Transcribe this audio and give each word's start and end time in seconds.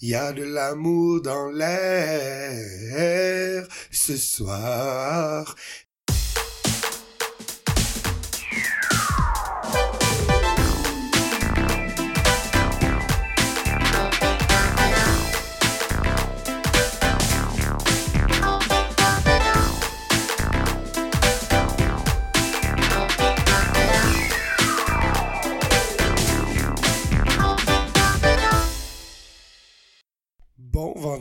Y 0.00 0.14
a 0.14 0.32
de 0.32 0.44
l'amour 0.44 1.20
dans 1.22 1.50
l'air 1.50 2.58
ce 3.90 4.16
soir. 4.16 5.56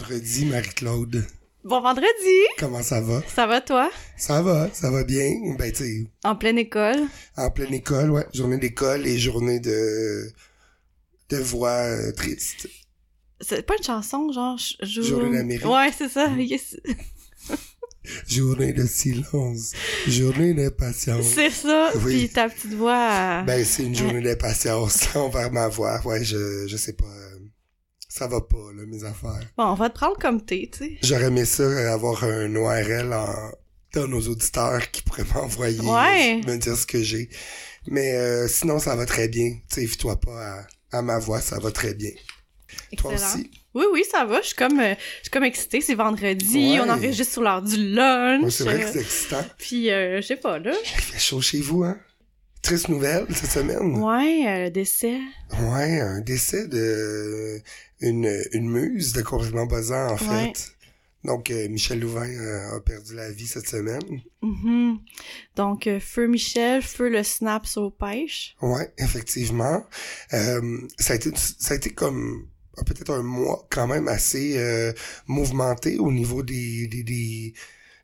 Vendredi, 0.07 0.45
Marie-Claude. 0.45 1.25
Bon 1.65 1.81
vendredi! 1.81 2.07
Comment 2.57 2.81
ça 2.81 3.01
va? 3.01 3.21
Ça 3.35 3.45
va 3.45 3.59
toi? 3.59 3.91
Ça 4.15 4.41
va, 4.41 4.69
ça 4.71 4.89
va 4.89 5.03
bien. 5.03 5.33
Ben, 5.59 5.69
tu 5.71 6.07
En 6.23 6.35
pleine 6.37 6.57
école? 6.57 7.07
en 7.35 7.51
pleine 7.51 7.73
école, 7.73 8.11
ouais. 8.11 8.25
Journée 8.33 8.57
d'école 8.57 9.05
et 9.05 9.17
journée 9.17 9.59
de, 9.59 10.31
de 11.29 11.37
voix 11.37 11.71
euh, 11.71 12.13
triste. 12.13 12.69
C'est 13.41 13.65
pas 13.65 13.75
une 13.77 13.83
chanson, 13.83 14.31
genre... 14.31 14.57
je- 14.57 15.01
Journée 15.01 15.37
d'Amérique. 15.37 15.65
Ouais, 15.65 15.91
c'est 15.97 16.09
ça. 16.09 16.29
Yes. 16.37 16.77
Journée 18.29 18.71
de 18.71 18.85
silence. 18.85 19.73
Journée 20.07 20.53
d'impatience. 20.53 21.25
C'est 21.35 21.49
ça. 21.49 21.91
Oui. 22.05 22.17
Puis 22.19 22.29
ta 22.29 22.47
petite 22.47 22.73
voix... 22.75 23.11
euh, 23.11 23.41
Ben, 23.43 23.65
c'est 23.65 23.83
une 23.83 23.95
journée 23.95 24.21
d'impatience 24.21 25.09
envers 25.15 25.51
ma 25.51 25.67
voix. 25.67 25.99
Ouais, 26.05 26.23
je, 26.23 26.65
je 26.67 26.77
sais 26.77 26.93
pas. 26.93 27.05
Ça 28.17 28.27
va 28.27 28.41
pas, 28.41 28.57
là, 28.75 28.83
mes 28.87 29.03
affaires. 29.03 29.39
Bon, 29.57 29.65
on 29.65 29.73
va 29.75 29.89
te 29.89 29.95
prendre 29.95 30.17
comme 30.17 30.43
t'es, 30.43 30.69
tu 30.71 30.79
sais. 30.79 30.97
J'aurais 31.03 31.25
aimé 31.25 31.45
ça, 31.45 31.63
euh, 31.63 31.93
avoir 31.93 32.23
un 32.23 32.55
ORL 32.55 33.13
en, 33.13 33.51
dans 33.93 34.07
nos 34.07 34.21
auditeurs 34.27 34.89
qui 34.91 35.01
pourraient 35.03 35.25
m'envoyer, 35.35 35.79
Ouais. 35.81 36.41
me 36.47 36.57
dire 36.57 36.75
ce 36.75 36.85
que 36.87 37.01
j'ai. 37.01 37.29
Mais 37.87 38.13
euh, 38.15 38.47
sinon, 38.47 38.79
ça 38.79 38.95
va 38.95 39.05
très 39.05 39.27
bien. 39.27 39.51
Tu 39.71 39.87
sais, 39.87 39.97
toi 39.97 40.19
pas 40.19 40.65
à, 40.91 40.97
à 40.97 41.01
ma 41.01 41.19
voix, 41.19 41.41
ça 41.41 41.59
va 41.59 41.71
très 41.71 41.93
bien. 41.93 42.11
Toi 42.97 43.13
Excellent. 43.13 43.33
aussi? 43.35 43.51
Oui, 43.73 43.85
oui, 43.93 44.03
ça 44.11 44.25
va. 44.25 44.41
Je 44.41 44.47
suis 44.47 44.55
comme, 44.55 44.79
euh, 44.79 44.95
je 45.19 45.23
suis 45.23 45.29
comme 45.31 45.43
excitée. 45.43 45.81
C'est 45.81 45.93
vendredi. 45.95 46.71
Ouais. 46.71 46.79
On 46.79 46.89
enregistre 46.89 47.33
sur 47.33 47.43
l'heure 47.43 47.61
du 47.61 47.77
lunch. 47.93 48.43
Ouais, 48.43 48.49
c'est 48.49 48.63
vrai 48.63 48.79
que 48.79 48.85
Euh, 48.85 48.91
c'est 48.93 49.01
excitant. 49.01 49.45
Puis, 49.59 49.91
euh, 49.91 50.21
je 50.21 50.25
sais 50.27 50.35
pas, 50.37 50.57
là. 50.57 50.73
Il 50.83 51.01
fait 51.01 51.19
chaud 51.19 51.41
chez 51.41 51.61
vous, 51.61 51.83
hein? 51.83 51.97
Triste 52.61 52.89
nouvelle 52.89 53.25
cette 53.33 53.51
semaine. 53.51 54.03
Ouais, 54.03 54.43
euh, 54.47 54.69
décès. 54.69 55.19
Ouais, 55.61 55.99
un 56.01 56.19
décès 56.19 56.67
de 56.67 57.61
une, 58.01 58.29
une 58.51 58.69
muse 58.69 59.13
de 59.13 59.21
complètement 59.21 59.65
buzzant, 59.65 60.11
en 60.11 60.17
fait. 60.17 60.73
Donc, 61.23 61.51
euh, 61.51 61.67
Michel 61.67 61.99
Louvain 61.99 62.29
euh, 62.29 62.77
a 62.77 62.79
perdu 62.79 63.15
la 63.15 63.29
vie 63.31 63.47
cette 63.47 63.67
semaine. 63.67 64.21
Mhm. 64.41 64.99
Donc, 65.55 65.87
euh, 65.87 65.99
Feu 65.99 66.27
Michel, 66.27 66.81
Feu 66.81 67.09
le 67.09 67.23
snap 67.23 67.65
sur 67.65 67.91
pêche. 67.93 68.55
Ouais, 68.61 68.93
effectivement. 68.97 69.83
Ça 70.29 71.13
a 71.13 71.15
été 71.15 71.31
ça 71.35 71.73
a 71.73 71.77
été 71.77 71.89
comme 71.89 72.47
peut-être 72.85 73.11
un 73.11 73.23
mois 73.23 73.67
quand 73.69 73.87
même 73.87 74.07
assez 74.07 74.57
mouvementé 75.25 75.97
au 75.97 76.11
niveau 76.11 76.43
des, 76.43 76.87
des, 76.87 77.03
des, 77.03 77.53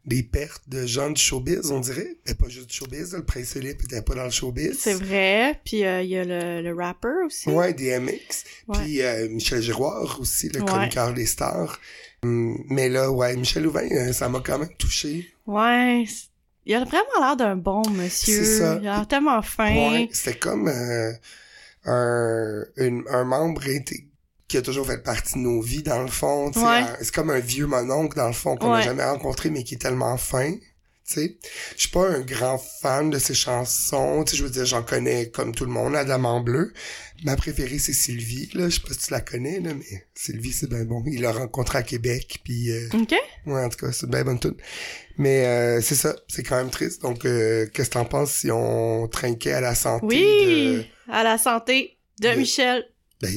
des 0.06 0.22
pertes 0.24 0.68
de 0.68 0.86
gens 0.86 1.10
du 1.12 1.22
showbiz, 1.22 1.72
on 1.72 1.80
dirait. 1.80 2.18
Mais 2.28 2.34
pas 2.34 2.50
juste 2.50 2.70
du 2.70 2.76
showbiz, 2.76 3.14
le 3.14 3.24
Prince 3.24 3.54
Philippe 3.54 3.84
était 3.84 4.02
pas 4.02 4.16
dans 4.16 4.26
le 4.26 4.30
showbiz. 4.32 4.78
C'est 4.80 4.94
vrai. 4.96 5.60
Puis, 5.64 5.86
euh, 5.86 6.02
il 6.02 6.10
y 6.10 6.18
a 6.18 6.26
le, 6.26 6.62
le 6.62 6.74
rapper 6.76 7.24
aussi. 7.26 7.50
Ouais, 7.50 7.74
DMX. 7.74 8.44
Ouais. 8.68 8.80
Puis 8.84 9.02
euh, 9.02 9.30
Michel 9.30 9.62
Giroir 9.62 10.20
aussi, 10.20 10.50
le 10.50 10.60
Ouais. 10.60 10.66
chroniqueur 10.66 11.14
des 11.14 11.26
stars. 11.26 11.80
Hum, 12.24 12.58
Mais 12.70 12.90
là, 12.90 13.12
ouais, 13.12 13.36
Michel 13.38 13.64
Louvain, 13.64 13.88
euh, 13.92 14.12
ça 14.14 14.28
m'a 14.30 14.42
quand 14.42 14.60
même 14.60 14.74
touché. 14.78 15.30
Ouais. 15.46 16.06
Il 16.66 16.74
a 16.76 16.84
vraiment 16.86 17.20
l'air 17.20 17.36
d'un 17.38 17.56
bon 17.58 17.82
monsieur. 17.90 18.44
C'est 18.44 18.60
ça. 18.60 18.80
Il 18.82 18.88
a 18.88 18.98
l'air 18.98 19.08
tellement 19.08 19.42
fin. 19.42 19.74
Ouais, 19.74 20.10
c'était 20.14 20.38
comme 20.40 20.68
euh, 20.70 21.12
un, 21.86 22.64
une- 22.78 23.04
un 23.10 23.24
membre 23.26 23.64
inté- 23.68 24.08
qui 24.54 24.58
a 24.58 24.62
toujours 24.62 24.86
fait 24.86 25.02
partie 25.02 25.34
de 25.34 25.40
nos 25.40 25.62
vies, 25.62 25.82
dans 25.82 26.04
le 26.04 26.10
fond. 26.12 26.52
Ouais. 26.56 26.84
C'est 27.02 27.12
comme 27.14 27.32
un 27.32 27.40
vieux 27.40 27.66
mononcle, 27.66 28.16
dans 28.16 28.28
le 28.28 28.34
fond, 28.34 28.56
qu'on 28.56 28.68
n'a 28.70 28.76
Ouais. 28.78 28.84
jamais 28.84 29.04
rencontré, 29.04 29.50
mais 29.50 29.64
qui 29.64 29.74
est 29.74 29.78
tellement 29.80 30.16
fin. 30.18 30.54
Je 31.16 31.28
suis 31.76 31.90
pas 31.90 32.08
un 32.08 32.22
grand 32.22 32.58
fan 32.82 33.10
de 33.10 33.18
ses 33.20 33.34
chansons. 33.34 34.24
Je 34.32 34.44
veux 34.44 34.50
dire, 34.52 34.66
j'en 34.66 34.84
connais 34.84 35.30
comme 35.30 35.54
tout 35.54 35.66
le 35.66 35.72
monde, 35.72 35.96
Adam 35.96 36.24
en 36.24 36.40
bleu. 36.40 36.72
Ma 37.24 37.36
préférée, 37.36 37.78
c'est 37.80 37.94
Sylvie. 37.94 38.50
Je 38.54 38.70
sais 38.70 38.80
pas 38.80 38.94
si 38.94 39.08
tu 39.08 39.12
la 39.12 39.22
connais, 39.22 39.60
là, 39.60 39.72
mais 39.74 40.06
Sylvie, 40.14 40.54
c'est 40.54 40.70
bien 40.70 40.86
bon. 40.86 41.04
Il 41.08 41.22
l'a 41.22 41.32
rencontré 41.32 41.80
à 41.80 41.84
Québec, 41.84 42.40
puis... 42.44 42.72
euh, 42.72 42.88
OK? 42.94 43.14
Ouais, 43.48 43.64
en 43.64 43.70
tout 43.70 43.86
cas, 43.86 43.92
c'est 43.92 44.10
bien 44.10 44.24
bonne 44.24 44.40
tune. 44.40 44.56
Mais 45.18 45.46
euh, 45.48 45.82
c'est 45.82 45.96
ça, 45.96 46.16
c'est 46.28 46.44
quand 46.44 46.58
même 46.58 46.70
triste. 46.70 47.02
Donc, 47.02 47.26
euh, 47.26 47.66
qu'est-ce 47.74 47.90
que 47.90 47.94
t'en 47.96 48.06
penses 48.06 48.32
si 48.32 48.52
on 48.52 49.08
trinquait 49.08 49.54
à 49.54 49.62
la 49.62 49.74
santé 49.76 50.06
Oui! 50.06 50.88
À 51.12 51.24
la 51.24 51.38
santé 51.40 51.98
de 52.22 52.30
de- 52.30 52.36
Michel? 52.36 52.86
Ben, 53.22 53.32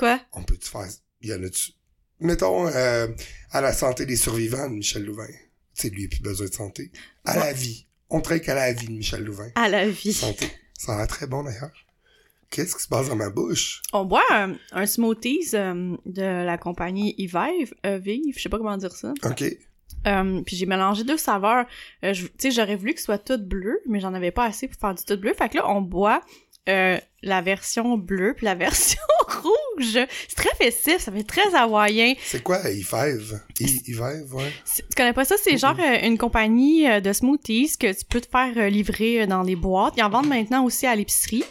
Quoi? 0.00 0.18
on 0.32 0.42
peut-tu 0.42 0.68
faire... 0.68 0.88
Il 1.20 1.28
y 1.28 1.34
en 1.34 1.42
a-tu... 1.44 1.72
Mettons, 2.20 2.66
euh, 2.66 3.06
à 3.50 3.60
la 3.60 3.74
santé 3.74 4.06
des 4.06 4.16
survivants 4.16 4.68
de 4.68 4.74
Michel 4.74 5.04
Louvain. 5.04 5.26
Tu 5.26 5.82
sais, 5.82 5.90
lui, 5.90 6.02
il 6.02 6.06
a 6.06 6.08
plus 6.08 6.22
besoin 6.22 6.46
de 6.46 6.54
santé. 6.54 6.90
À 7.24 7.38
la 7.38 7.52
vie. 7.52 7.86
On 8.08 8.22
trinque 8.22 8.48
à 8.48 8.54
la 8.54 8.72
vie 8.72 8.86
de 8.86 8.92
Michel 8.92 9.22
Louvain. 9.24 9.50
À 9.54 9.68
la 9.68 9.88
vie. 9.88 10.14
Santé. 10.14 10.46
Ça 10.78 10.94
a 10.94 10.96
l'air 10.96 11.06
très 11.06 11.26
bon, 11.26 11.44
d'ailleurs. 11.44 11.70
Qu'est-ce 12.50 12.74
qui 12.74 12.82
se 12.82 12.88
passe 12.88 13.08
dans 13.08 13.16
ma 13.16 13.28
bouche? 13.28 13.82
On 13.92 14.06
boit 14.06 14.24
un, 14.30 14.54
un 14.72 14.86
smoothies 14.86 15.50
euh, 15.54 15.96
de 16.06 16.22
la 16.44 16.58
compagnie 16.58 17.14
Yvive, 17.18 17.74
euh, 17.86 17.98
Vive, 17.98 18.36
je 18.36 18.42
sais 18.42 18.48
pas 18.48 18.58
comment 18.58 18.76
dire 18.76 18.92
ça. 18.92 19.12
OK. 19.24 19.44
Euh, 20.06 20.40
puis 20.42 20.56
j'ai 20.56 20.66
mélangé 20.66 21.04
deux 21.04 21.18
saveurs. 21.18 21.66
Tu 22.02 22.28
sais, 22.38 22.50
j'aurais 22.50 22.76
voulu 22.76 22.94
que 22.94 23.00
ce 23.00 23.04
soit 23.04 23.18
tout 23.18 23.38
bleu, 23.38 23.80
mais 23.86 24.00
j'en 24.00 24.14
avais 24.14 24.30
pas 24.30 24.46
assez 24.46 24.66
pour 24.66 24.80
faire 24.80 24.94
du 24.94 25.04
tout 25.04 25.16
bleu. 25.16 25.34
Fait 25.34 25.48
que 25.48 25.58
là, 25.58 25.70
on 25.70 25.82
boit 25.82 26.22
euh, 26.68 26.98
la 27.22 27.40
version 27.40 27.96
bleue 27.96 28.34
puis 28.36 28.44
la 28.44 28.54
version 28.66 29.00
rouge. 29.42 29.98
C'est 30.28 30.36
très 30.36 30.54
festif, 30.56 30.98
ça 30.98 31.12
fait 31.12 31.22
très 31.22 31.54
hawaïen. 31.54 32.14
C'est 32.22 32.42
quoi, 32.42 32.58
Yves? 32.70 33.40
Yves, 33.60 34.00
ouais. 34.34 34.52
Tu 34.74 34.82
connais 34.96 35.12
pas 35.12 35.24
ça? 35.24 35.36
C'est 35.42 35.56
genre 35.56 35.76
euh, 35.78 36.06
une 36.06 36.18
compagnie 36.18 36.88
euh, 36.88 37.00
de 37.00 37.12
smoothies 37.12 37.76
que 37.78 37.92
tu 37.92 38.04
peux 38.08 38.20
te 38.20 38.28
faire 38.28 38.70
livrer 38.70 39.26
dans 39.26 39.44
des 39.44 39.56
boîtes. 39.56 39.94
Ils 39.96 40.02
en 40.02 40.10
vendent 40.10 40.28
maintenant 40.28 40.64
aussi 40.64 40.86
à 40.86 40.94
l'épicerie. 40.94 41.44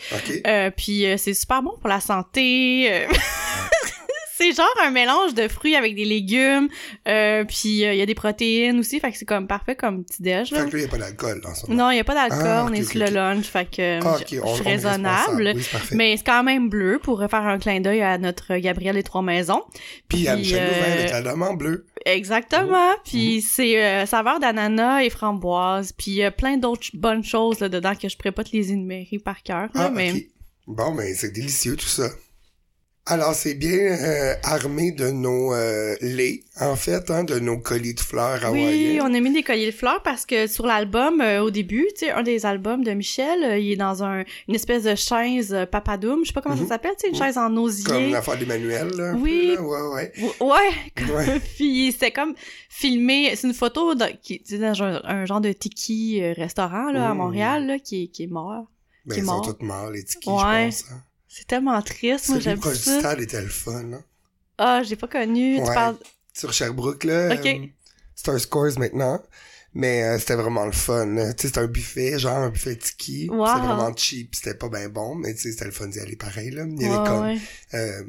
Euh, 0.45 0.71
puis 0.75 1.05
c'est 1.17 1.33
super 1.33 1.61
bon 1.61 1.73
pour 1.79 1.89
la 1.89 1.99
santé. 1.99 3.05
c'est 4.39 4.51
genre 4.53 4.67
un 4.83 4.91
mélange 4.91 5.33
de 5.33 5.47
fruits 5.47 5.75
avec 5.75 5.95
des 5.95 6.05
légumes. 6.05 6.69
Euh, 7.07 7.43
puis 7.45 7.83
euh, 7.85 7.93
il 7.93 7.99
y 7.99 8.01
a 8.01 8.05
des 8.05 8.15
protéines 8.15 8.79
aussi. 8.79 8.99
Fait 8.99 9.11
que 9.11 9.17
c'est 9.17 9.25
comme 9.25 9.47
parfait 9.47 9.75
comme 9.75 10.03
petit 10.03 10.21
déj. 10.21 10.51
Là. 10.51 10.63
Fait 10.63 10.69
que 10.69 10.77
là, 10.77 10.83
il 10.83 10.85
n'y 10.85 10.87
a 10.87 10.91
pas 10.91 10.97
d'alcool 10.97 11.41
dans 11.41 11.49
moment. 11.67 11.83
Non, 11.85 11.91
il 11.91 11.97
y 11.97 11.99
a 11.99 12.03
pas 12.03 12.13
d'alcool. 12.15 12.39
Ah, 12.45 12.65
on 12.69 12.73
est 12.73 12.83
sur 12.83 12.99
le 12.99 13.07
lunch. 13.11 13.45
Fait 13.45 13.65
que 13.69 13.99
Ah, 14.03 14.17
je- 14.29 14.39
on, 14.39 14.47
je 14.55 14.61
suis 14.61 14.63
raisonnable. 14.69 15.53
Oui. 15.55 15.63
Mais 15.91 16.15
c'est 16.17 16.23
quand 16.25 16.43
même 16.43 16.69
bleu 16.69 16.99
pour 17.01 17.19
faire 17.19 17.43
un 17.45 17.59
clin 17.59 17.79
d'œil 17.81 18.01
à 18.01 18.17
notre 18.17 18.55
Gabriel 18.57 18.95
des 18.95 19.03
Trois 19.03 19.21
Maisons. 19.21 19.63
Puis 20.07 20.27
à 20.27 20.35
Michel 20.35 20.65
Louvain 20.67 20.85
euh, 20.85 21.17
avec 21.17 21.41
en 21.41 21.53
bleu. 21.55 21.85
Exactement. 22.05 22.91
Oh. 22.95 22.99
Puis 23.03 23.41
c'est 23.41 23.83
euh, 23.83 24.05
saveur 24.05 24.39
d'ananas 24.39 25.01
et 25.03 25.09
framboise. 25.09 25.91
Puis 25.91 26.11
il 26.11 26.17
y 26.17 26.23
a 26.23 26.31
plein 26.31 26.57
d'autres 26.57 26.87
bonnes 26.93 27.23
choses 27.23 27.59
là, 27.59 27.69
dedans 27.69 27.93
que 27.95 28.07
je 28.09 28.17
pourrais 28.17 28.31
pas 28.31 28.43
te 28.43 28.55
les 28.55 28.71
énumérer 28.71 29.19
par 29.23 29.43
cœur. 29.43 29.67
là, 29.73 29.85
Ah, 29.85 29.89
mais 29.93 30.11
ok. 30.11 30.17
Bon, 30.67 30.93
ben, 30.93 31.13
c'est 31.15 31.31
délicieux, 31.33 31.75
tout 31.75 31.87
ça. 31.87 32.09
Alors, 33.11 33.33
c'est 33.33 33.55
bien 33.55 33.71
euh, 33.75 34.35
armé 34.43 34.91
de 34.91 35.09
nos 35.09 35.51
euh, 35.53 35.95
laits, 36.01 36.41
en 36.61 36.75
fait, 36.75 37.09
hein, 37.09 37.23
de 37.23 37.39
nos 37.39 37.57
colis 37.57 37.95
de 37.95 37.99
fleurs 37.99 38.39
Oui, 38.51 38.63
hawaïens. 38.63 39.01
on 39.03 39.13
a 39.15 39.19
mis 39.19 39.33
des 39.33 39.41
colliers 39.41 39.71
de 39.71 39.75
fleurs 39.75 40.03
parce 40.03 40.27
que 40.27 40.45
sur 40.45 40.67
l'album, 40.67 41.19
euh, 41.19 41.41
au 41.41 41.49
début, 41.49 41.87
tu 41.97 42.05
sais, 42.05 42.11
un 42.11 42.21
des 42.21 42.45
albums 42.45 42.83
de 42.83 42.91
Michel, 42.91 43.43
euh, 43.43 43.57
il 43.57 43.71
est 43.71 43.75
dans 43.77 44.03
un, 44.03 44.23
une 44.47 44.53
espèce 44.53 44.83
de 44.83 44.93
chaise 44.93 45.53
euh, 45.55 45.65
papadoum, 45.65 46.19
je 46.23 46.27
sais 46.27 46.33
pas 46.33 46.41
comment 46.41 46.53
Mhm. 46.55 46.61
ça 46.63 46.67
s'appelle, 46.69 46.91
tu 46.99 47.01
sais, 47.01 47.07
une 47.07 47.13
Mhm. 47.15 47.23
chaise 47.23 47.37
en 47.39 47.57
osier. 47.57 47.83
Comme 47.85 48.11
l'affaire 48.11 48.37
d'Emmanuel, 48.37 48.89
là. 48.95 49.13
Oui. 49.17 49.55
peu, 49.57 49.63
là. 49.63 49.67
Ouais, 49.67 49.93
ouais. 49.95 50.13
Ou- 50.21 50.45
Ouais, 50.45 50.69
comme- 50.95 51.15
Ouais. 51.15 51.39
puis 51.57 51.91
c'était 51.91 52.11
comme 52.11 52.35
filmé, 52.69 53.31
c'est 53.35 53.47
une 53.47 53.55
photo 53.55 53.95
de- 53.95 54.05
qui 54.21 54.39
tu 54.43 54.55
sais, 54.55 54.57
dans 54.59 54.83
un, 54.83 55.01
un 55.03 55.25
genre 55.25 55.41
de 55.41 55.51
tiki 55.51 56.21
restaurant 56.33 56.91
là, 56.91 57.09
à 57.09 57.13
Mmh. 57.15 57.17
Montréal 57.17 57.65
là, 57.65 57.79
qui, 57.79 58.03
est- 58.03 58.07
qui 58.09 58.23
est 58.23 58.27
mort. 58.27 58.65
Ben, 59.05 59.15
Qui 59.15 59.21
est 59.21 59.23
ils 59.23 59.25
sont 59.25 59.41
toutes 59.41 59.63
morts, 59.63 59.89
les 59.89 60.03
tikis, 60.03 60.29
Ouais. 60.29 60.69
je 60.71 60.83
pense. 60.83 60.85
Hein. 60.91 61.01
C'est 61.29 61.47
tellement 61.47 61.81
triste, 61.81 62.27
moi 62.29 62.39
j'aime 62.39 62.61
ça. 62.61 62.73
stade 62.99 63.21
était 63.21 63.41
le 63.41 63.47
fun, 63.47 63.93
hein. 63.93 64.03
Ah, 64.57 64.81
j'ai 64.83 64.95
pas 64.97 65.07
connu, 65.07 65.59
Ouais. 65.59 65.65
tu 65.65 65.73
parles... 65.73 65.95
Sur 66.33 66.51
Sherbrooke, 66.51 67.03
là. 67.05 67.35
Ok. 67.35 67.45
euh, 67.45 67.65
c'est 68.15 68.29
un 68.29 68.39
Scores 68.39 68.77
maintenant. 68.79 69.21
Mais 69.75 70.03
euh, 70.03 70.17
c'était 70.17 70.33
vraiment 70.35 70.65
le 70.65 70.71
fun. 70.71 71.05
Tu 71.15 71.21
sais, 71.43 71.47
c'était 71.47 71.59
un 71.59 71.67
buffet, 71.67 72.17
genre 72.17 72.37
un 72.37 72.49
buffet 72.49 72.75
tiki. 72.75 73.29
Wow. 73.29 73.45
C'était 73.45 73.59
vraiment 73.67 73.95
cheap, 73.95 74.33
c'était 74.33 74.55
pas 74.55 74.67
bien 74.67 74.89
bon, 74.89 75.13
mais 75.13 75.33
tu 75.35 75.41
sais, 75.41 75.51
c'était 75.51 75.65
le 75.65 75.71
fun 75.71 75.87
d'y 75.87 75.99
aller 75.99 76.15
pareil, 76.15 76.49
là. 76.49 76.63
Il 76.67 76.81
y 76.81 76.85
avait 76.85 76.97
Ouais, 76.97 77.07
comme, 77.07 77.21
ouais. 77.21 77.37
euh, 77.75 78.03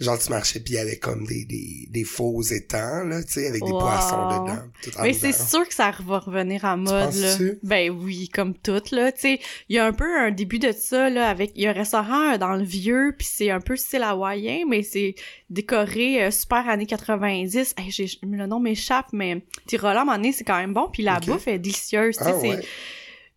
genre 0.00 0.18
tu 0.18 0.30
marchais 0.30 0.60
puis 0.60 0.74
il 0.74 0.76
y 0.76 0.80
avait 0.80 0.96
comme 0.96 1.26
des, 1.26 1.44
des, 1.44 1.86
des 1.90 2.04
faux 2.04 2.40
étangs, 2.42 3.04
là, 3.04 3.22
tu 3.22 3.32
sais, 3.32 3.46
avec 3.46 3.62
des 3.62 3.70
Wow. 3.70 3.80
poissons 3.80 4.28
dedans. 4.44 4.62
tout 4.82 4.90
en 4.98 5.02
Mais 5.02 5.12
c'est 5.12 5.32
sûr 5.32 5.68
que 5.68 5.74
ça 5.74 5.92
va 6.06 6.18
revenir 6.18 6.64
en 6.64 6.76
mode, 6.78 6.92
là. 7.14 7.28
penses-tu? 7.28 7.58
Ben 7.62 7.90
oui, 7.90 8.28
comme 8.28 8.54
tout, 8.54 8.82
là. 8.92 9.12
Tu 9.12 9.20
sais, 9.20 9.40
il 9.68 9.76
y 9.76 9.78
a 9.78 9.86
un 9.86 9.92
peu 9.92 10.18
un 10.18 10.30
début 10.30 10.58
de 10.58 10.72
ça, 10.72 11.10
là, 11.10 11.28
avec... 11.28 11.52
Il 11.54 11.62
y 11.62 11.66
a 11.66 11.70
un 11.70 11.74
restaurant 11.74 12.32
euh, 12.32 12.38
dans 12.38 12.54
le 12.54 12.64
vieux, 12.64 13.14
puis 13.16 13.28
c'est 13.30 13.50
un 13.50 13.60
peu 13.60 13.76
style 13.76 14.02
hawaïen, 14.02 14.64
mais 14.68 14.82
c'est 14.82 15.14
décoré 15.50 16.24
euh, 16.24 16.30
super 16.30 16.68
années 16.68 16.86
90. 16.86 17.74
Hey, 17.76 17.90
j'ai... 17.90 18.06
Le 18.22 18.46
nom 18.46 18.60
m'échappe, 18.60 19.08
mais... 19.12 19.42
Tirola, 19.66 20.04
donné, 20.06 20.32
c'est 20.32 20.44
quand 20.44 20.58
même 20.58 20.72
bon, 20.74 20.88
puis 20.92 21.02
la 21.02 21.20
bouffe 21.20 21.46
est 21.48 21.58
délicieuse, 21.58 22.16
tu 22.16 22.24
sais, 22.24 22.30
Ah 22.32 22.38
ouais. 22.38 22.60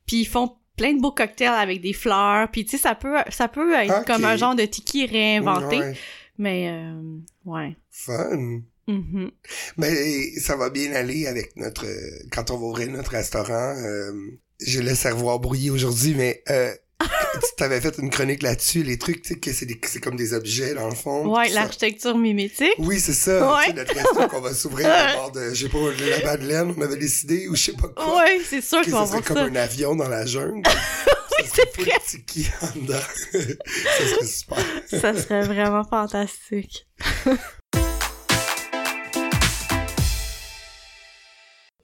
Puis 0.05 0.17
ils 0.21 0.25
font 0.27 0.53
plein 0.75 0.93
de 0.93 1.01
beaux 1.01 1.11
cocktails 1.11 1.47
avec 1.53 1.81
des 1.81 1.93
fleurs, 1.93 2.49
puis 2.49 2.65
tu 2.65 2.71
sais, 2.71 2.77
ça 2.77 2.95
peut, 2.95 3.15
ça 3.29 3.47
peut 3.47 3.73
être 3.75 4.05
comme 4.05 4.25
un 4.25 4.35
genre 4.37 4.55
de 4.55 4.65
tiki 4.65 5.05
réinventé, 5.05 5.77
Ouais. 5.77 5.93
Mais 6.37 6.67
euh, 6.69 7.01
ouais. 7.45 7.75
Fun. 7.91 8.61
Mhm. 8.87 9.31
Ben, 9.77 9.95
ça 10.41 10.55
va 10.57 10.69
bien 10.69 10.91
aller 10.93 11.25
avec 11.27 11.55
notre... 11.55 11.85
Quand 12.31 12.51
on 12.51 12.57
va 12.57 12.65
ouvrir 12.65 12.89
notre 12.91 13.11
restaurant, 13.11 13.75
euh, 13.77 14.11
j'ai 14.59 14.81
le 14.81 14.93
cerveau 14.93 15.37
brouillé 15.39 15.69
aujourd'hui, 15.71 16.13
mais 16.17 16.43
euh, 16.49 16.73
tu 16.99 17.55
t'avais 17.57 17.79
fait 17.79 17.97
une 17.99 18.09
chronique 18.09 18.43
là-dessus, 18.43 18.83
les 18.83 18.97
trucs, 18.97 19.21
tu 19.21 19.33
sais, 19.35 19.39
que 19.39 19.53
c'est 19.53 19.65
des- 19.65 19.79
c'est 19.85 20.01
comme 20.01 20.15
des 20.17 20.33
objets, 20.33 20.73
dans 20.73 20.89
le 20.89 20.95
fond. 20.95 21.33
Ouais, 21.33 21.49
l'architecture 21.49 22.17
mimétique. 22.17 22.73
Oui, 22.77 22.99
c'est 22.99 23.13
ça. 23.13 23.55
Ouais. 23.55 23.71
Notre 23.73 23.93
resto 23.95 24.27
qu'on 24.27 24.41
va 24.41 24.53
s'ouvrir 24.53 24.87
à 24.89 25.13
bord 25.15 25.31
de, 25.31 25.53
je 25.53 25.63
sais 25.65 25.69
pas, 25.69 25.77
de 25.77 26.09
la 26.09 26.25
Madeleine, 26.31 26.73
on 26.77 26.81
avait 26.81 26.97
décidé, 26.97 27.47
ou 27.47 27.55
je 27.55 27.63
sais 27.63 27.73
pas 27.73 27.87
quoi. 27.87 28.17
Ouais, 28.17 28.39
c'est 28.47 28.61
sûr 28.61 28.81
qu'on 28.83 29.03
va 29.05 29.21
comme 29.21 29.37
ça. 29.37 29.43
un 29.45 29.55
avion 29.55 29.95
dans 29.95 30.09
la 30.09 30.25
jungle. 30.25 30.61
c'est 31.53 31.81
vrai. 31.81 31.91
tiki 32.07 32.47
en 32.61 32.79
dedans. 32.79 32.99
ça 32.99 34.07
serait 34.07 34.25
super. 34.27 34.57
Ça 34.87 35.13
serait 35.21 35.43
vraiment 35.43 35.83
fantastique. 35.83 36.87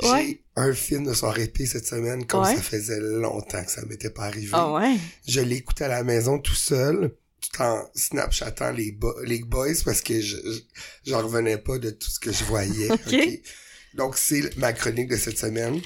Ouais. 0.01 0.25
J'ai 0.27 0.43
un 0.55 0.73
film 0.73 1.05
de 1.07 1.13
soirée 1.13 1.43
épée 1.43 1.65
cette 1.65 1.85
semaine, 1.85 2.25
comme 2.25 2.43
Ouais. 2.43 2.55
ça 2.55 2.61
faisait 2.61 2.99
longtemps 3.01 3.63
que 3.63 3.71
ça 3.71 3.83
m'était 3.85 4.09
pas 4.09 4.23
arrivé. 4.25 4.51
Ah 4.53 4.71
ouais? 4.71 4.95
Je 5.27 5.41
l'ai 5.41 5.57
écouté 5.57 5.83
à 5.85 5.87
la 5.89 6.03
maison 6.03 6.39
tout 6.39 6.55
seul, 6.55 7.13
tout 7.41 7.61
en 7.61 7.83
snapchatant 7.95 8.71
les, 8.71 8.93
bo- 8.93 9.19
les 9.23 9.39
boys 9.39 9.73
parce 9.83 10.01
que 10.01 10.21
je, 10.21 10.37
je- 10.37 10.61
j'en 11.05 11.21
revenais 11.21 11.57
pas 11.57 11.77
de 11.79 11.89
tout 11.89 12.09
ce 12.09 12.19
que 12.19 12.31
je 12.31 12.43
voyais. 12.45 12.89
Donc, 13.95 14.17
c'est 14.17 14.55
ma 14.57 14.71
chronique 14.71 15.09
de 15.09 15.17
cette 15.17 15.37
semaine. 15.37 15.81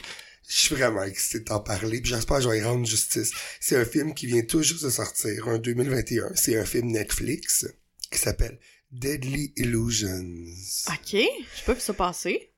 Je 0.47 0.57
suis 0.57 0.75
vraiment 0.75 1.03
excité 1.03 1.39
de 1.39 1.43
t'en 1.45 1.59
parler, 1.61 2.01
puis 2.01 2.11
j'espère 2.11 2.37
que 2.37 2.43
je 2.43 2.49
vais 2.49 2.59
y 2.59 2.63
rendre 2.63 2.85
justice. 2.85 3.31
C'est 3.59 3.77
un 3.77 3.85
film 3.85 4.13
qui 4.13 4.25
vient 4.27 4.41
tout 4.43 4.61
juste 4.61 4.83
de 4.83 4.89
sortir, 4.89 5.47
en 5.47 5.57
2021. 5.57 6.31
C'est 6.35 6.57
un 6.57 6.65
film 6.65 6.91
Netflix 6.91 7.65
qui 8.11 8.19
s'appelle 8.19 8.59
Deadly 8.91 9.53
Illusions. 9.55 10.45
Ok, 10.89 11.13
je 11.15 11.63
peux 11.65 11.79
ça 11.79 11.93
passer. 11.93 12.51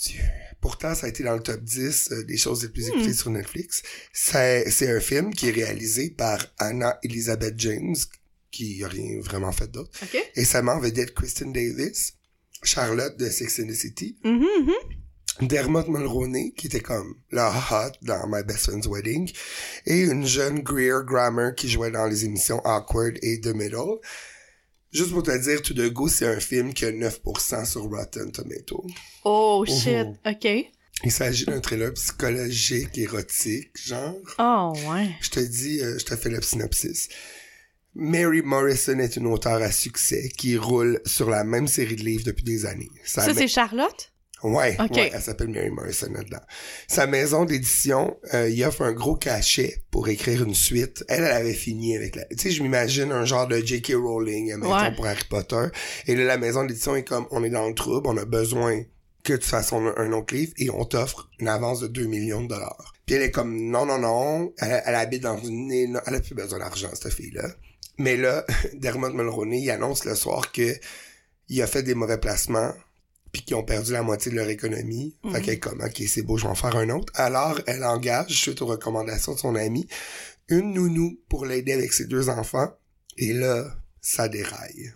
Dieu. 0.00 0.20
Pourtant, 0.60 0.94
ça 0.94 1.06
a 1.06 1.08
été 1.08 1.22
dans 1.22 1.34
le 1.34 1.42
top 1.42 1.62
10 1.62 2.08
euh, 2.12 2.22
des 2.24 2.36
choses 2.36 2.62
les 2.62 2.68
plus 2.68 2.88
Hmm. 2.88 2.98
écoutées 2.98 3.14
sur 3.14 3.30
Netflix. 3.30 3.82
C'est, 4.12 4.66
un 4.88 5.00
film 5.00 5.32
qui 5.34 5.48
est 5.48 5.52
réalisé 5.52 6.10
par 6.10 6.44
Anna 6.58 6.98
Elizabeth 7.02 7.54
James, 7.58 7.96
qui 8.50 8.82
a 8.84 8.88
rien 8.88 9.20
vraiment 9.20 9.52
fait 9.52 9.70
d'autre. 9.70 9.90
Ok. 10.02 10.22
Et 10.36 10.44
ça 10.44 10.62
m'en 10.62 10.78
vedette 10.78 11.14
Kristen 11.14 11.52
Davis, 11.52 12.14
Charlotte 12.62 13.16
de 13.18 13.28
Sex 13.30 13.60
and 13.60 13.68
the 13.68 13.74
City, 13.74 14.16
Mhm, 14.24 14.40
mhm. 14.66 14.72
Dermot 15.40 15.84
Mulroney, 15.88 16.52
qui 16.56 16.66
était 16.66 16.80
comme 16.80 17.14
la 17.30 17.48
hot 17.50 17.92
dans 18.02 18.26
My 18.28 18.42
Best 18.44 18.66
Friend's 18.66 18.86
Wedding, 18.86 19.30
et 19.86 20.00
une 20.02 20.26
jeune 20.26 20.60
Greer 20.60 21.04
Grammer 21.04 21.50
qui 21.56 21.68
jouait 21.68 21.90
dans 21.90 22.06
les 22.06 22.24
émissions 22.24 22.60
Awkward 22.64 23.18
et 23.22 23.40
The 23.40 23.54
Middle. 23.54 23.98
Juste 24.92 25.10
pour 25.10 25.22
te 25.22 25.36
dire, 25.36 25.62
tout 25.62 25.72
de 25.72 25.88
go, 25.88 26.06
c'est 26.08 26.26
un 26.26 26.38
film 26.38 26.74
qui 26.74 26.84
a 26.84 26.92
9% 26.92 27.64
sur 27.64 27.82
Rotten 27.84 28.30
Tomatoes. 28.30 28.86
Oh 29.24 29.64
shit, 29.66 30.06
Mhm. 30.06 30.16
ok. 30.26 30.66
Il 31.04 31.10
s'agit 31.10 31.46
d'un 31.46 31.60
thriller 31.60 31.92
psychologique, 31.94 32.96
érotique, 32.98 33.70
genre. 33.74 34.14
Oh 34.38 34.74
ouais. 34.90 35.08
Je 35.22 35.30
te 35.30 35.40
dis, 35.40 35.80
euh, 35.80 35.98
je 35.98 36.04
te 36.04 36.14
fais 36.14 36.28
le 36.28 36.42
synopsis. 36.42 37.08
Mary 37.94 38.42
Morrison 38.42 38.98
est 38.98 39.16
une 39.16 39.26
auteure 39.26 39.62
à 39.62 39.72
succès 39.72 40.28
qui 40.36 40.56
roule 40.58 41.00
sur 41.06 41.28
la 41.30 41.42
même 41.44 41.68
série 41.68 41.96
de 41.96 42.02
livres 42.04 42.24
depuis 42.24 42.44
des 42.44 42.66
années. 42.66 42.90
Ça 43.04 43.26
ma- 43.26 43.34
c'est 43.34 43.48
Charlotte? 43.48 44.11
Ouais, 44.42 44.76
Ok. 44.80 44.96
ouais, 44.96 45.10
elle 45.14 45.20
s'appelle 45.22 45.48
Mary 45.48 45.70
Morrison 45.70 46.10
là-dedans. 46.12 46.40
Sa 46.88 47.06
maison 47.06 47.44
d'édition, 47.44 48.16
euh, 48.34 48.48
il 48.48 48.64
offre 48.64 48.82
un 48.82 48.92
gros 48.92 49.14
cachet 49.16 49.84
pour 49.90 50.08
écrire 50.08 50.42
une 50.42 50.54
suite. 50.54 51.04
Elle, 51.08 51.24
elle 51.24 51.30
avait 51.32 51.54
fini 51.54 51.96
avec 51.96 52.16
la... 52.16 52.24
Tu 52.26 52.36
sais, 52.38 52.50
je 52.50 52.62
m'imagine 52.62 53.12
un 53.12 53.24
genre 53.24 53.46
de 53.46 53.56
J.K. 53.58 53.92
Rowling, 53.94 54.54
mettons, 54.56 54.74
Ouais. 54.76 54.94
pour 54.96 55.06
Harry 55.06 55.24
Potter. 55.30 55.66
Et 56.06 56.14
là, 56.16 56.24
la 56.24 56.38
maison 56.38 56.64
d'édition 56.64 56.96
est 56.96 57.04
comme, 57.04 57.26
on 57.30 57.44
est 57.44 57.50
dans 57.50 57.68
le 57.68 57.74
trouble, 57.74 58.08
on 58.08 58.16
a 58.16 58.24
besoin 58.24 58.82
que 59.24 59.34
tu 59.34 59.46
fasses 59.48 59.72
un, 59.72 59.94
un 59.96 60.12
autre 60.12 60.34
livre 60.34 60.52
et 60.58 60.68
on 60.70 60.84
t'offre 60.84 61.30
une 61.38 61.46
avance 61.48 61.78
de 61.80 61.86
2 61.86 62.06
millions 62.06 62.42
de 62.42 62.48
dollars. 62.48 62.92
Puis 63.06 63.14
elle 63.14 63.22
est 63.22 63.30
comme, 63.30 63.56
non, 63.70 63.86
non, 63.86 63.98
non, 63.98 64.52
elle, 64.58 64.82
elle 64.84 64.94
habite 64.96 65.22
dans 65.22 65.38
une... 65.38 65.70
éno- 65.70 66.00
Elle 66.06 66.16
a 66.16 66.20
plus 66.20 66.34
besoin 66.34 66.58
d'argent, 66.58 66.88
cette 66.94 67.12
fille-là. 67.12 67.48
Mais 67.98 68.16
là, 68.16 68.44
Dermot 68.74 69.10
Mulroney, 69.10 69.60
il 69.60 69.70
annonce 69.70 70.04
le 70.04 70.16
soir 70.16 70.50
que 70.50 70.74
il 71.48 71.62
a 71.62 71.66
fait 71.66 71.82
des 71.84 71.94
mauvais 71.94 72.18
placements 72.18 72.72
puis 73.32 73.42
qu'ils 73.42 73.56
ont 73.56 73.64
perdu 73.64 73.92
la 73.92 74.02
moitié 74.02 74.30
de 74.30 74.36
leur 74.36 74.48
économie. 74.48 75.16
Mhm. 75.24 75.32
Fait 75.32 75.40
qu'elle 75.40 75.54
est 75.54 75.58
comme, 75.58 75.80
OK, 75.80 76.02
c'est 76.06 76.22
beau, 76.22 76.36
je 76.36 76.44
vais 76.44 76.50
en 76.50 76.54
faire 76.54 76.76
un 76.76 76.90
autre. 76.90 77.12
Alors, 77.16 77.60
elle 77.66 77.82
engage, 77.84 78.38
suite 78.40 78.60
aux 78.62 78.66
recommandations 78.66 79.34
de 79.34 79.38
son 79.38 79.54
ami, 79.56 79.86
une 80.48 80.74
nounou 80.74 81.18
pour 81.28 81.46
l'aider 81.46 81.72
avec 81.72 81.92
ses 81.92 82.04
deux 82.06 82.28
enfants. 82.28 82.72
Et 83.16 83.32
là, 83.32 83.74
ça 84.00 84.28
déraille. 84.28 84.92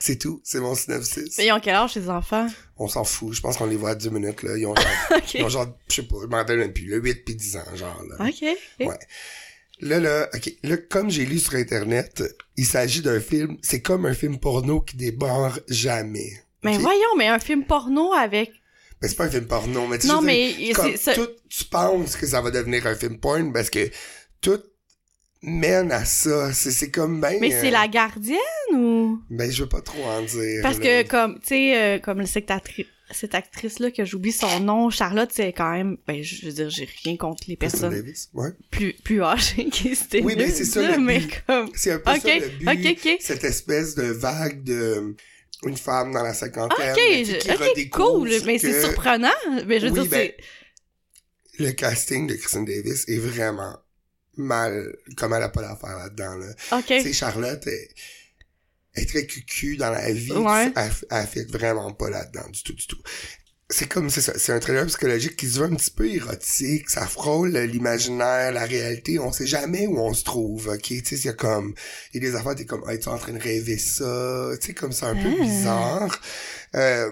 C'est 0.00 0.16
tout, 0.16 0.40
c'est 0.42 0.58
mon 0.58 0.74
synopsis. 0.74 1.36
Mais 1.38 1.46
ils 1.46 1.52
ont 1.52 1.60
quel 1.60 1.74
âge 1.74 1.94
les 1.94 2.08
enfants? 2.08 2.48
On 2.76 2.88
s'en 2.88 3.04
fout, 3.04 3.34
je 3.34 3.40
pense 3.40 3.58
qu'on 3.58 3.66
les 3.66 3.76
voit 3.76 3.90
à 3.90 3.94
10 3.94 4.10
minutes, 4.10 4.42
là. 4.42 4.56
Ils 4.56 4.66
ont 4.66 4.74
genre, 4.74 4.86
Ok. 5.16 5.34
ils 5.34 5.44
ont 5.44 5.48
genre 5.48 5.78
je 5.88 5.94
sais 5.96 6.02
pas, 6.02 6.16
je 6.22 6.26
m'en 6.26 6.38
rappelle 6.38 6.58
même 6.58 6.72
plus, 6.72 6.86
le 6.86 6.98
8 6.98 7.24
puis 7.24 7.36
10 7.36 7.56
ans, 7.58 7.76
genre, 7.76 8.02
là. 8.08 8.26
Ok. 8.26 8.42
Ouais. 8.80 8.98
Là, 9.80 10.00
là, 10.00 10.28
ok. 10.34 10.52
Là, 10.62 10.76
comme 10.78 11.10
j'ai 11.10 11.26
lu 11.26 11.38
sur 11.38 11.54
Internet, 11.54 12.22
il 12.56 12.64
s'agit 12.66 13.02
d'un 13.02 13.20
film, 13.20 13.58
c'est 13.62 13.82
comme 13.82 14.06
un 14.06 14.14
film 14.14 14.38
porno 14.38 14.80
qui 14.80 14.96
débarre 14.96 15.60
jamais. 15.68 16.41
Mais 16.64 16.78
voyons, 16.78 17.16
mais 17.16 17.28
un 17.28 17.38
film 17.38 17.64
porno 17.64 18.12
avec... 18.12 18.52
Ben, 19.00 19.08
c'est 19.08 19.16
pas 19.16 19.24
un 19.24 19.30
film 19.30 19.46
porno, 19.46 19.86
mais 19.88 19.98
tu 19.98 20.06
sais, 20.06 20.12
Non, 20.12 20.20
mais 20.20 20.54
comme 20.74 20.96
ça- 20.96 21.14
tout, 21.14 21.28
tu 21.48 21.64
penses 21.64 22.14
que 22.16 22.26
ça 22.26 22.40
va 22.40 22.50
devenir 22.52 22.86
un 22.86 22.94
film 22.94 23.18
porn 23.18 23.52
parce 23.52 23.68
que 23.68 23.90
tout 24.40 24.60
mène 25.42 25.90
à 25.90 26.04
ça. 26.04 26.52
C'est, 26.52 26.90
comme 26.90 27.20
ben. 27.20 27.38
Mais 27.40 27.52
euh, 27.52 27.60
c'est 27.60 27.70
la 27.70 27.88
gardienne 27.88 28.38
ou... 28.74 29.20
Ben, 29.28 29.50
je 29.50 29.64
veux 29.64 29.68
pas 29.68 29.80
trop 29.80 30.04
en 30.04 30.22
dire. 30.22 30.60
Parce 30.62 30.78
là. 30.78 31.02
que 31.02 31.08
comme, 31.08 31.40
tu 31.40 31.48
sais, 31.48 31.76
euh, 31.76 31.98
comme 31.98 32.24
cette, 32.26 32.50
actri- 32.50 32.86
cette 33.10 33.34
actrice-là 33.34 33.90
que 33.90 34.04
j'oublie 34.04 34.30
son 34.30 34.60
nom, 34.60 34.88
Charlotte, 34.90 35.30
c'est 35.32 35.52
quand 35.52 35.72
même... 35.72 35.96
Ben, 36.06 36.22
je 36.22 36.46
veux 36.46 36.52
dire, 36.52 36.70
j'ai 36.70 36.88
rien 37.02 37.16
contre 37.16 37.42
les 37.48 37.56
personnes 37.56 37.92
Davis, 37.92 38.30
ouais. 38.34 38.50
plus, 38.70 38.92
plus 39.02 39.20
âgées 39.20 39.64
qui 39.72 39.96
c'était 39.96 40.22
Oui, 40.22 40.34
mais 40.36 40.48
c'est 40.48 40.64
ça, 40.64 40.96
le 40.96 40.98
mais 40.98 41.22
comme... 41.48 41.70
C'est 41.74 41.90
un 41.90 41.98
peu 41.98 42.20
ça 42.20 42.38
le 42.38 42.94
but. 42.94 43.16
Cette 43.20 43.42
espèce 43.42 43.96
de 43.96 44.04
vague 44.04 44.62
de 44.62 45.16
une 45.64 45.76
femme 45.76 46.12
dans 46.12 46.22
la 46.22 46.34
cinquantaine. 46.34 46.92
Ok, 46.92 47.00
mais 47.10 47.24
je- 47.24 47.36
qui 47.36 47.50
ok, 47.50 47.58
redécouvre 47.58 48.18
cool, 48.20 48.30
mais 48.46 48.58
c'est 48.58 48.80
surprenant. 48.82 49.30
Mais 49.66 49.80
je 49.80 49.86
veux 49.86 49.92
Oui, 50.00 50.08
dire, 50.08 50.10
ben. 50.10 50.32
Le 51.58 51.70
casting 51.72 52.26
de 52.26 52.34
Kristen 52.34 52.64
Davis 52.64 53.04
est 53.08 53.18
vraiment 53.18 53.76
mal, 54.36 54.96
comme 55.16 55.34
elle 55.34 55.42
a 55.42 55.48
pas 55.50 55.60
d'affaire 55.62 55.96
là-dedans, 55.98 56.34
là. 56.36 56.46
Ok. 56.78 56.86
Tu 56.86 57.02
sais, 57.02 57.12
Charlotte 57.12 57.66
est, 57.66 57.90
est 58.94 59.06
très 59.08 59.26
cucu 59.26 59.76
dans 59.76 59.90
la 59.90 60.10
vie. 60.12 60.32
Ouais. 60.32 60.72
Elle, 60.74 60.90
elle 61.10 61.26
fait 61.26 61.44
vraiment 61.50 61.92
pas 61.92 62.10
là-dedans 62.10 62.48
du 62.50 62.62
tout, 62.62 62.72
du 62.72 62.86
tout. 62.86 63.00
C'est 63.72 63.88
comme, 63.88 64.10
c'est 64.10 64.20
ça, 64.20 64.34
c'est 64.36 64.52
un 64.52 64.60
trailer 64.60 64.86
psychologique 64.86 65.34
qui 65.36 65.48
se 65.48 65.58
veut 65.58 65.64
un 65.66 65.74
petit 65.74 65.90
peu 65.90 66.06
érotique, 66.06 66.90
ça 66.90 67.06
frôle 67.06 67.56
l'imaginaire, 67.56 68.52
la 68.52 68.64
réalité, 68.66 69.18
on 69.18 69.32
sait 69.32 69.46
jamais 69.46 69.86
où 69.86 69.98
on 69.98 70.12
se 70.12 70.24
trouve, 70.24 70.68
ok? 70.68 70.82
Tu 70.82 71.02
sais, 71.04 71.16
il 71.16 71.24
y 71.24 71.28
a 71.30 71.32
comme, 71.32 71.74
il 72.12 72.22
y 72.22 72.26
a 72.26 72.30
des 72.30 72.36
affaires, 72.36 72.54
t'es 72.54 72.66
comme, 72.66 72.84
ah, 72.86 72.96
tu 72.96 73.04
es 73.04 73.08
en 73.08 73.16
train 73.18 73.32
de 73.32 73.38
rêver 73.42 73.78
ça, 73.78 74.50
tu 74.60 74.66
sais, 74.68 74.74
comme 74.74 74.92
c'est 74.92 75.06
un 75.06 75.14
peu 75.14 75.30
Ah. 75.40 75.42
bizarre. 75.42 76.20
Euh. 76.76 77.10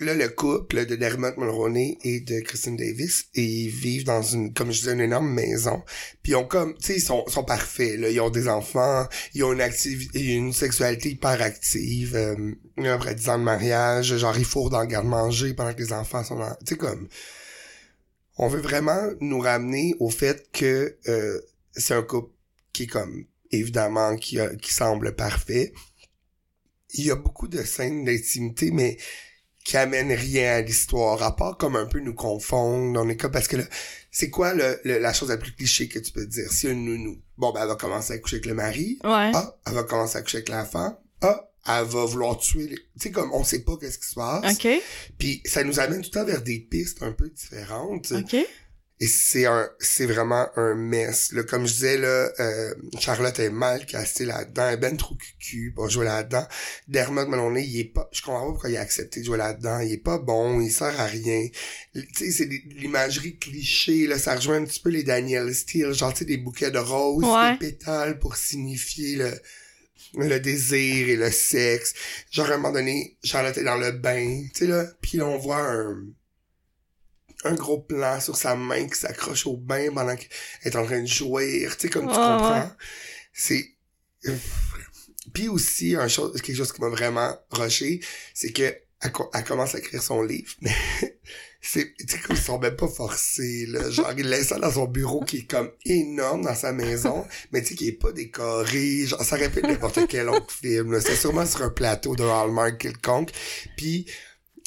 Là, 0.00 0.12
le 0.14 0.28
couple 0.28 0.86
de 0.86 0.96
Dermot 0.96 1.36
Mulroney 1.36 1.98
et 2.02 2.18
de 2.20 2.40
Kristen 2.40 2.74
Davis, 2.76 3.26
ils 3.34 3.68
vivent 3.68 4.02
dans 4.04 4.22
une, 4.22 4.52
comme 4.52 4.72
je 4.72 4.80
disais, 4.80 4.92
une 4.92 5.00
énorme 5.00 5.32
maison. 5.32 5.84
Puis 6.22 6.32
ils 6.32 6.34
ont 6.34 6.44
comme, 6.46 6.74
tu 6.78 6.86
sais, 6.86 6.96
ils 6.96 7.00
sont, 7.00 7.24
sont 7.28 7.44
parfaits, 7.44 8.00
là. 8.00 8.10
Ils 8.10 8.20
ont 8.20 8.28
des 8.30 8.48
enfants, 8.48 9.06
ils 9.34 9.44
ont 9.44 9.52
une 9.52 9.60
activité, 9.60 10.34
une 10.34 10.52
sexualité 10.52 11.10
hyper 11.10 11.40
active, 11.40 12.16
euh, 12.16 12.54
après 12.92 13.14
10 13.14 13.28
ans 13.28 13.38
de 13.38 13.44
mariage, 13.44 14.16
genre 14.16 14.36
ils 14.36 14.44
fourrent 14.44 14.70
dans 14.70 14.80
le 14.80 14.88
garde-manger 14.88 15.54
pendant 15.54 15.72
que 15.72 15.78
les 15.82 15.92
enfants 15.92 16.24
sont 16.24 16.36
dans, 16.40 16.54
tu 16.66 16.70
sais, 16.74 16.76
comme, 16.76 17.08
on 18.36 18.48
veut 18.48 18.60
vraiment 18.60 19.10
nous 19.20 19.38
ramener 19.38 19.94
au 20.00 20.10
fait 20.10 20.48
que, 20.52 20.96
euh, 21.08 21.40
c'est 21.72 21.94
un 21.94 22.02
couple 22.02 22.32
qui 22.72 22.84
est 22.84 22.86
comme, 22.88 23.26
évidemment, 23.52 24.16
qui, 24.16 24.40
a- 24.40 24.54
qui 24.56 24.72
semble 24.74 25.14
parfait. 25.14 25.72
Il 26.94 27.04
y 27.06 27.10
a 27.10 27.16
beaucoup 27.16 27.48
de 27.48 27.62
scènes 27.62 28.04
d'intimité, 28.04 28.70
mais 28.70 28.96
qui 29.64 29.76
amène 29.78 30.12
rien 30.12 30.56
à 30.56 30.60
l'histoire, 30.60 31.22
à 31.22 31.34
part 31.34 31.56
comme 31.56 31.74
un 31.74 31.86
peu 31.86 31.98
nous 31.98 32.14
confondre. 32.14 33.00
On 33.02 33.08
est 33.08 33.16
comme, 33.16 33.30
parce 33.32 33.48
que 33.48 33.56
là, 33.56 33.64
c'est 34.10 34.30
quoi 34.30 34.54
le, 34.54 34.78
le- 34.84 34.98
la 34.98 35.12
chose 35.12 35.30
la 35.30 35.38
plus 35.38 35.54
cliché 35.54 35.88
que 35.88 35.98
tu 35.98 36.12
peux 36.12 36.26
dire? 36.26 36.52
Si 36.52 36.68
une 36.68 36.84
nounou, 36.84 37.18
bon, 37.38 37.50
ben, 37.52 37.62
elle 37.62 37.68
va 37.68 37.74
commencer 37.76 38.12
à 38.12 38.18
coucher 38.18 38.36
avec 38.36 38.46
le 38.46 38.54
mari. 38.54 38.98
Ouais. 39.02 39.32
Ah, 39.34 39.56
elle 39.66 39.72
va 39.74 39.82
commencer 39.84 40.18
à 40.18 40.22
coucher 40.22 40.36
avec 40.38 40.50
l'enfant. 40.50 40.96
Ah, 41.22 41.50
elle 41.66 41.86
va 41.86 42.04
vouloir 42.04 42.36
tuer 42.36 42.64
les... 42.68 42.76
Tu 42.76 42.84
sais, 42.98 43.10
comme, 43.10 43.32
on 43.32 43.42
sait 43.42 43.60
pas 43.60 43.72
qu'est-ce 43.80 43.98
qui 43.98 44.06
se 44.08 44.14
passe. 44.16 44.54
OK. 44.54 44.68
Puis 45.18 45.40
ça 45.46 45.64
nous 45.64 45.80
amène 45.80 46.02
tout 46.02 46.10
le 46.12 46.20
temps 46.20 46.26
vers 46.26 46.42
des 46.42 46.60
pistes 46.60 47.02
un 47.02 47.12
peu 47.12 47.30
différentes. 47.30 48.12
OK. 48.12 48.36
Et 49.00 49.08
c'est 49.08 49.44
un, 49.46 49.68
c'est 49.80 50.06
vraiment 50.06 50.46
un 50.56 50.74
mess. 50.76 51.32
Là, 51.32 51.42
comme 51.42 51.66
je 51.66 51.72
disais, 51.72 51.98
là, 51.98 52.30
euh, 52.38 52.74
Charlotte 53.00 53.36
est 53.40 53.50
mal 53.50 53.84
cassée 53.86 54.24
là-dedans, 54.24 54.68
elle 54.68 54.74
est 54.74 54.76
ben 54.76 54.96
trop 54.96 55.16
cucu 55.16 55.72
pour 55.74 55.90
jouer 55.90 56.04
là-dedans. 56.04 56.46
Dermot 56.86 57.26
Mulroney, 57.26 57.64
il 57.66 57.80
est 57.80 57.92
pas, 57.92 58.08
je 58.12 58.22
comprends 58.22 58.46
pas 58.46 58.52
pourquoi 58.52 58.70
il 58.70 58.76
a 58.76 58.80
accepté 58.80 59.20
de 59.20 59.24
jouer 59.26 59.36
là-dedans. 59.38 59.80
Il 59.80 59.92
est 59.92 59.98
pas 59.98 60.18
bon, 60.18 60.60
il 60.60 60.70
sert 60.70 60.98
à 61.00 61.06
rien. 61.06 61.48
Tu 61.92 62.06
sais, 62.14 62.30
c'est 62.30 62.44
l'imagerie 62.46 63.36
cliché, 63.36 64.06
là, 64.06 64.16
ça 64.16 64.36
rejoint 64.36 64.58
un 64.58 64.64
petit 64.64 64.80
peu 64.80 64.90
les 64.90 65.02
Daniel 65.02 65.52
Steele, 65.54 65.92
genre, 65.92 66.12
tu 66.12 66.20
sais, 66.20 66.24
des 66.24 66.38
bouquets 66.38 66.70
de 66.70 66.78
roses, 66.78 67.24
Ouais. 67.24 67.52
des 67.58 67.58
pétales 67.58 68.20
pour 68.20 68.36
signifier 68.36 69.16
le, 69.16 69.32
le 70.16 70.38
désir 70.38 71.08
et 71.08 71.16
le 71.16 71.32
sexe. 71.32 71.94
Genre, 72.30 72.48
à 72.48 72.54
un 72.54 72.56
moment 72.58 72.72
donné, 72.72 73.16
Charlotte 73.24 73.58
est 73.58 73.64
dans 73.64 73.76
le 73.76 73.90
bain, 73.90 74.44
tu 74.54 74.60
sais, 74.60 74.66
là, 74.68 74.86
puis 75.00 75.18
là, 75.18 75.26
on 75.26 75.36
voit 75.38 75.60
un, 75.60 76.00
un 77.44 77.54
gros 77.54 77.80
plan 77.80 78.20
sur 78.20 78.36
sa 78.36 78.54
main 78.56 78.86
qui 78.88 78.98
s'accroche 78.98 79.46
au 79.46 79.56
bain 79.56 79.92
pendant 79.94 80.16
qu'elle 80.16 80.28
est 80.64 80.76
en 80.76 80.84
train 80.84 81.00
de 81.00 81.06
jouir, 81.06 81.76
tu 81.76 81.82
sais, 81.82 81.88
comme 81.88 82.04
tu 82.08 82.14
comprends. 82.14 82.60
ouais. 82.60 82.68
C'est... 83.32 83.64
Puis 85.32 85.48
aussi, 85.48 85.96
un 85.96 86.08
chose, 86.08 86.40
quelque 86.40 86.56
chose 86.56 86.72
qui 86.72 86.80
m'a 86.80 86.88
vraiment 86.88 87.36
rushé, 87.50 88.00
c'est 88.34 88.52
que 88.52 88.74
elle, 89.00 89.12
co- 89.12 89.30
elle 89.34 89.44
commence 89.44 89.74
à 89.74 89.78
écrire 89.78 90.02
son 90.02 90.22
livre, 90.22 90.50
mais 90.62 90.70
c'est, 91.60 91.94
tu 91.98 92.06
sais, 92.08 92.20
ils 92.30 92.36
sont 92.36 92.58
même 92.58 92.76
pas 92.76 92.88
forcés, 92.88 93.66
là. 93.68 93.90
Genre, 93.90 94.12
il 94.16 94.28
laisse 94.28 94.48
ça 94.48 94.58
dans 94.58 94.70
son 94.70 94.86
bureau 94.86 95.22
qui 95.24 95.38
est 95.38 95.50
comme 95.50 95.70
énorme 95.84 96.42
dans 96.42 96.54
sa 96.54 96.72
maison, 96.72 97.26
mais 97.52 97.60
tu 97.62 97.68
sais, 97.68 97.74
qui 97.74 97.88
est 97.88 97.92
pas 97.92 98.12
décoré. 98.12 99.06
Genre, 99.06 99.22
ça 99.22 99.36
répète 99.36 99.64
n'importe 99.64 100.06
quel 100.08 100.28
autre 100.30 100.50
film, 100.52 100.92
là. 100.92 101.00
C'est 101.00 101.16
sûrement 101.16 101.44
sur 101.46 101.62
un 101.62 101.70
plateau 101.70 102.16
de 102.16 102.22
Hallmark 102.24 102.78
quelconque. 102.78 103.30
Puis, 103.76 104.06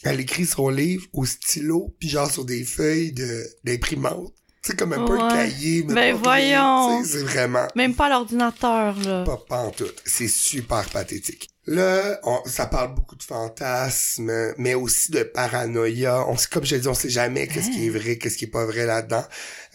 elle 0.07 0.19
écrit 0.19 0.45
son 0.45 0.69
livre 0.69 1.05
au 1.13 1.25
stylo, 1.25 1.95
puis 1.99 2.09
genre 2.09 2.29
sur 2.31 2.45
des 2.45 2.63
feuilles 2.63 3.11
de, 3.11 3.43
d'imprimante. 3.63 4.33
Tu 4.63 4.71
sais, 4.71 4.75
comme 4.77 4.93
un 4.93 5.05
peu 5.05 5.13
Ouais. 5.17 5.29
cahier, 5.29 5.83
mais 5.87 5.93
Ben 5.93 6.15
voyons. 6.15 7.03
C'est 7.05 7.23
vraiment 7.23 7.67
Même 7.75 7.93
pas 7.95 8.09
l'ordinateur, 8.09 8.97
là. 8.99 9.23
pas, 9.23 9.37
pas 9.47 9.59
en 9.59 9.71
tout. 9.71 9.85
C'est 10.05 10.27
super 10.27 10.89
pathétique. 10.89 11.49
Là, 11.67 12.19
on- 12.23 12.41
ça 12.45 12.65
parle 12.65 12.95
beaucoup 12.95 13.15
de 13.15 13.23
fantasmes, 13.23 14.53
mais 14.57 14.73
aussi 14.73 15.11
de 15.11 15.23
paranoïa. 15.23 16.25
On 16.27 16.35
comme 16.51 16.65
je 16.65 16.75
l'ai 16.75 16.81
dit, 16.81 16.87
on 16.87 16.93
sait 16.93 17.09
jamais 17.09 17.47
qu'est-ce 17.47 17.69
qui 17.69 17.85
est 17.87 17.89
vrai, 17.89 18.17
qu'est-ce 18.17 18.37
qui 18.37 18.45
est 18.45 18.49
pas 18.49 18.65
vrai 18.65 18.85
là-dedans. 18.85 19.23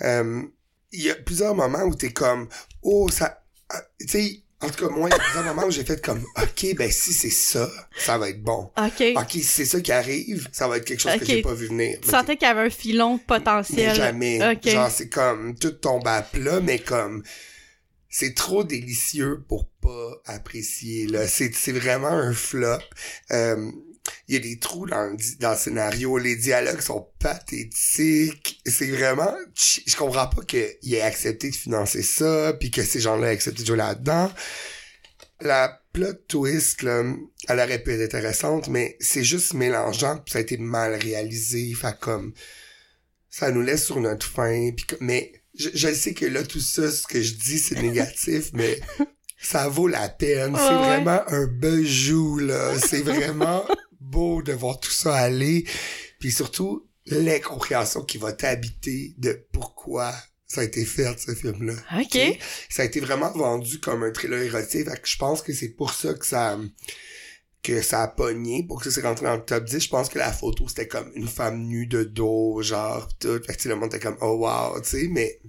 Euh, 0.03 0.43
Il 0.95 1.03
y 1.03 1.11
a 1.11 1.15
plusieurs 1.15 1.55
moments 1.55 1.85
où 1.85 1.95
t'es 1.95 2.13
comme, 2.13 2.49
oh, 2.83 3.09
ça, 3.11 3.43
ah, 3.71 3.81
tu 3.99 4.09
sais, 4.09 4.43
en 4.63 4.69
tout 4.71 4.87
cas, 4.87 4.95
moi, 4.95 5.09
il 5.09 5.13
y 5.13 5.15
a 5.15 5.19
plusieurs 5.19 5.45
moments 5.45 5.67
où 5.67 5.71
j'ai 5.71 5.85
fait 5.85 6.01
comme, 6.01 6.25
ok, 6.41 6.75
ben 6.77 6.91
si 6.91 7.13
c'est 7.13 7.31
ça, 7.31 7.69
ça 7.99 8.17
va 8.19 8.29
être 8.31 8.43
bon. 8.43 8.71
OK. 8.77 9.03
Ok, 9.17 9.31
si 9.33 9.43
c'est 9.43 9.65
ça 9.65 9.81
qui 9.81 9.93
arrive, 9.93 10.49
ça 10.53 10.69
va 10.69 10.77
être 10.77 10.85
quelque 10.85 11.01
chose 11.01 11.17
que 11.19 11.25
j'ai 11.25 11.43
pas 11.43 11.55
vu 11.55 11.67
venir. 11.67 11.99
Tu 12.01 12.09
sentais 12.09 12.37
qu'il 12.37 12.47
y 12.47 12.51
avait 12.51 12.67
un 12.67 12.71
filon 12.71 13.15
Mais 13.17 13.23
potentiel. 13.27 13.95
jamais. 13.95 14.53
OK. 14.53 14.69
Genre, 14.69 14.91
c'est 14.91 15.09
comme, 15.09 15.57
tout 15.57 15.73
tombe 15.73 16.07
à 16.07 16.23
plat, 16.23 16.61
mais 16.61 16.79
comme, 16.79 17.23
c'est 18.09 18.35
trop 18.35 18.63
délicieux 18.63 19.43
pour 19.49 19.69
pas 19.81 20.11
apprécier, 20.27 21.07
là. 21.07 21.27
C'est, 21.27 21.53
c'est 21.55 21.73
vraiment 21.73 22.09
un 22.09 22.33
flop. 22.33 22.79
Euh, 23.33 23.71
il 24.29 24.35
y 24.35 24.37
a 24.37 24.41
des 24.41 24.59
trous 24.59 24.87
dans 24.87 25.17
dans 25.41 25.51
le 25.53 25.57
scénario. 25.57 26.19
Les 26.19 26.37
dialogues 26.37 26.81
sont 26.81 27.09
pathétiques. 27.19 28.61
C'est 28.67 28.91
vraiment, 28.91 29.33
je 29.55 29.97
comprends 29.97 30.27
pas 30.29 30.43
qu'il 30.43 30.95
ait 30.95 31.01
accepté 31.03 31.51
de 31.51 31.57
financer 31.57 32.03
ça, 32.03 32.53
puis 32.59 32.71
que 32.71 32.83
ces 32.83 33.01
gens-là 33.01 33.29
aient 33.29 33.35
accepté 33.35 33.63
de 33.63 33.67
jouer 33.67 33.77
là-dedans. 33.77 34.31
La 35.41 35.81
plot 35.93 36.15
twist, 36.29 36.83
là, 36.83 37.03
elle 37.49 37.61
aurait 37.61 37.83
pu 37.83 37.93
être 37.93 38.03
intéressante, 38.15 38.69
mais 38.69 38.97
c'est 39.01 39.25
juste 39.25 39.55
mélangeant, 39.55 40.19
puis 40.19 40.33
ça 40.33 40.39
a 40.39 40.43
été 40.43 40.57
mal 40.57 40.95
réalisé. 40.95 41.73
Fait 41.75 41.99
comme, 41.99 42.33
ça 43.29 43.51
nous 43.51 43.63
laisse 43.63 43.85
sur 43.85 44.01
notre 44.01 44.27
fin. 44.27 44.71
Puis 44.77 44.87
mais 45.01 45.33
je, 45.55 45.69
je 45.75 45.93
sais 45.93 46.15
que 46.15 46.27
là, 46.27 46.43
tout 46.45 46.61
ça, 46.61 46.91
ce 46.91 47.07
que 47.07 47.21
je 47.21 47.35
dis, 47.35 47.59
c'est 47.59 47.81
négatif, 47.83 48.51
mais 48.55 48.81
ça 49.41 49.69
vaut 49.69 49.89
la 49.89 50.09
peine. 50.09 50.55
c'est 50.57 50.63
Ouais, 50.63 50.77
vraiment 50.77 51.23
un 51.29 51.47
bijou, 51.47 52.39
là. 52.39 52.79
C'est 52.79 53.03
vraiment 53.03 53.65
beau 54.03 54.43
de 54.43 54.53
voir 54.53 54.81
tout 54.81 54.91
ça 54.91 55.15
aller. 55.15 55.65
Puis 56.19 56.33
surtout, 56.33 56.89
l'incompréhension 57.07 58.03
qui 58.03 58.19
va 58.19 58.33
t'habiter 58.33 59.15
de 59.19 59.47
pourquoi 59.53 60.15
ça 60.47 60.61
a 60.61 60.65
été 60.65 60.85
fait, 60.85 61.19
ce 61.19 61.35
film-là. 61.35 61.75
OK. 61.99 62.39
Ça 62.69 62.83
a 62.83 62.85
été 62.85 63.01
vraiment 63.01 63.33
vendu 63.33 63.81
comme 63.81 64.03
un 64.03 64.11
thriller 64.11 64.43
érotique. 64.43 64.89
Fait 64.89 65.01
que 65.01 65.09
je 65.09 65.17
pense 65.17 65.41
que 65.41 65.53
c'est 65.55 65.71
pour 65.71 65.95
ça 65.95 66.13
que 66.15 66.27
ça 66.27 66.59
que 67.63 67.81
ça 67.81 68.03
a 68.03 68.09
pogné, 68.09 68.65
pour 68.67 68.81
que 68.83 68.91
ça 68.91 69.01
s'est 69.01 69.07
rentré 69.07 69.25
dans 69.25 69.37
le 69.37 69.45
top 69.45 69.65
10. 69.65 69.81
Je 69.81 69.89
pense 69.89 70.09
que 70.09 70.19
la 70.19 70.33
photo, 70.33 70.67
c'était 70.69 70.89
comme 70.89 71.11
une 71.15 71.29
femme 71.29 71.63
nue 71.63 71.87
de 71.87 72.03
dos, 72.03 72.61
genre, 72.61 73.09
tout. 73.19 73.41
Fait 73.47 73.57
que 73.57 73.69
le 73.69 73.77
monde 73.77 73.95
était 73.95 74.01
comme, 74.01 74.19
oh 74.21 74.37
wow, 74.39 74.81
tu 74.81 74.89
sais, 74.89 75.09
mais 75.09 75.41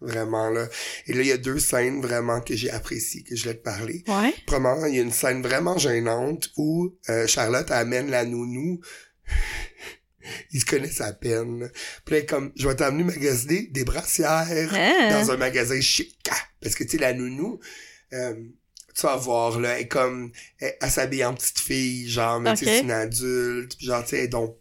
vraiment, 0.00 0.50
là. 0.50 0.68
Et 1.06 1.12
là, 1.12 1.20
il 1.22 1.26
y 1.28 1.32
a 1.32 1.36
deux 1.36 1.58
scènes 1.58 2.00
vraiment 2.00 2.40
que 2.40 2.54
j'ai 2.56 2.70
appréciées, 2.70 3.22
que 3.22 3.36
je 3.36 3.42
voulais 3.42 3.54
te 3.56 3.62
parler. 3.62 4.02
Ouais. 4.08 4.34
Premièrement, 4.46 4.86
il 4.86 4.94
y 4.96 4.98
a 4.98 5.02
une 5.02 5.12
scène 5.12 5.42
vraiment 5.42 5.76
gênante 5.78 6.50
où 6.56 6.96
euh, 7.08 7.26
Charlotte 7.26 7.70
amène 7.70 8.10
la 8.10 8.24
nounou. 8.24 8.80
Il 10.52 10.60
se 10.60 10.66
connaît 10.66 10.90
sa 10.90 11.12
peine. 11.12 11.70
Puis 12.04 12.12
là, 12.14 12.18
elle 12.18 12.22
est 12.22 12.26
comme, 12.26 12.52
je 12.54 12.68
vais 12.68 12.76
t'amener 12.76 13.04
magasiner 13.04 13.68
des 13.72 13.84
brassières 13.84 14.46
Hein? 14.74 15.10
dans 15.10 15.30
un 15.32 15.36
magasin 15.36 15.80
chic. 15.80 16.18
Parce 16.60 16.74
que, 16.74 16.84
tu 16.84 16.90
sais, 16.90 16.98
la 16.98 17.14
nounou, 17.14 17.58
euh, 18.12 18.34
tu 18.94 19.02
vas 19.02 19.16
voir, 19.16 19.58
là, 19.58 19.76
elle 19.76 19.82
est 19.84 19.88
comme, 19.88 20.30
elle, 20.58 20.76
elle 20.80 20.90
s'habille 20.90 21.24
en 21.24 21.34
petite 21.34 21.58
fille, 21.58 22.08
genre, 22.08 22.38
mais 22.38 22.54
tu 22.54 22.64
sais, 22.64 22.76
c'est 22.76 22.80
une 22.82 22.90
adulte, 22.90 23.76
puis 23.76 23.86
genre, 23.86 24.02
tu 24.04 24.10
sais, 24.10 24.28
donc, 24.28 24.56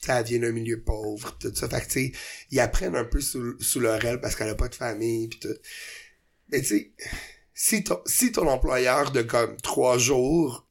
ça 0.00 0.22
vient 0.22 0.40
d'un 0.40 0.52
milieu 0.52 0.80
pauvre, 0.80 1.36
tout 1.38 1.54
ça. 1.54 1.68
Fait 1.68 1.80
que, 1.80 1.86
tu 1.86 1.92
sais, 1.92 2.12
ils 2.50 2.60
apprennent 2.60 2.96
un 2.96 3.04
peu 3.04 3.20
sous, 3.20 3.58
sous 3.60 3.80
leur 3.80 4.04
aile 4.04 4.20
parce 4.20 4.34
qu'elle 4.34 4.48
a 4.48 4.54
pas 4.54 4.68
de 4.68 4.74
famille, 4.74 5.28
puis 5.28 5.38
tout. 5.40 5.48
Mais 6.50 6.60
tu 6.60 6.66
sais, 6.66 6.92
si 7.54 7.84
ton, 7.84 8.00
si 8.06 8.32
ton 8.32 8.48
employeur 8.48 9.10
de 9.10 9.22
comme 9.22 9.56
trois 9.58 9.98
jours 9.98 10.66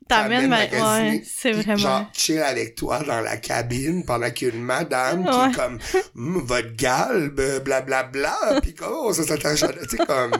magasiner, 0.47 1.17
Ouais, 1.19 1.23
c'est 1.23 1.51
vraiment... 1.51 1.77
genre 1.77 2.11
chill 2.13 2.39
avec 2.39 2.73
toi 2.73 3.03
dans 3.03 3.21
la 3.21 3.37
cabine 3.37 4.03
pendant 4.03 4.31
qu'il 4.31 4.47
y 4.47 4.51
a 4.51 4.55
une 4.55 4.63
madame 4.63 5.23
qui 5.23 5.29
est 5.29 5.55
comme 5.55 5.79
votre 6.15 6.75
galbe 6.75 7.63
blablabla 7.63 8.39
bla, 8.49 8.61
puis 8.61 8.73
comme 8.73 8.91
oh, 8.91 9.13
ça 9.13 9.23
s'attache 9.23 9.59
tu 9.59 9.97
sais 9.97 10.05
comme 10.05 10.31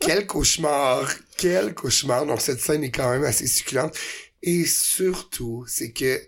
quel 0.00 0.26
cauchemar 0.26 1.08
quel 1.36 1.74
cauchemar 1.74 2.26
donc 2.26 2.40
cette 2.40 2.60
scène 2.60 2.82
est 2.82 2.90
quand 2.90 3.10
même 3.10 3.24
assez 3.24 3.46
succulente 3.46 3.96
et 4.42 4.64
surtout 4.64 5.64
c'est 5.68 5.92
que 5.92 6.20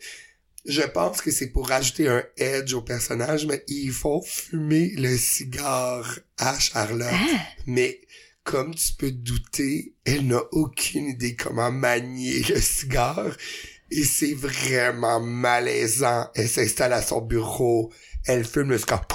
je 0.71 0.83
pense 0.83 1.21
que 1.21 1.31
c'est 1.31 1.49
pour 1.49 1.69
rajouter 1.69 2.09
un 2.09 2.23
edge 2.37 2.73
au 2.75 2.83
personnage 2.83 3.47
mais 3.47 3.65
ils 3.69 3.93
font 3.93 4.23
fumer 4.23 4.93
le 4.97 5.17
cigare 5.17 6.19
à 6.39 6.59
Charlotte 6.59 7.09
Ah! 7.13 7.41
mais 7.67 8.01
comme 8.45 8.75
tu 8.75 8.93
peux 8.95 9.11
te 9.11 9.17
douter, 9.17 9.95
elle 10.05 10.27
n'a 10.27 10.43
aucune 10.53 11.07
idée 11.07 11.37
comment 11.37 11.71
manier 11.71 12.43
le 12.49 12.61
cigare. 12.61 13.37
Et 13.91 14.03
c'est 14.03 14.35
vraiment 14.35 15.21
malaisant. 15.21 16.29
Elle 16.35 16.49
s'installe 16.49 16.93
à 16.95 17.03
son 17.03 17.21
bureau. 17.21 17.93
Elle 18.27 18.45
fume 18.45 18.71
le 18.71 18.79
cigare. 18.79 19.07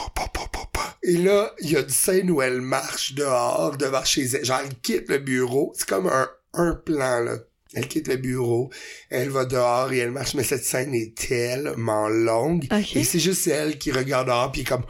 Et 1.03 1.17
là, 1.17 1.53
il 1.59 1.71
y 1.71 1.75
a 1.75 1.81
une 1.81 1.89
scène 1.89 2.31
où 2.31 2.41
elle 2.41 2.61
marche 2.61 3.13
dehors, 3.13 3.77
devant 3.77 4.03
chez 4.03 4.25
elle. 4.25 4.45
Genre, 4.45 4.61
elle 4.63 4.75
quitte 4.79 5.09
le 5.09 5.17
bureau. 5.17 5.73
C'est 5.75 5.87
comme 5.87 6.07
un, 6.07 6.29
un 6.53 6.73
plan, 6.73 7.19
là. 7.21 7.37
Elle 7.75 7.87
quitte 7.87 8.07
le 8.07 8.15
bureau, 8.15 8.69
elle 9.09 9.29
va 9.29 9.45
dehors 9.45 9.91
et 9.91 9.97
elle 9.99 10.11
marche, 10.11 10.33
mais 10.33 10.43
cette 10.43 10.63
scène 10.63 10.95
est 10.95 11.13
tellement 11.15 12.07
longue. 12.07 12.65
Et 12.95 13.03
c'est 13.03 13.19
juste 13.19 13.45
elle 13.47 13.77
qui 13.77 13.91
regarde 13.91 14.27
dehors, 14.27 14.51
puis 14.51 14.63
comme... 14.63 14.83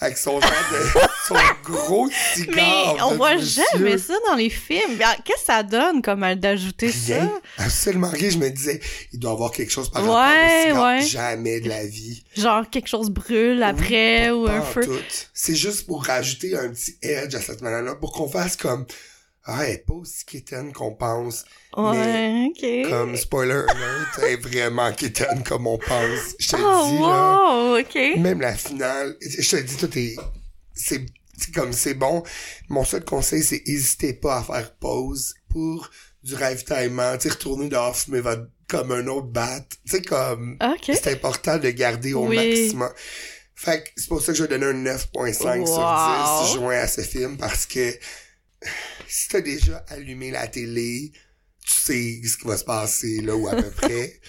avec 0.00 0.16
son 0.16 0.38
de... 0.38 0.44
son 1.26 1.34
gros 1.64 2.08
cigare. 2.34 2.54
Mais 2.94 3.02
on 3.02 3.16
voit 3.16 3.34
monsieur. 3.34 3.62
jamais 3.74 3.98
ça 3.98 4.14
dans 4.28 4.36
les 4.36 4.48
films. 4.48 4.96
Ah, 5.04 5.16
Qu'est-ce 5.24 5.40
que 5.40 5.44
ça 5.46 5.62
donne 5.64 6.00
comme 6.02 6.24
d'ajouter 6.36 6.92
ça? 6.92 7.28
Absolument 7.58 8.08
rien. 8.10 8.30
Je 8.30 8.38
me 8.38 8.48
disais, 8.48 8.80
il 9.12 9.18
doit 9.18 9.32
y 9.32 9.34
avoir 9.34 9.50
quelque 9.50 9.72
chose 9.72 9.90
par 9.90 10.04
Ouais, 10.04 10.70
rapport 10.70 10.84
au 10.84 10.86
ouais. 10.86 11.02
Jamais 11.02 11.60
de 11.60 11.68
la 11.68 11.84
vie. 11.84 12.22
Genre 12.36 12.70
quelque 12.70 12.88
chose 12.88 13.10
brûle 13.10 13.62
après 13.62 14.30
Oui, 14.30 14.36
ou 14.38 14.46
un 14.48 14.62
feu. 14.62 15.02
C'est 15.34 15.56
juste 15.56 15.86
pour 15.86 16.04
rajouter 16.04 16.56
un 16.56 16.68
petit 16.68 16.96
edge 17.02 17.34
à 17.34 17.40
cette 17.40 17.60
manière-là, 17.60 17.96
pour 17.96 18.12
qu'on 18.12 18.28
fasse 18.28 18.56
comme... 18.56 18.86
Ah, 19.50 19.64
elle 19.66 19.76
est 19.76 19.78
pas 19.86 19.94
aussi 19.94 20.26
quétaine 20.26 20.74
qu'on 20.74 20.94
pense. 20.94 21.46
Ouais, 21.74 22.48
ok. 22.50 22.90
Comme 22.90 23.16
spoiler 23.16 23.62
alert, 23.66 24.18
elle 24.18 24.32
est 24.32 24.36
vraiment 24.36 24.92
quétaine 24.92 25.42
comme 25.42 25.66
on 25.66 25.78
pense. 25.78 26.34
Je 26.38 26.48
te 26.50 26.56
Oh, 26.58 26.86
dis, 26.86 26.98
là. 26.98 27.34
wow, 27.72 27.78
ok. 27.80 28.20
Même 28.20 28.42
la 28.42 28.54
finale, 28.54 29.16
je 29.22 29.56
te 29.56 29.62
dis, 29.62 29.76
tout 29.78 29.98
est, 29.98 30.16
c'est, 30.74 31.06
comme, 31.54 31.72
c'est 31.72 31.94
bon. 31.94 32.22
Mon 32.68 32.84
seul 32.84 33.04
conseil, 33.06 33.42
c'est 33.42 33.62
n'hésitez 33.66 34.12
pas 34.12 34.36
à 34.38 34.42
faire 34.42 34.74
pause 34.76 35.34
pour 35.48 35.88
du 36.22 36.34
ravitaillement, 36.34 37.16
tu 37.16 37.28
retourner 37.30 37.68
dehors, 37.70 37.96
fumer 37.96 38.20
votre 38.20 38.48
comme 38.68 38.92
un 38.92 39.06
autre 39.06 39.28
bat. 39.28 39.60
Tu 39.86 39.92
sais, 39.92 40.02
comme, 40.02 40.58
OK. 40.62 40.94
c'est 40.94 41.06
important 41.10 41.56
de 41.56 41.70
garder 41.70 42.12
au 42.12 42.26
Oui. 42.26 42.36
maximum. 42.36 42.90
Fait 43.54 43.82
que 43.82 43.88
c'est 43.96 44.08
pour 44.08 44.20
ça 44.20 44.32
que 44.32 44.38
je 44.38 44.42
vais 44.44 44.58
donner 44.58 44.66
un 44.66 44.84
9.5 44.94 45.64
sur 45.66 45.78
Wow. 45.78 46.44
10 46.44 46.52
joint 46.54 46.76
à 46.80 46.86
ce 46.86 47.00
film 47.00 47.38
parce 47.38 47.64
que 47.64 47.94
si 49.12 49.28
t'as 49.28 49.40
déjà 49.40 49.84
allumé 49.88 50.30
la 50.30 50.46
télé, 50.48 51.12
tu 51.66 51.72
sais 51.72 52.20
ce 52.24 52.36
qui 52.36 52.46
va 52.46 52.56
se 52.56 52.64
passer 52.64 53.20
là 53.20 53.34
ou 53.36 53.48
à 53.48 53.56
peu 53.56 53.70
près. 53.76 54.20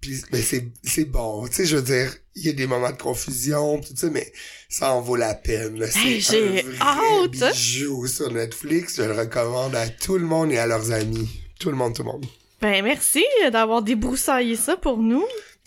Puis 0.00 0.22
ben, 0.32 0.42
c'est 0.42 0.66
c'est 0.82 1.04
bon, 1.04 1.46
tu 1.46 1.54
sais 1.54 1.66
je 1.66 1.76
veux 1.76 1.82
dire, 1.82 2.14
il 2.34 2.46
y 2.46 2.48
a 2.48 2.52
des 2.52 2.66
moments 2.66 2.90
de 2.90 2.96
confusion 3.00 3.80
tout 3.80 3.94
ça 3.96 4.08
mais 4.10 4.32
ça 4.68 4.92
en 4.92 5.00
vaut 5.00 5.16
la 5.16 5.34
peine. 5.34 5.78
là. 5.78 5.86
Hey, 5.94 6.20
j'ai 6.20 6.62
un 6.80 7.26
vrai 7.26 7.28
bijou 7.28 8.06
sur 8.06 8.30
Netflix, 8.32 8.96
je 8.96 9.02
le 9.02 9.12
recommande 9.12 9.74
à 9.76 9.88
tout 9.88 10.18
le 10.18 10.26
monde 10.26 10.50
et 10.52 10.58
à 10.58 10.66
leurs 10.66 10.90
amis. 10.90 11.28
Tout 11.60 11.70
le 11.70 11.76
monde, 11.76 11.94
tout 11.94 12.02
le 12.02 12.08
monde. 12.10 12.26
Ben, 12.60 12.82
merci 12.82 13.24
d'avoir 13.52 13.82
débroussaillé 13.82 14.56
ça 14.56 14.76
pour 14.76 14.98
nous. 14.98 15.24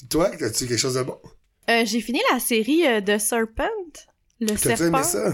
Toi, 0.09 0.29
as-tu 0.41 0.67
quelque 0.67 0.77
chose 0.77 0.95
de 0.95 1.03
bon? 1.03 1.17
Euh, 1.69 1.83
j'ai 1.85 2.01
fini 2.01 2.19
la 2.31 2.39
série 2.39 2.85
euh, 2.85 3.01
de 3.01 3.17
Serpent. 3.17 3.63
Le 4.39 4.47
T'as-tu 4.47 4.77
serpent. 4.77 4.83
aimé 4.97 5.03
ça? 5.03 5.33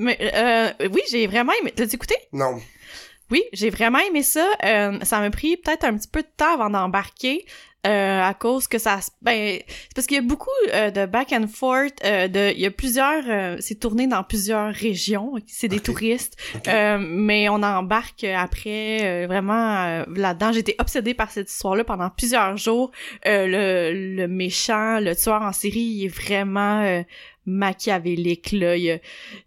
Mais, 0.00 0.18
euh, 0.34 0.70
oui, 0.92 1.00
j'ai 1.10 1.26
vraiment 1.26 1.52
aimé. 1.60 1.72
T'as 1.76 1.84
écouté? 1.84 2.16
Non. 2.32 2.58
Oui, 3.30 3.42
j'ai 3.52 3.70
vraiment 3.70 4.00
aimé 4.00 4.22
ça. 4.22 4.46
Euh, 4.64 4.98
ça 5.02 5.20
m'a 5.20 5.30
pris 5.30 5.56
peut-être 5.56 5.84
un 5.84 5.96
petit 5.96 6.08
peu 6.08 6.22
de 6.22 6.28
temps 6.36 6.54
avant 6.54 6.70
d'embarquer. 6.70 7.44
euh, 7.86 8.20
à 8.22 8.34
cause 8.34 8.68
que 8.68 8.76
ça 8.76 9.00
se- 9.00 9.08
ben 9.22 9.58
c'est 9.58 9.94
parce 9.94 10.06
qu'il 10.06 10.16
y 10.16 10.18
a 10.18 10.22
beaucoup 10.22 10.50
euh, 10.74 10.90
de 10.90 11.06
back 11.06 11.32
and 11.32 11.46
forth 11.48 11.94
euh, 12.04 12.28
de 12.28 12.52
il 12.54 12.60
y 12.60 12.66
a 12.66 12.70
plusieurs 12.70 13.22
euh, 13.26 13.56
c'est 13.60 13.76
tourné 13.80 14.06
dans 14.06 14.22
plusieurs 14.22 14.70
régions 14.74 15.32
c'est 15.46 15.68
des 15.68 15.80
touristes. 15.80 16.36
Euh, 16.68 16.98
mais 17.00 17.48
on 17.48 17.62
embarque 17.62 18.24
après 18.24 18.98
euh, 19.22 19.26
vraiment 19.26 20.04
là-dedans 20.14 20.52
j'étais 20.52 20.76
obsédée 20.78 21.14
par 21.14 21.30
cette 21.30 21.50
histoire-là 21.50 21.84
pendant 21.84 22.10
plusieurs 22.10 22.54
jours 22.58 22.90
Euh, 23.26 23.46
le, 23.46 24.14
le 24.16 24.28
méchant 24.28 25.00
le 25.00 25.16
tueur 25.16 25.40
en 25.40 25.52
série 25.54 25.80
il 25.80 26.04
est 26.04 26.08
vraiment 26.22 26.82
euh, 26.82 27.00
machiavélique 27.50 28.52
là. 28.52 28.74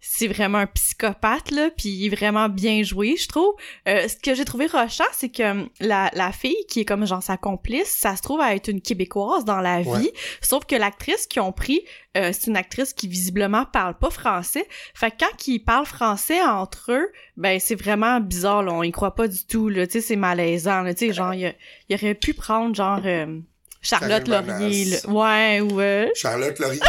C'est 0.00 0.28
vraiment 0.28 0.58
un 0.58 0.66
psychopathe 0.66 1.50
là 1.50 1.70
puis 1.76 1.88
il 1.88 2.06
est 2.06 2.16
vraiment 2.16 2.48
bien 2.48 2.82
joué 2.82 3.16
je 3.16 3.28
trouve. 3.28 3.54
Euh, 3.88 4.08
ce 4.08 4.16
que 4.16 4.34
j'ai 4.34 4.44
trouvé 4.44 4.66
rochant 4.66 5.04
c'est 5.12 5.30
que 5.30 5.50
hum, 5.50 5.68
la, 5.80 6.10
la 6.14 6.32
fille 6.32 6.64
qui 6.68 6.80
est 6.80 6.84
comme 6.84 7.06
genre 7.06 7.22
sa 7.22 7.36
complice 7.36 7.88
ça 7.88 8.16
se 8.16 8.22
trouve 8.22 8.40
à 8.40 8.54
être 8.54 8.68
une 8.68 8.80
québécoise 8.80 9.44
dans 9.44 9.60
la 9.60 9.82
vie. 9.82 9.88
Ouais. 9.88 10.12
sauf 10.40 10.64
que 10.64 10.76
l'actrice 10.76 11.26
qu'ils 11.26 11.42
ont 11.42 11.52
pris 11.52 11.82
euh, 12.16 12.30
c'est 12.32 12.46
une 12.46 12.56
actrice 12.56 12.92
qui 12.92 13.08
visiblement 13.08 13.64
parle 13.64 13.94
pas 13.98 14.10
français. 14.10 14.66
Fait 14.94 15.10
que 15.10 15.16
quand 15.20 15.48
ils 15.48 15.58
parlent 15.58 15.86
français 15.86 16.40
entre 16.42 16.92
eux 16.92 17.12
ben 17.36 17.58
c'est 17.58 17.74
vraiment 17.74 18.20
bizarre 18.20 18.62
là. 18.62 18.72
On 18.72 18.82
y 18.82 18.92
croit 18.92 19.14
pas 19.14 19.26
du 19.26 19.44
tout 19.44 19.68
là. 19.68 19.86
Tu 19.86 19.94
sais 19.94 20.00
c'est 20.00 20.16
malaisant 20.16 20.82
là. 20.82 20.94
Tu 20.94 21.08
sais 21.08 21.12
genre 21.12 21.34
il, 21.34 21.54
aurait 21.90 22.14
pu 22.14 22.34
prendre 22.34 22.74
genre 22.74 23.00
euh, 23.04 23.40
Charlotte 23.82 24.28
Laurier 24.28 24.84
là. 24.84 25.10
ouais 25.10 25.60
ou 25.60 25.80
euh, 25.80 26.08
Charlotte 26.14 26.58
Laurier. 26.58 26.80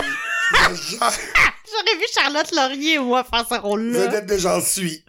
J'aurais 1.68 1.98
vu 1.98 2.06
Charlotte 2.14 2.52
Laurier 2.52 3.00
moi 3.00 3.24
faire 3.24 3.46
ce 3.50 3.56
rôle 3.60 3.92
là 3.92 4.06
vedette 4.08 4.28
de 4.28 4.38
J'en 4.38 4.62
suis. 4.62 5.04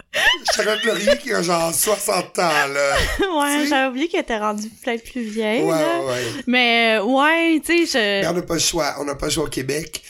Charlotte 0.55 0.83
Laurier 0.85 1.19
qui 1.19 1.33
a 1.33 1.43
genre 1.43 1.73
60 1.73 2.39
ans, 2.39 2.67
là. 2.69 2.97
ouais 3.21 3.67
j'avais 3.69 3.89
oublié 3.89 4.09
qu'elle 4.09 4.23
était 4.23 4.39
rendue 4.39 4.69
peut-être 4.71 5.05
plus 5.11 5.23
vieille 5.23 5.63
Ouais, 5.63 5.71
là. 5.79 6.05
ouais, 6.05 6.25
mais 6.47 6.97
euh, 6.99 7.05
ouais 7.05 7.61
tu 7.65 7.87
sais 7.87 8.23
je 8.23 8.29
on 8.29 8.33
n'a 8.33 8.43
pas 8.43 8.55
le 8.55 8.61
choix. 8.61 8.95
On 8.99 9.05
n'a 9.05 9.15
pas 9.15 9.27
le 9.27 9.33
choix 9.33 9.45
au 9.45 9.49
Québec. 9.49 10.03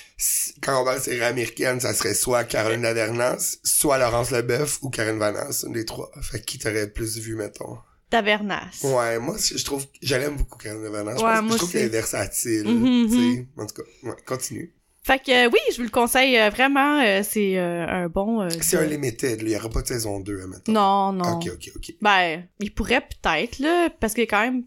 Quand 0.63 0.81
on 0.81 0.85
va 0.85 0.93
à 0.93 0.95
la 0.95 1.01
série 1.01 1.23
américaine, 1.23 1.79
ça 1.81 1.93
serait 1.93 2.15
soit 2.15 2.45
Caroline 2.45 2.81
Lavernas, 2.83 3.59
soit 3.65 3.99
Laurence 3.99 4.31
Leboeuf 4.31 4.79
ou 4.83 4.89
Karine 4.89 5.19
Vanasse, 5.19 5.65
une 5.67 5.75
des 5.75 5.85
trois. 5.85 6.11
Fait 6.23 6.41
qui 6.41 6.59
t'aurait 6.59 6.87
plus 6.89 7.19
vu, 7.19 7.35
mettons? 7.37 7.77
Tavernas 8.09 8.63
Ouais, 8.83 9.19
moi, 9.19 9.37
je 9.39 9.63
trouve, 9.65 9.85
j'aime 10.01 10.37
beaucoup 10.37 10.57
Karine 10.59 10.83
Lavernas. 10.83 11.17
Je, 11.19 11.23
Ouais, 11.25 11.33
pense- 11.35 11.43
moi 11.43 11.53
je 11.53 11.57
trouve 11.59 11.73
qu'elle 11.73 11.83
est 11.83 11.89
versatile, 11.89 12.63
tu 12.65 13.11
sais. 13.11 13.47
En 13.59 13.67
tout 13.67 13.75
cas, 13.75 13.83
ouais, 14.05 14.15
continue. 14.25 14.73
Fait 15.07 15.21
que 15.21 15.47
euh, 15.47 15.49
oui, 15.53 15.61
je 15.71 15.77
vous 15.77 15.85
le 15.85 15.89
conseille 15.89 16.37
euh, 16.37 16.51
vraiment. 16.51 17.01
euh, 17.01 17.21
c'est 17.23 17.57
euh, 17.59 17.87
un 17.87 18.09
bon. 18.09 18.49
C'est 18.51 18.77
un 18.77 18.87
limited, 18.87 19.41
là. 19.41 19.47
Il 19.47 19.51
n'y 19.51 19.57
aura 19.57 19.71
pas 19.71 19.83
de 19.83 19.87
saison 19.87 20.19
2, 20.19 20.49
mettons. 20.49 20.73
Non, 20.73 21.13
non. 21.13 21.37
Ok, 21.37 21.49
ok, 21.55 21.71
ok. 21.77 21.95
Ben, 22.01 22.43
il 22.59 22.75
pourrait 22.75 23.03
peut-être 23.03 23.61
là, 23.61 23.89
parce 24.01 24.15
qu'il 24.15 24.25
y 24.25 24.27
a 24.27 24.31
quand 24.31 24.43
même 24.43 24.65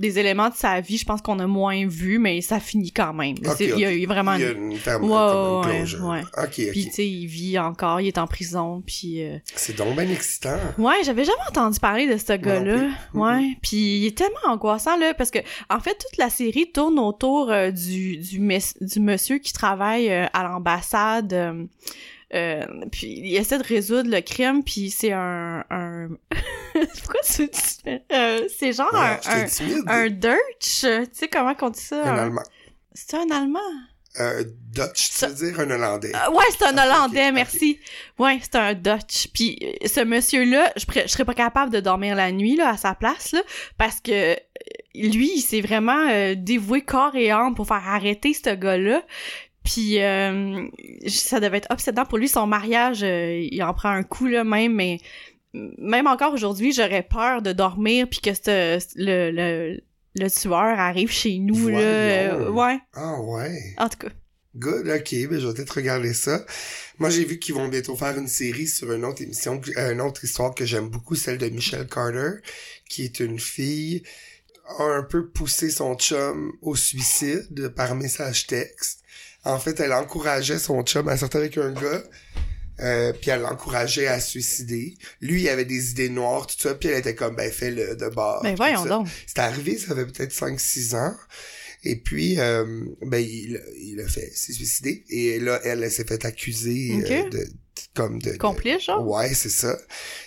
des 0.00 0.18
éléments 0.18 0.48
de 0.48 0.54
sa 0.54 0.80
vie, 0.80 0.98
je 0.98 1.04
pense 1.04 1.20
qu'on 1.22 1.38
a 1.38 1.46
moins 1.46 1.86
vu, 1.86 2.18
mais 2.18 2.40
ça 2.40 2.60
finit 2.60 2.92
quand 2.92 3.12
même. 3.14 3.34
Il 3.60 3.66
y 3.78 3.84
a 3.84 3.88
ok. 3.90 3.94
eu 3.96 4.06
vraiment. 4.06 4.34
Il 4.34 4.40
y 4.40 4.44
a 4.44 4.50
une- 4.52 4.72
une 4.72 4.76
ferme, 4.78 5.04
Ouais, 5.04 5.10
comme 5.10 5.66
une 5.66 5.70
ouais, 5.72 5.76
closure. 5.78 6.04
ouais. 6.06 6.22
Ok, 6.36 6.70
Puis 6.72 6.84
tu 6.86 6.90
sais, 6.92 7.08
il 7.08 7.26
vit 7.26 7.58
encore, 7.58 8.00
il 8.00 8.08
est 8.08 8.18
en 8.18 8.26
prison, 8.26 8.82
puis. 8.86 9.22
euh, 9.22 9.38
C'est 9.54 9.76
donc 9.76 9.94
bien 9.96 10.08
excitant. 10.08 10.56
Ouais, 10.78 10.96
j'avais 11.04 11.24
jamais 11.24 11.38
entendu 11.48 11.78
parler 11.80 12.06
de 12.06 12.16
ce 12.16 12.32
gars-là. 12.34 12.88
Ouais, 13.14 13.56
puis 13.62 13.98
il 13.98 14.06
est 14.06 14.16
tellement 14.16 14.36
angoissant 14.48 14.96
là 14.96 15.14
parce 15.14 15.30
que 15.30 15.38
en 15.70 15.80
fait 15.80 15.94
toute 15.94 16.16
la 16.18 16.30
série 16.30 16.70
tourne 16.72 16.98
autour 16.98 17.50
euh, 17.50 17.70
du 17.70 18.16
du, 18.18 18.40
mes- 18.40 18.58
du 18.80 19.00
monsieur 19.00 19.38
qui 19.38 19.52
travaille 19.52 20.10
euh, 20.10 20.26
à 20.32 20.42
l'ambassade 20.44 21.68
euh, 22.34 22.64
puis 22.92 23.06
il 23.24 23.36
essaie 23.36 23.58
de 23.58 23.64
résoudre 23.64 24.10
le 24.10 24.20
crime 24.20 24.62
puis 24.62 24.90
c'est 24.90 25.12
un 25.12 25.64
un 25.70 26.08
pourquoi 26.72 27.20
tu 27.24 27.48
euh, 28.12 28.48
c'est 28.58 28.72
genre 28.72 28.92
Ouais, 28.92 29.18
un, 29.26 29.44
un 29.88 30.04
un 30.04 30.10
Dutch, 30.10 30.80
tu 30.82 31.06
sais 31.12 31.28
comment 31.28 31.54
on 31.62 31.70
dit 31.70 31.80
ça? 31.80 32.02
Un 32.04 32.14
un- 32.14 32.22
Allemand. 32.24 32.42
C'est 32.94 33.14
un 33.16 33.30
allemand? 33.30 33.60
Euh, 34.20 34.42
Dutch, 34.72 35.10
tu 35.16 35.26
veux 35.26 35.32
dire 35.52 35.60
un 35.60 35.70
Hollandais. 35.70 36.12
euh, 36.14 36.30
ouais, 36.32 36.44
c'est 36.50 36.64
un 36.64 36.76
Ah, 36.76 36.86
Hollandais, 36.86 37.30
merci. 37.30 37.78
Ouais, 38.18 38.40
c'est 38.42 38.56
un 38.56 38.74
Dutch. 38.74 39.28
Puis 39.32 39.58
euh, 39.62 39.86
ce 39.86 40.00
monsieur-là, 40.00 40.72
je, 40.76 40.84
serais 41.06 41.24
pas 41.24 41.34
capable 41.34 41.72
de 41.72 41.78
dormir 41.78 42.16
la 42.16 42.32
nuit 42.32 42.56
là 42.56 42.70
à 42.70 42.76
sa 42.76 42.94
place 42.94 43.32
là, 43.32 43.42
parce 43.76 44.00
que 44.00 44.34
lui, 44.94 45.30
il 45.36 45.42
s'est 45.42 45.60
vraiment 45.60 46.08
euh, 46.10 46.34
dévoué 46.36 46.82
corps 46.82 47.14
et 47.14 47.30
âme 47.30 47.54
pour 47.54 47.68
faire 47.68 47.86
arrêter 47.86 48.34
ce 48.34 48.50
gars-là. 48.54 49.02
Puis 49.70 50.00
euh, 50.02 50.66
ça 51.08 51.40
devait 51.40 51.58
être 51.58 51.70
obsédant 51.70 52.06
pour 52.06 52.16
lui. 52.18 52.28
Son 52.28 52.46
mariage, 52.46 53.02
euh, 53.02 53.46
il 53.50 53.62
en 53.62 53.74
prend 53.74 53.90
un 53.90 54.02
coup 54.02 54.26
là 54.26 54.42
même, 54.44 54.72
mais 54.74 54.98
même 55.52 56.06
encore 56.06 56.32
aujourd'hui, 56.32 56.72
j'aurais 56.72 57.02
peur 57.02 57.42
de 57.42 57.52
dormir 57.52 58.06
puis 58.10 58.20
que 58.20 58.32
ce- 58.34 58.78
le, 58.96 59.30
le 59.30 59.80
le 60.14 60.28
tueur 60.30 60.54
arrive 60.80 61.10
chez 61.12 61.38
nous 61.38 61.68
là. 61.68 61.78
euh, 61.80 62.50
ouais, 62.50 62.78
Ah 62.94 63.20
ouais. 63.20 63.74
en 63.76 63.88
tout 63.88 63.98
cas. 63.98 64.08
Good, 64.56 64.88
ok, 64.88 65.28
ben 65.30 65.38
je 65.38 65.46
vais 65.46 65.54
peut-être 65.54 65.76
regarder 65.76 66.14
ça. 66.14 66.44
Moi, 66.98 67.10
j'ai 67.10 67.24
vu 67.24 67.38
qu'ils 67.38 67.54
vont 67.54 67.68
bientôt 67.68 67.94
faire 67.94 68.18
une 68.18 68.26
série 68.26 68.66
sur 68.66 68.90
une 68.92 69.04
autre 69.04 69.22
émission, 69.22 69.60
euh, 69.76 69.92
une 69.92 70.00
autre 70.00 70.24
histoire 70.24 70.54
que 70.54 70.64
j'aime 70.64 70.88
beaucoup, 70.88 71.14
celle 71.14 71.38
de 71.38 71.48
Michelle 71.50 71.86
Carter, 71.86 72.40
qui 72.88 73.04
est 73.04 73.20
une 73.20 73.38
fille 73.38 74.02
a 74.78 74.82
un 74.84 75.02
peu 75.02 75.28
poussé 75.28 75.70
son 75.70 75.94
chum 75.94 76.52
au 76.62 76.74
suicide 76.74 77.68
par 77.76 77.94
message 77.94 78.46
texte. 78.48 79.02
En 79.48 79.58
fait, 79.58 79.80
elle 79.80 79.92
encourageait 79.92 80.58
son 80.58 80.82
chum 80.82 81.08
à 81.08 81.16
sortir 81.16 81.40
avec 81.40 81.56
un 81.58 81.72
gars, 81.72 82.02
euh, 82.80 83.12
puis 83.20 83.30
elle 83.30 83.40
l'encourageait 83.40 84.06
à 84.06 84.20
se 84.20 84.30
suicider. 84.32 84.94
Lui, 85.20 85.42
il 85.42 85.48
avait 85.48 85.64
des 85.64 85.90
idées 85.90 86.08
noires, 86.10 86.46
tout 86.46 86.56
ça, 86.58 86.74
puis 86.74 86.88
elle 86.88 86.98
était 86.98 87.14
comme, 87.14 87.34
ben 87.34 87.50
fais-le 87.50 87.96
de 87.96 88.08
bord. 88.08 88.40
Ben 88.42 88.54
voyons 88.54 88.84
donc. 88.84 89.08
C'est 89.26 89.38
arrivé, 89.40 89.76
ça 89.78 89.94
fait 89.94 90.04
peut-être 90.06 90.32
5-6 90.32 90.94
ans. 90.96 91.14
Et 91.84 91.96
puis, 91.96 92.38
euh, 92.40 92.84
ben, 93.02 93.18
il, 93.18 93.60
il 93.80 94.00
a 94.00 94.08
fait, 94.08 94.30
s'est 94.34 94.52
suicidé. 94.52 95.04
Et 95.08 95.38
là, 95.38 95.60
elle, 95.64 95.82
elle 95.84 95.90
s'est 95.92 96.04
fait 96.04 96.24
accuser 96.24 96.90
Ok. 96.98 97.10
euh, 97.10 97.30
de, 97.30 97.48
comme 97.94 98.20
de... 98.22 98.32
Complice, 98.36 98.84
genre? 98.84 99.04
Ouais, 99.06 99.34
c'est 99.34 99.48
ça. 99.48 99.76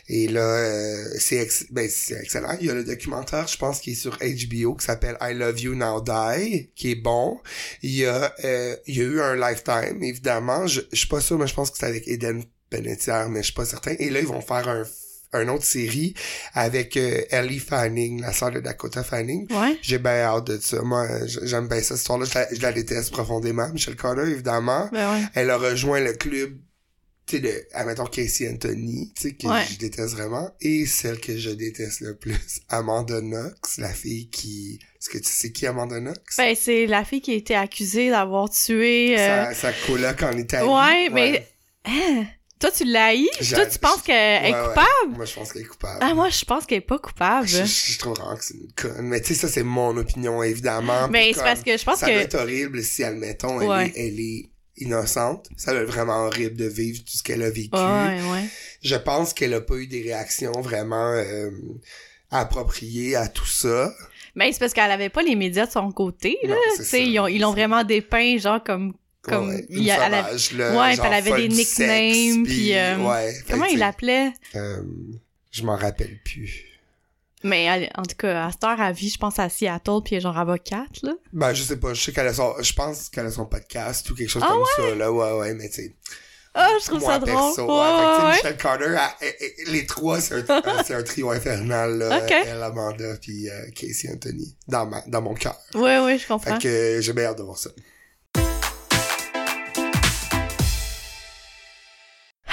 Et 0.10 0.28
là, 0.28 0.42
euh, 0.42 1.06
c'est 1.20 1.38
ex- 1.38 1.66
ben, 1.72 1.90
c'est 1.90 2.16
excellent. 2.16 2.58
Il 2.60 2.68
y 2.68 2.70
a 2.70 2.74
le 2.74 2.84
documentaire, 2.84 3.48
je 3.48 3.58
pense, 3.58 3.80
qui 3.80 3.92
est 3.92 3.96
sur 3.96 4.18
HBO, 4.20 4.76
qui 4.76 4.86
s'appelle 4.86 5.18
I 5.22 5.34
Love 5.34 5.60
You 5.62 5.76
Now 5.76 6.02
Die, 6.02 6.72
qui 6.76 6.92
est 6.92 6.96
bon. 7.02 7.40
Il 7.82 7.96
y 7.96 8.06
a, 8.06 8.34
euh, 8.44 8.76
il 8.88 8.98
y 8.98 9.02
a 9.02 9.06
eu 9.06 9.22
un 9.22 9.36
Lifetime, 9.36 10.04
évidemment. 10.04 10.68
Je, 10.68 10.82
je 10.92 10.98
suis 10.98 11.08
pas 11.08 11.22
sûr, 11.22 11.38
mais 11.40 11.48
je 11.48 11.54
pense 11.54 11.72
que 11.72 11.78
c'est 11.78 11.86
avec 11.86 12.08
Eden 12.08 12.44
Panettiere, 12.70 13.30
mais 13.30 13.40
je 13.40 13.46
suis 13.46 13.54
pas 13.54 13.66
certain. 13.66 13.96
Et 14.00 14.10
là, 14.10 14.20
ils 14.20 14.28
vont 14.28 14.42
faire 14.42 14.68
un 14.68 14.84
une 15.34 15.50
autre 15.50 15.64
série 15.64 16.14
avec 16.54 16.98
euh, 16.98 17.22
Ellie 17.30 17.60
Fanning, 17.60 18.20
la 18.20 18.34
sœur 18.34 18.52
de 18.52 18.60
Dakota 18.60 19.02
Fanning. 19.02 19.48
Ouais. 19.50 19.78
J'ai 19.82 19.98
bien 19.98 20.24
hâte 20.24 20.48
de 20.48 20.60
ça. 20.60 20.82
Moi, 20.82 21.08
j'aime 21.44 21.70
bien 21.70 21.82
cette 21.82 21.96
histoire-là. 22.00 22.26
Je 22.26 22.34
la, 22.38 22.54
je 22.54 22.62
la 22.62 22.74
déteste 22.74 23.12
profondément. 23.12 23.70
Michelle 23.70 23.96
Carter, 23.96 24.30
évidemment. 24.30 24.90
Ben 24.92 25.14
ouais. 25.14 25.22
Elle 25.34 25.50
a 25.50 25.56
rejoint 25.56 26.02
le 26.02 26.12
club, 26.12 26.58
tu 27.32 27.38
sais, 27.38 27.42
de, 27.42 27.68
admettons, 27.74 28.06
Casey 28.06 28.50
Anthony, 28.50 29.12
tu 29.16 29.22
sais, 29.30 29.32
que 29.34 29.48
Ouais. 29.48 29.64
je 29.72 29.78
déteste 29.78 30.14
vraiment. 30.16 30.50
Et 30.62 30.86
celle 30.86 31.20
que 31.20 31.38
je 31.38 31.50
déteste 31.50 32.02
le 32.02 32.16
plus, 32.16 32.36
Amanda 32.70 33.22
Knox, 33.22 33.78
la 33.78 33.90
fille 33.94 34.30
qui... 34.30 34.80
Est-ce 35.00 35.10
que 35.10 35.18
tu 35.18 35.32
sais 35.32 35.52
qui 35.52 35.66
Amanda 35.66 36.00
Knox? 36.00 36.38
Ben, 36.38 36.56
c'est 36.60 36.86
la 36.86 37.04
fille 37.04 37.22
qui 37.22 37.32
a 37.32 37.36
été 37.36 37.56
accusée 37.56 38.10
d'avoir 38.10 38.50
tué. 38.50 39.18
euh, 39.20 39.46
Sa, 39.54 39.54
sa 39.54 39.74
coloc 39.88 40.22
en 40.24 40.38
Italie. 40.38 40.68
Ouais, 40.68 41.10
mais- 41.12 41.48
Hein? 41.86 42.26
Toi, 42.60 42.70
tu? 42.70 42.84
J'ai- 43.40 43.56
Toi, 43.56 43.66
tu 43.66 43.80
penses 43.80 44.04
qu'elle 44.04 44.46
est 44.46 44.52
Ouais, 44.54 44.60
ouais. 44.60 44.68
coupable? 44.68 45.16
Moi, 45.16 45.26
je 45.26 45.34
pense 45.34 45.52
qu'elle 45.52 45.64
est 45.64 45.66
coupable. 45.66 45.98
Ah, 46.00 46.14
moi, 46.14 46.30
je 46.30 46.46
pense 46.46 46.68
qu'elle 46.68 46.78
est 46.78 46.82
pas 46.82 47.00
coupable. 47.00 47.48
je, 47.48 47.64
je, 47.66 47.94
je 47.94 47.98
trouve 47.98 48.14
vraiment 48.16 48.36
que 48.36 48.46
c'est 48.46 48.54
une 48.54 48.72
conne. 48.76 49.08
Mais 49.08 49.20
tu 49.20 49.34
sais, 49.34 49.40
ça, 49.40 49.48
c'est 49.48 49.64
mon 49.64 49.98
opinion, 49.98 50.44
évidemment. 50.44 51.08
Mais 51.10 51.32
c'est 51.34 51.40
parce 51.42 51.64
que 51.64 51.76
je 51.76 51.84
pense 51.84 51.98
ça 52.02 52.06
doit 52.06 52.14
que. 52.18 52.20
être 52.22 52.36
horrible 52.36 52.84
si, 52.84 53.04
admettons, 53.04 53.60
elle, 53.62 53.68
Ouais. 53.68 53.88
est, 53.88 53.94
elle 54.08 54.20
est 54.20 54.51
innocente. 54.82 55.48
Ça 55.58 55.72
doit 55.72 55.82
être 55.82 55.88
vraiment 55.92 56.26
horrible 56.26 56.58
de 56.58 56.66
vivre 56.66 57.00
tout 57.00 57.18
ce 57.18 57.24
qu'elle 57.24 57.44
a 57.44 57.50
vécu. 57.50 57.70
Ouais, 57.76 58.20
ouais. 58.32 58.46
Je 58.82 58.96
pense 58.96 59.34
qu'elle 59.34 59.54
a 59.54 59.62
pas 59.62 59.76
eu 59.76 59.88
des 59.88 60.02
réactions 60.02 60.52
vraiment 60.62 61.12
euh, 61.14 61.50
appropriées 62.30 63.16
à 63.16 63.28
tout 63.28 63.46
ça. 63.46 63.94
Mais 64.36 64.52
c'est 64.54 64.60
parce 64.60 64.74
qu'elle 64.74 64.92
avait 64.92 65.10
pas 65.10 65.22
les 65.24 65.36
médias 65.36 65.66
de 65.66 65.72
son 65.72 65.92
côté, 65.92 66.38
là. 66.44 66.50
Non, 66.56 66.84
ça, 66.84 66.98
ils 66.98 67.20
ont- 67.20 67.28
ils 67.28 67.40
l'ont 67.40 67.52
vraiment 67.52 67.84
dépeint, 67.84 68.38
genre, 68.38 68.64
comme... 68.64 68.94
Comme 69.24 69.50
Ouais, 69.50 69.66
il 69.70 69.78
une 69.80 69.84
y 69.84 69.92
a- 69.92 70.08
elle 70.08 70.14
a- 70.16 70.24
sauvage, 70.26 70.52
là, 70.54 70.72
Ouais, 70.80 70.88
puis 70.88 70.96
genre 70.98 71.06
elle 71.06 71.14
avait 71.14 71.42
des 71.44 71.50
nicknames, 71.50 71.88
sexe, 72.36 72.38
puis, 72.44 72.76
euh, 72.76 72.98
ouais, 72.98 73.36
Comment 73.48 73.66
il 73.66 73.78
l'appelait? 73.78 74.32
euh, 74.56 74.82
je 75.52 75.62
m'en 75.64 75.76
rappelle 75.76 76.18
plus. 76.24 76.71
Mais 77.44 77.64
elle- 77.66 77.92
en 77.96 78.04
tout 78.04 78.16
cas, 78.18 78.46
à 78.46 78.52
cette 78.52 78.64
heure, 78.64 78.80
à 78.80 78.92
vie, 78.92 79.10
je 79.10 79.18
pense 79.18 79.40
à 79.40 79.50
Seattle, 79.50 80.00
puis 80.04 80.20
genre 80.22 80.38
avocate, 80.38 81.02
là. 81.04 81.14
Ben, 81.34 81.54
je 81.54 81.64
sais 81.64 81.78
pas, 81.78 81.94
je 81.94 82.02
sais 82.02 82.12
qu'elle 82.12 82.28
a 82.28 82.34
son, 82.34 82.54
je 82.62 82.74
pense 82.74 83.10
qu'elle 83.10 83.26
a 83.26 83.32
son 83.32 83.46
podcast 83.46 84.10
ou 84.10 84.16
quelque 84.16 84.30
chose 84.30 84.44
Ah 84.46 84.52
comme 84.52 84.64
ça, 84.76 84.96
là, 84.96 85.12
ouais, 85.12 85.32
ouais, 85.40 85.54
mais 85.54 85.70
tu 85.70 85.76
sais. 85.76 85.96
Ah, 86.54 86.68
je 86.82 86.86
trouve 86.86 87.00
moi, 87.00 87.14
ça 87.14 87.20
drôle. 87.20 87.32
perso, 87.34 87.62
Ouais, 87.66 87.80
ouais, 87.80 87.86
fait 87.86 88.04
que, 88.22 88.26
ouais. 88.28 88.36
Michelle 88.36 88.58
Carter, 88.58 88.86
elle- 88.86 89.00
elle- 89.22 89.36
elle- 89.68 89.74
les 89.74 89.86
trois, 89.86 90.20
c'est 90.20 90.36
un, 90.36 90.44
c'est 90.86 90.94
un 90.96 91.02
trio 91.04 91.32
infernal, 91.32 91.98
là. 91.98 92.18
Ok. 92.24 92.32
Elle, 92.46 92.62
Amanda, 92.62 93.16
puis 93.22 93.50
euh, 93.50 93.70
Casey 93.74 94.10
Anthony, 94.14 94.54
dans 94.68 94.86
ma, 94.86 95.02
dans 95.08 95.22
mon 95.22 95.34
cœur. 95.34 95.56
Ouais, 95.76 96.00
ouais, 96.00 96.18
je 96.18 96.28
comprends. 96.28 96.52
Fait 96.60 96.62
que 96.62 96.98
j'ai 97.02 97.14
bien 97.14 97.26
hâte 97.28 97.38
de 97.38 97.44
voir 97.44 97.58
ça. 97.58 97.70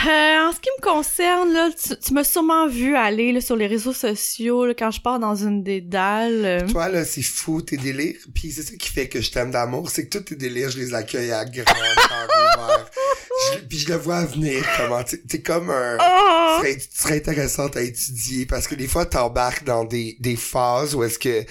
Euh, 0.07 0.49
en 0.49 0.53
ce 0.53 0.61
qui 0.61 0.69
me 0.79 0.83
concerne, 0.83 1.53
là, 1.53 1.71
tu, 1.71 1.97
tu 1.99 2.13
m'as 2.15 2.23
sûrement 2.23 2.69
vu 2.69 2.95
aller 2.95 3.33
là, 3.33 3.41
sur 3.41 3.57
les 3.57 3.67
réseaux 3.67 3.93
sociaux 3.93 4.65
là, 4.67 4.73
quand 4.75 4.93
je 4.93 5.01
pars 5.01 5.19
dans 5.19 5.35
une 5.35 5.65
des 5.65 5.81
dalles. 5.81 6.45
euh. 6.45 6.69
Toi, 6.69 6.89
là, 6.89 7.05
c'est 7.05 7.23
fou, 7.23 7.63
tes 7.63 7.77
délires. 7.77 8.15
Puis 8.33 8.53
c'est 8.53 8.63
ça 8.63 8.77
qui 8.79 8.91
fait 8.91 9.09
que 9.09 9.21
je 9.21 9.31
t'aime 9.33 9.51
d'amour, 9.51 9.91
c'est 9.91 10.07
que 10.07 10.17
tous 10.19 10.25
tes 10.25 10.37
délires, 10.37 10.71
je 10.71 10.79
les 10.79 10.95
accueille 10.95 11.33
à 11.33 11.45
grand. 11.45 11.65
Je- 13.55 13.59
Puis 13.67 13.79
je 13.79 13.89
le 13.89 13.97
vois 13.97 14.25
venir, 14.25 14.65
comment, 14.77 15.01
t'es 15.05 15.41
comme 15.41 15.71
un... 15.71 15.97
Oh! 16.01 16.59
Tu 16.61 16.67
serais, 16.67 16.77
tu 16.77 16.89
serais 16.93 17.17
intéressante 17.19 17.77
à 17.77 17.83
étudier 17.83 18.47
parce 18.47 18.67
que 18.67 18.75
des 18.75 18.89
fois, 18.89 19.07
t'embarques 19.07 19.65
dans 19.65 19.85
des, 19.85 20.17
des 20.19 20.35
phases 20.37 20.95
où 20.97 21.05
est-ce 21.05 21.19
que 21.21 21.45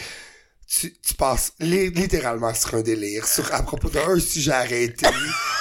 tu, 0.68 0.94
tu 1.02 1.14
passes 1.14 1.54
li- 1.60 1.90
littéralement 1.92 2.54
sur 2.54 2.76
un 2.76 2.82
délire, 2.82 3.26
sur, 3.28 3.54
à 3.54 3.64
propos 3.64 3.90
d'un 3.90 4.20
sujet 4.20 4.52
arrêté. 4.52 5.06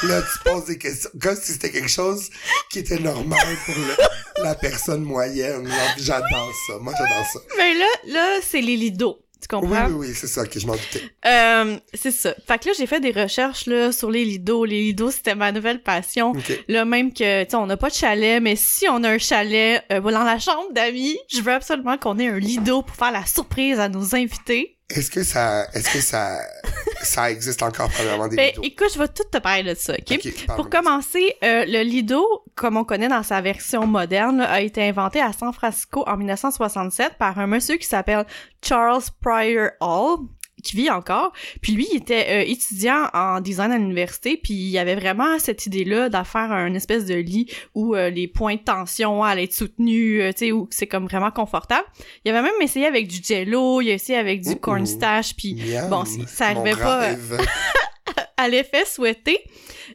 là, 0.03 0.21
tu 0.23 0.39
poses 0.51 0.65
des 0.67 0.79
questions 0.79 1.11
comme 1.21 1.37
si 1.37 1.53
c'était 1.53 1.71
quelque 1.71 1.89
chose 1.91 2.29
qui 2.71 2.81
était 2.81 2.99
normal 2.99 3.47
pour 3.65 3.75
le- 3.75 4.43
la 4.45 4.55
personne 4.55 5.03
moyenne. 5.03 5.69
J'adore 5.99 6.53
ça. 6.67 6.79
Moi, 6.81 6.93
j'adore 6.99 7.27
ça. 7.33 7.41
Mais 7.57 7.75
là, 7.75 7.87
là, 8.09 8.39
c'est 8.43 8.61
les 8.61 8.77
lidos. 8.77 9.19
Tu 9.41 9.49
comprends? 9.49 9.87
oui, 9.89 10.09
oui, 10.09 10.15
c'est 10.15 10.27
ça 10.27 10.47
que 10.47 10.59
je 10.59 10.67
m'en 10.67 10.73
doutais. 10.73 11.03
Euh, 11.27 11.79
c'est 11.95 12.11
ça. 12.11 12.35
Fait 12.49 12.59
que 12.59 12.69
là, 12.69 12.75
j'ai 12.77 12.87
fait 12.87 13.01
des 13.01 13.13
recherches 13.13 13.67
là, 13.67 13.93
sur 13.93 14.11
les 14.11 14.25
lidos. 14.25 14.65
Les 14.65 14.81
lidos, 14.83 15.11
c'était 15.11 15.35
ma 15.35 15.53
nouvelle 15.53 15.83
passion. 15.83 16.31
OK. 16.31 16.65
Là, 16.69 16.85
même 16.87 17.13
que, 17.13 17.45
tu 17.45 17.51
sais, 17.51 17.57
on 17.57 17.67
n'a 17.67 17.77
pas 17.77 17.91
de 17.91 17.95
chalet, 17.95 18.43
mais 18.43 18.57
si 18.57 18.89
on 18.89 19.05
a 19.05 19.11
un 19.11 19.19
chalet 19.19 19.85
euh, 19.93 20.01
dans 20.01 20.25
la 20.25 20.39
chambre 20.39 20.73
d'amis, 20.73 21.19
je 21.33 21.43
veux 21.43 21.53
absolument 21.53 21.97
qu'on 21.99 22.19
ait 22.19 22.29
un 22.29 22.39
lido 22.39 22.83
pour 22.83 22.97
faire 22.97 23.13
la 23.13 23.25
surprise 23.27 23.79
à 23.79 23.89
nos 23.91 24.15
invités. 24.17 24.76
Est-ce 24.89 25.11
que 25.11 25.25
ça, 25.25 25.67
est-ce 25.73 25.93
que 25.93 26.01
ça, 26.01 26.39
ça 27.03 27.31
existe 27.31 27.63
encore 27.63 27.91
premièrement 27.91 28.29
des 28.29 28.37
Ben, 28.37 28.53
écoute, 28.63 28.89
je 28.95 28.99
vais 28.99 29.09
tout 29.09 29.25
te 29.31 29.39
parler 29.39 29.65
de 29.65 29.75
ça, 29.75 29.95
OK? 29.95 30.47
Pour 30.55 30.71
commencer, 30.71 31.35
euh, 31.43 31.65
le 31.67 31.83
Lido, 31.83 32.25
comme 32.55 32.77
on 32.77 32.85
connaît 32.85 33.09
dans 33.09 33.25
sa 33.25 33.41
version 33.41 33.87
moderne, 33.87 34.41
a 34.41 34.61
été 34.61 34.89
inventé 34.89 35.21
à 35.21 35.33
San 35.33 35.53
Francisco 35.53 36.05
en 36.07 36.17
1967 36.17 37.15
par 37.19 37.37
un 37.39 37.49
monsieur 37.49 37.77
qui 37.79 37.87
s'appelle 37.87 38.27
Charles 38.63 39.03
Pryor 39.21 39.71
Hall 39.81 40.19
qui 40.67 40.77
vit 40.77 40.91
encore. 40.91 41.33
Puis 41.61 41.73
lui, 41.73 41.87
il 41.93 41.99
était 41.99 42.27
euh, 42.29 42.45
étudiant 42.47 43.09
en 43.15 43.41
design 43.41 43.73
à 43.73 43.79
l'université, 43.79 44.37
puis 44.37 44.55
il 44.55 44.79
avait 44.79 44.95
vraiment 44.95 45.39
cette 45.39 45.67
idée-là 45.67 46.09
d'en 46.09 46.25
faire 46.25 46.53
un 46.53 46.75
espèce 46.75 47.07
de 47.07 47.15
lit 47.15 47.47
où 47.75 47.95
euh, 47.95 48.11
les 48.11 48.29
points 48.29 48.57
de 48.57 48.61
tension 48.61 49.23
allaient 49.23 49.45
être 49.45 49.55
soutenus, 49.55 50.21
euh, 50.23 50.33
tu 50.33 50.39
sais, 50.39 50.53
où 50.53 50.69
c'est 50.71 50.87
comme 50.87 51.07
vraiment 51.07 51.31
confortable. 51.31 51.87
Il 52.25 52.33
avait 52.33 52.43
même 52.43 52.61
essayé 52.61 52.87
avec 52.87 53.07
du 53.09 53.21
jello, 53.23 53.81
il 53.81 53.91
a 53.91 53.95
essayé 53.95 54.19
avec 54.19 54.43
du 54.43 54.57
cornstarch, 54.57 55.35
puis 55.37 55.55
Miam, 55.55 55.89
bon, 55.89 56.05
ça 56.27 56.53
mon 56.55 56.61
arrivait 56.63 56.81
pas, 56.81 57.11
euh, 57.11 57.17
à 58.37 58.49
l'effet 58.49 58.85
souhaité. 58.85 59.39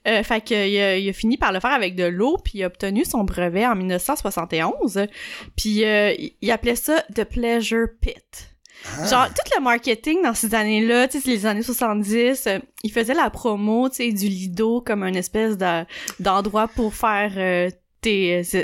Euh, 0.07 0.23
fait 0.23 0.41
que, 0.41 0.67
il, 0.67 0.79
a, 0.79 0.97
il 0.97 1.09
a 1.09 1.13
fini 1.13 1.37
par 1.37 1.51
le 1.51 1.59
faire 1.59 1.71
avec 1.71 1.95
de 1.95 2.05
l'eau, 2.05 2.37
puis 2.43 2.59
il 2.59 2.63
a 2.63 2.67
obtenu 2.67 3.05
son 3.05 3.23
brevet 3.23 3.65
en 3.65 3.75
1971. 3.75 5.07
Puis 5.55 5.85
euh, 5.85 6.13
il 6.41 6.51
appelait 6.51 6.75
ça 6.75 7.03
The 7.13 7.23
Pleasure 7.23 7.87
Pit. 8.01 8.50
Ah. 8.99 9.05
Genre, 9.07 9.27
tout 9.29 9.51
le 9.57 9.63
marketing 9.63 10.23
dans 10.23 10.33
ces 10.33 10.53
années-là, 10.55 11.07
tu 11.07 11.17
sais, 11.19 11.23
c'est 11.25 11.31
les 11.31 11.45
années 11.45 11.61
70, 11.63 12.43
euh, 12.47 12.59
il 12.83 12.91
faisait 12.91 13.13
la 13.13 13.29
promo, 13.29 13.89
tu 13.89 13.95
sais, 13.97 14.11
du 14.11 14.27
Lido 14.27 14.81
comme 14.81 15.03
une 15.03 15.15
espèce 15.15 15.57
de- 15.57 15.85
d'endroit 16.19 16.67
pour 16.67 16.93
faire 16.95 17.31
euh, 17.37 17.69
tes, 18.01 18.37
euh, 18.37 18.41
euh, 18.55 18.63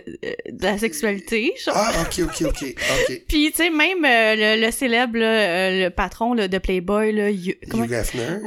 de 0.52 0.64
la 0.64 0.80
sexualité, 0.80 1.54
genre. 1.64 1.76
Ah, 1.78 1.92
ok, 2.02 2.24
ok, 2.26 2.48
ok, 2.48 2.64
ok. 2.76 3.22
Puis, 3.28 3.52
tu 3.52 3.58
sais, 3.58 3.70
même 3.70 4.04
euh, 4.04 4.56
le, 4.58 4.66
le 4.66 4.72
célèbre, 4.72 5.20
là, 5.20 5.26
euh, 5.28 5.84
le 5.86 5.90
patron 5.92 6.34
là, 6.34 6.48
de 6.48 6.58
Playboy, 6.58 7.12
là, 7.12 7.30
Hugh- 7.30 7.60
comment 7.70 7.84
Hugh. 7.84 7.92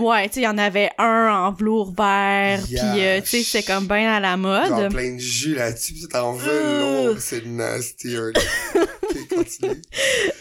Ouais, 0.01 0.27
tu 0.29 0.35
sais, 0.35 0.41
il 0.41 0.45
y 0.45 0.49
en 0.49 0.59
avait 0.59 0.91
un 0.99 1.29
en 1.33 1.53
velours 1.53 1.93
vert, 1.97 2.59
puis 2.67 2.77
euh, 2.81 3.21
tu 3.21 3.27
sais, 3.29 3.43
c'était 3.45 3.73
comme 3.73 3.87
bien 3.87 4.13
à 4.13 4.19
la 4.19 4.31
Genre 4.31 4.39
mode. 4.39 4.93
plein 4.93 5.15
de 5.15 5.21
jus 5.21 5.55
là-dessus, 5.55 5.93
pis 5.95 6.09
t'en 6.09 6.33
veux 6.33 7.17
c'est 7.21 7.47
nasty. 7.47 8.17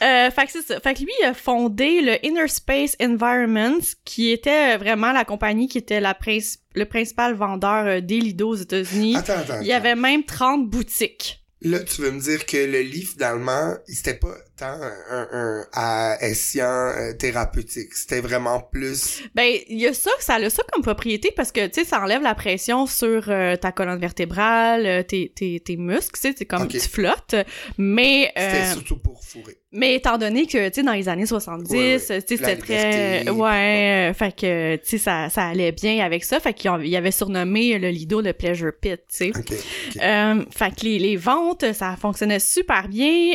Euh, 0.02 0.32
fait 0.32 0.46
que 0.46 0.52
c'est 0.54 0.62
ça. 0.66 0.80
Fait 0.80 0.94
que 0.94 1.00
lui, 1.00 1.12
il 1.22 1.26
a 1.26 1.34
fondé 1.34 2.02
le 2.02 2.26
Inner 2.26 2.48
Space 2.48 2.96
Environment, 3.02 3.80
qui 4.06 4.32
était 4.32 4.78
vraiment 4.78 5.12
la 5.12 5.26
compagnie 5.26 5.68
qui 5.68 5.78
était 5.78 6.00
la 6.00 6.14
princi- 6.14 6.60
le 6.74 6.86
principal 6.86 7.34
vendeur 7.34 7.86
euh, 7.86 8.00
des 8.02 8.20
lidos 8.20 8.50
aux 8.50 8.56
États-Unis. 8.56 9.18
Attends, 9.18 9.34
attends. 9.34 9.60
Il 9.62 9.68
y 9.68 9.74
avait 9.74 9.96
même 9.96 10.24
30 10.24 10.70
boutiques. 10.70 11.44
Là, 11.62 11.80
tu 11.82 12.02
veux 12.02 12.12
me 12.12 12.22
dire 12.22 12.46
que 12.46 12.56
le 12.58 12.80
lit, 12.82 13.04
finalement, 13.04 13.74
c'était 13.88 14.14
pas 14.14 14.36
tant 14.60 14.66
un, 14.82 14.94
un, 15.12 15.28
un 15.32 15.66
à 15.74 16.18
escient 16.22 16.66
euh, 16.66 17.14
thérapeutique? 17.14 17.94
C'était 17.94 18.22
vraiment 18.22 18.60
plus... 18.60 19.24
Ben, 19.36 19.56
il 19.70 19.80
y 19.80 19.88
a 19.88 19.94
ça, 19.94 20.12
ça 20.20 20.36
a 20.36 20.50
ça 20.50 20.64
comme 20.72 20.84
propriété 20.84 21.32
parce 21.36 21.52
que, 21.52 21.66
tu 21.68 21.82
sais, 21.82 21.86
ça 21.86 22.02
enlève 22.02 22.22
la 22.22 22.36
pression 22.36 22.86
sur 22.86 23.26
euh, 23.30 23.56
ta 23.56 23.72
colonne 23.72 24.00
vertébrale, 24.00 24.86
euh, 24.86 25.04
tes, 25.04 25.32
tes, 25.36 25.60
tes 25.60 25.78
muscles, 25.78 26.20
tu 26.22 26.34
sais, 26.38 26.46
comme 26.46 26.64
Ok. 26.64 26.70
tu 26.70 26.80
flottes. 26.80 27.36
Mais, 27.78 28.32
C'était 28.36 28.42
euh, 28.62 28.74
surtout 28.74 28.98
pour 28.98 29.24
fourrer. 29.24 29.56
Mais 29.72 29.94
étant 29.96 30.18
donné 30.18 30.48
que, 30.48 30.68
tu 30.70 30.76
sais, 30.76 30.84
dans 30.84 30.94
les 30.94 31.08
années 31.10 31.28
70, 31.28 31.72
Ouais, 31.72 31.78
ouais. 31.78 32.00
tu 32.00 32.06
sais, 32.06 32.22
c'était 32.28 32.56
très... 32.58 33.30
Ouais, 33.30 34.10
euh, 34.10 34.14
fait 34.16 34.36
que, 34.36 34.76
tu 34.78 34.82
sais, 34.86 34.98
ça, 34.98 35.30
ça 35.30 35.48
allait 35.50 35.72
bien 35.72 36.04
avec 36.04 36.24
ça. 36.24 36.40
Fait 36.40 36.54
qu'il 36.54 36.88
y 36.88 36.96
avait 36.98 37.12
surnommé 37.12 37.78
le 37.78 37.90
Lido 37.90 38.20
le 38.22 38.34
Pleasure 38.34 38.72
Pit, 38.82 39.00
tu 39.08 39.16
sais. 39.16 39.30
Ok, 39.30 39.46
ok. 39.52 40.02
Euh, 40.02 40.44
fait 40.50 40.76
que 40.76 40.86
les, 40.86 40.98
les 40.98 41.16
ventes, 41.18 41.72
ça 41.74 41.96
fonctionnait 42.02 42.40
super 42.40 42.88
bien. 42.88 43.34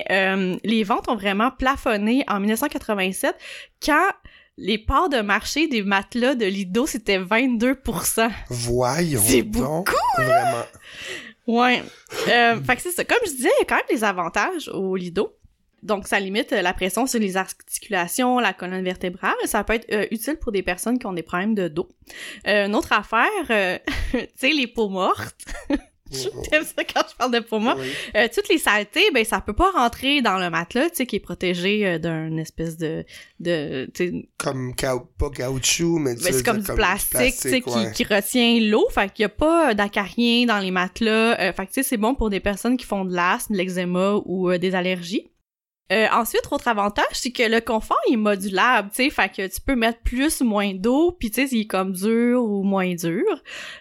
Les 0.64 0.82
ventes 0.82 1.08
ont 1.08 1.13
vraiment 1.14 1.50
plafonné 1.50 2.24
en 2.28 2.40
1987 2.40 3.34
quand 3.84 4.10
les 4.56 4.78
parts 4.78 5.08
de 5.08 5.20
marché 5.20 5.66
des 5.66 5.82
matelas 5.82 6.34
de 6.34 6.46
Lido, 6.46 6.86
c'était 6.86 7.18
22% 7.18 8.30
Voyons 8.50 9.22
c'est 9.24 9.42
donc. 9.42 9.90
Vraiment. 10.16 10.64
Ouais. 11.46 11.82
Euh, 12.28 12.62
fait 12.62 12.76
que 12.76 12.82
c'est 12.82 12.92
ça. 12.92 13.04
Comme 13.04 13.18
je 13.26 13.30
disais, 13.32 13.50
il 13.58 13.60
y 13.60 13.62
a 13.62 13.66
quand 13.66 13.76
même 13.76 13.96
des 13.96 14.04
avantages 14.04 14.68
au 14.68 14.96
Lido. 14.96 15.36
Donc, 15.84 16.08
ça 16.08 16.18
limite 16.18 16.52
euh, 16.52 16.62
la 16.62 16.72
pression 16.72 17.06
sur 17.06 17.20
les 17.20 17.36
articulations, 17.36 18.38
la 18.38 18.54
colonne 18.54 18.82
vertébrale. 18.82 19.34
Ça 19.44 19.62
peut 19.64 19.74
être 19.74 19.92
euh, 19.92 20.06
utile 20.10 20.36
pour 20.36 20.50
des 20.50 20.62
personnes 20.62 20.98
qui 20.98 21.06
ont 21.06 21.12
des 21.12 21.22
problèmes 21.22 21.54
de 21.54 21.68
dos. 21.68 21.88
Euh, 22.46 22.66
une 22.66 22.74
autre 22.74 22.92
affaire, 22.92 23.28
tu 24.12 24.18
sais, 24.34 24.50
les 24.50 24.66
peaux 24.66 24.88
mortes. 24.88 25.36
J'aime 26.50 26.64
ça 26.64 26.84
quand 26.84 27.02
je 27.10 27.16
parle 27.16 27.32
de. 27.32 27.44
Oui. 27.50 27.90
Euh, 28.16 28.28
toutes 28.32 28.48
les 28.48 28.58
saletés, 28.58 29.10
ben 29.12 29.24
ça 29.24 29.40
peut 29.40 29.52
pas 29.52 29.70
rentrer 29.70 30.22
dans 30.22 30.38
le 30.38 30.50
matelas, 30.50 30.90
tu 30.90 30.96
sais, 30.96 31.06
qui 31.06 31.16
est 31.16 31.20
protégé 31.20 31.86
euh, 31.86 31.98
d'un 31.98 32.36
espèce 32.36 32.76
de, 32.76 33.04
de, 33.40 33.88
Comme 34.38 34.74
cao- 34.74 35.08
pas 35.18 35.30
caoutchouc, 35.30 35.98
mais 35.98 36.14
ben, 36.14 36.32
c'est 36.32 36.42
comme 36.44 36.58
du 36.60 36.72
plastique, 36.72 37.34
tu 37.40 37.48
sais, 37.48 37.60
qui, 37.60 37.70
ouais. 37.70 37.92
qui 37.92 38.04
retient 38.04 38.60
l'eau. 38.60 38.86
Fait 38.90 39.12
qu'il 39.12 39.22
y 39.22 39.26
a 39.26 39.28
pas 39.28 39.74
d'acariens 39.74 40.46
dans 40.46 40.58
les 40.58 40.70
matelas. 40.70 41.38
Euh, 41.40 41.52
fait 41.52 41.66
que, 41.66 41.72
tu 41.72 41.74
sais, 41.74 41.82
c'est 41.82 41.96
bon 41.96 42.14
pour 42.14 42.30
des 42.30 42.40
personnes 42.40 42.76
qui 42.76 42.86
font 42.86 43.04
de 43.04 43.14
l'asthme, 43.14 43.54
de 43.54 43.58
l'eczéma 43.58 44.14
ou 44.24 44.50
euh, 44.50 44.58
des 44.58 44.74
allergies. 44.74 45.30
Euh, 45.92 46.06
ensuite, 46.12 46.40
autre 46.50 46.68
avantage, 46.68 47.04
c'est 47.12 47.30
que 47.30 47.42
le 47.42 47.60
confort 47.60 48.00
il 48.08 48.14
est 48.14 48.16
modulable, 48.16 48.88
tu 48.88 49.04
sais, 49.04 49.10
fait 49.10 49.28
que 49.28 49.46
tu 49.46 49.60
peux 49.60 49.76
mettre 49.76 50.00
plus 50.00 50.40
ou 50.40 50.44
moins 50.46 50.72
d'eau, 50.72 51.12
puis 51.12 51.30
tu 51.30 51.46
sais, 51.46 51.54
il 51.54 51.60
est 51.62 51.66
comme 51.66 51.92
dur 51.92 52.42
ou 52.42 52.62
moins 52.62 52.94
dur. 52.94 53.22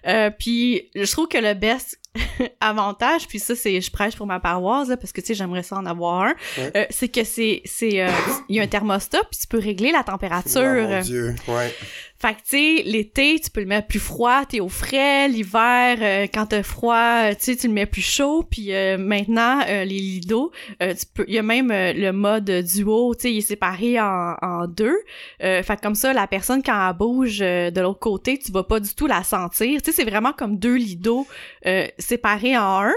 Euh, 0.06 0.30
puis 0.30 0.92
je 0.96 1.10
trouve 1.10 1.30
que 1.30 1.38
le 1.38 1.54
best 1.54 1.98
avantage, 2.62 3.28
puis 3.28 3.40
ça 3.40 3.56
c'est 3.56 3.82
je 3.82 3.92
prêche 3.92 4.16
pour 4.16 4.28
ma 4.28 4.40
paroisse 4.40 4.88
là, 4.90 4.98
parce 4.98 5.12
que 5.12 5.22
tu 5.22 5.28
sais 5.28 5.34
j'aimerais 5.34 5.64
ça 5.64 5.78
en 5.78 5.86
avoir 5.86 6.22
un, 6.22 6.34
Ouais. 6.58 6.72
euh, 6.76 6.86
c'est 6.90 7.08
que 7.10 7.24
c'est 7.24 7.62
c'est 7.66 8.02
euh, 8.02 8.10
il 8.50 8.56
y 8.56 8.60
a 8.60 8.64
un 8.64 8.68
thermostat 8.68 9.22
puis 9.32 9.40
tu 9.42 9.48
peux 9.48 9.60
régler 9.60 9.92
la 9.92 10.04
température. 10.04 10.62
Oh, 10.62 10.88
mon 10.90 11.00
Dieu, 11.02 11.36
ouais. 11.48 11.74
Fait 12.20 12.36
que, 12.36 12.38
tu 12.38 12.44
sais, 12.78 12.84
l'été, 12.86 13.38
tu 13.44 13.50
peux 13.50 13.60
le 13.60 13.66
mettre 13.66 13.88
plus 13.90 14.00
froid, 14.00 14.46
t'es 14.48 14.62
au 14.62 14.70
frais. 14.70 15.28
L'hiver, 15.28 15.98
euh, 16.00 16.26
quand 16.34 16.46
t'as 16.46 16.64
froid, 16.64 16.96
euh, 16.96 17.32
tu 17.32 17.38
sais, 17.42 17.56
tu 17.58 17.68
le 17.68 17.74
mets 17.74 17.86
plus 17.86 18.02
chaud. 18.02 18.46
Puis 18.50 18.74
euh, 18.74 18.98
maintenant, 18.98 19.60
euh, 19.68 19.84
les 19.84 20.00
lidos, 20.00 20.50
euh, 20.82 20.94
tu 20.94 21.06
peux... 21.14 21.26
Il 21.28 21.34
y 21.34 21.38
a 21.38 21.42
même 21.44 21.70
euh, 21.70 21.92
le 21.92 22.14
mode 22.14 22.50
duo, 22.50 23.14
tu 23.14 23.24
sais, 23.24 23.34
il 23.34 23.40
est 23.40 23.42
séparé 23.42 24.00
en, 24.00 24.36
en 24.42 24.68
deux. 24.68 24.96
Euh, 25.44 25.62
fait 25.64 25.76
que 25.76 25.82
comme 25.82 25.96
ça, 25.96 26.14
la 26.14 26.26
personne, 26.28 26.64
quand 26.64 26.88
elle 26.90 26.96
bouge 26.96 27.40
euh, 27.42 27.72
de 27.72 27.82
l'autre 27.82 28.00
côté, 28.00 28.40
tu 28.40 28.54
vas 28.54 28.64
pas 28.64 28.80
du 28.80 28.96
tout 28.96 29.08
la 29.08 29.24
sentir. 29.24 29.82
Tu 29.82 29.92
sais, 29.92 29.98
c'est 30.04 30.10
vraiment 30.10 30.32
comme 30.32 30.58
deux 30.58 30.76
lidos 30.78 31.28
euh, 31.66 31.88
séparés 32.04 32.58
en 32.58 32.82
un. 32.84 32.94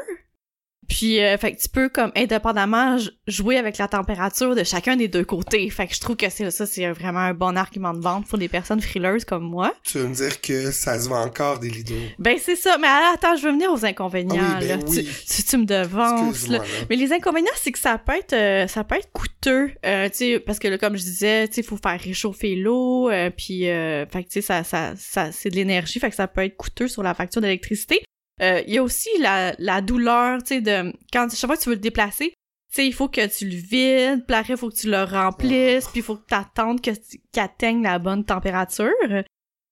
Puis, 0.88 1.20
euh, 1.20 1.36
fait 1.36 1.52
que 1.52 1.60
tu 1.60 1.68
peux, 1.68 1.88
comme, 1.88 2.12
indépendamment, 2.14 2.96
jouer 3.26 3.56
avec 3.58 3.76
la 3.76 3.88
température 3.88 4.54
de 4.54 4.62
chacun 4.62 4.94
des 4.94 5.08
deux 5.08 5.24
côtés. 5.24 5.68
Fait 5.68 5.88
que 5.88 5.94
je 5.94 5.98
trouve 6.00 6.14
que 6.14 6.30
c'est 6.30 6.48
ça, 6.52 6.64
c'est 6.64 6.88
vraiment 6.92 7.18
un 7.18 7.34
bon 7.34 7.56
argument 7.56 7.92
de 7.92 7.98
vente 7.98 8.28
pour 8.28 8.38
des 8.38 8.46
personnes 8.46 8.80
frileuses 8.80 9.24
comme 9.24 9.42
moi. 9.42 9.74
Tu 9.82 9.98
veux 9.98 10.06
me 10.06 10.14
dire 10.14 10.40
que 10.40 10.70
ça 10.70 11.00
se 11.00 11.08
vend 11.08 11.24
encore 11.24 11.58
des 11.58 11.70
lidos? 11.70 11.96
Ben, 12.20 12.38
c'est 12.40 12.54
ça. 12.54 12.78
Mais 12.78 12.86
alors, 12.86 13.14
attends, 13.14 13.34
je 13.34 13.42
veux 13.42 13.50
venir 13.52 13.72
aux 13.72 13.84
inconvénients, 13.84 14.36
Ah 14.38 14.58
oui, 14.60 14.68
ben 14.68 14.78
là. 14.78 14.84
oui. 14.86 15.08
Tu, 15.26 15.34
tu, 15.34 15.42
tu 15.42 15.56
me 15.58 15.64
devances, 15.64 16.46
là. 16.46 16.58
Excuse-moi, 16.58 16.58
là. 16.58 16.86
Mais 16.88 16.94
les 16.94 17.12
inconvénients, 17.12 17.50
c'est 17.56 17.72
que 17.72 17.80
ça 17.80 17.98
peut 17.98 18.14
être, 18.16 18.32
euh, 18.34 18.68
ça 18.68 18.84
peut 18.84 18.94
être 18.94 19.10
coûteux, 19.10 19.72
euh, 19.84 20.08
tu 20.08 20.16
sais, 20.18 20.38
parce 20.38 20.60
que 20.60 20.68
là, 20.68 20.78
comme 20.78 20.96
je 20.96 21.02
disais, 21.02 21.48
tu 21.48 21.54
sais, 21.54 21.62
faut 21.64 21.78
faire 21.82 22.00
réchauffer 22.00 22.54
l'eau, 22.54 23.10
puis, 23.36 23.62
fait 23.62 24.06
que 24.12 24.18
tu 24.28 24.34
sais, 24.34 24.40
ça, 24.40 24.62
ça, 24.62 24.92
ça, 24.96 25.32
c'est 25.32 25.50
de 25.50 25.56
l'énergie, 25.56 25.98
fait 25.98 26.10
que 26.10 26.16
ça 26.16 26.28
peut 26.28 26.44
être 26.44 26.56
coûteux 26.56 26.86
sur 26.86 27.02
la 27.02 27.12
facture 27.12 27.40
d'électricité. 27.40 28.02
Euh, 28.42 28.62
Il 28.66 28.74
y 28.74 28.78
a 28.78 28.82
aussi 28.82 29.08
la, 29.20 29.54
la 29.58 29.80
douleur, 29.80 30.42
tu 30.42 30.54
sais, 30.54 30.60
de 30.60 30.92
quand 31.12 31.28
chaque 31.34 31.48
fois 31.48 31.56
que 31.56 31.62
tu 31.62 31.68
veux 31.68 31.74
le 31.74 31.80
déplacer, 31.80 32.30
tu 32.30 32.34
sais, 32.82 32.86
il 32.86 32.92
faut 32.92 33.08
que 33.08 33.26
tu 33.26 33.48
le 33.48 33.56
vides, 33.56 34.26
puis 34.26 34.36
après, 34.36 34.54
il 34.54 34.56
faut 34.56 34.70
que 34.70 34.76
tu 34.76 34.90
le 34.90 35.02
remplisses, 35.02 35.86
puis 35.88 36.00
il 36.00 36.02
faut 36.02 36.16
que 36.16 36.26
tu 36.28 36.34
attendes 36.34 36.80
qu'il 36.80 36.94
atteigne 37.36 37.82
la 37.82 37.98
bonne 37.98 38.24
température. 38.24 38.92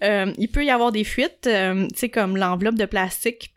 Euh, 0.03 0.33
il 0.39 0.49
peut 0.49 0.65
y 0.65 0.71
avoir 0.71 0.93
des 0.93 1.05
fuites, 1.05 1.47
euh, 1.47 1.87
tu 1.89 1.99
sais, 1.99 2.09
comme 2.09 2.37
l'enveloppe 2.37 2.77
de 2.77 2.87
plastique 2.87 3.55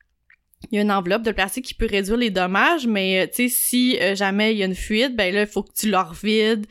il 0.71 0.75
y 0.75 0.79
a 0.79 0.81
une 0.81 0.91
enveloppe 0.91 1.23
de 1.23 1.31
plastique 1.31 1.65
qui 1.65 1.73
peut 1.73 1.87
réduire 1.89 2.17
les 2.17 2.29
dommages, 2.29 2.87
mais 2.87 3.21
euh, 3.21 3.27
tu 3.27 3.47
sais, 3.47 3.49
si 3.49 3.97
euh, 3.99 4.15
jamais 4.15 4.53
il 4.53 4.57
y 4.57 4.63
a 4.63 4.65
une 4.65 4.75
fuite, 4.75 5.15
ben 5.15 5.33
là, 5.33 5.41
il 5.41 5.47
faut 5.47 5.63
que 5.63 5.73
tu 5.73 5.89
le 5.89 5.97
revides, 5.97 6.65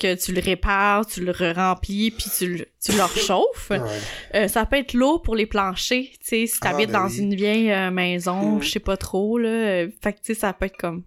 que 0.00 0.14
tu 0.14 0.32
le 0.32 0.40
répares, 0.40 1.06
tu 1.06 1.24
le 1.24 1.32
remplis, 1.54 2.10
puis 2.10 2.26
tu 2.36 2.54
le, 2.56 2.66
tu 2.84 2.92
le 2.92 3.02
réchauffes. 3.02 3.70
Ouais. 3.70 3.78
Euh, 4.34 4.48
ça 4.48 4.66
peut 4.66 4.76
être 4.76 4.94
lourd 4.94 5.22
pour 5.22 5.36
les 5.36 5.46
planchers, 5.46 6.04
tu 6.12 6.16
sais, 6.22 6.46
si 6.46 6.58
Ah, 6.62 6.70
t'habites 6.70 6.90
ben 6.90 7.00
dans 7.02 7.08
oui. 7.08 7.18
une 7.18 7.34
vieille 7.34 7.70
euh, 7.70 7.90
maison, 7.90 8.56
Mm. 8.56 8.62
je 8.62 8.70
sais 8.70 8.80
pas 8.80 8.96
trop, 8.96 9.38
là, 9.38 9.86
fait 10.02 10.12
que 10.14 10.18
tu 10.18 10.24
sais, 10.24 10.34
ça 10.34 10.52
peut 10.52 10.66
être 10.66 10.76
comme... 10.76 11.04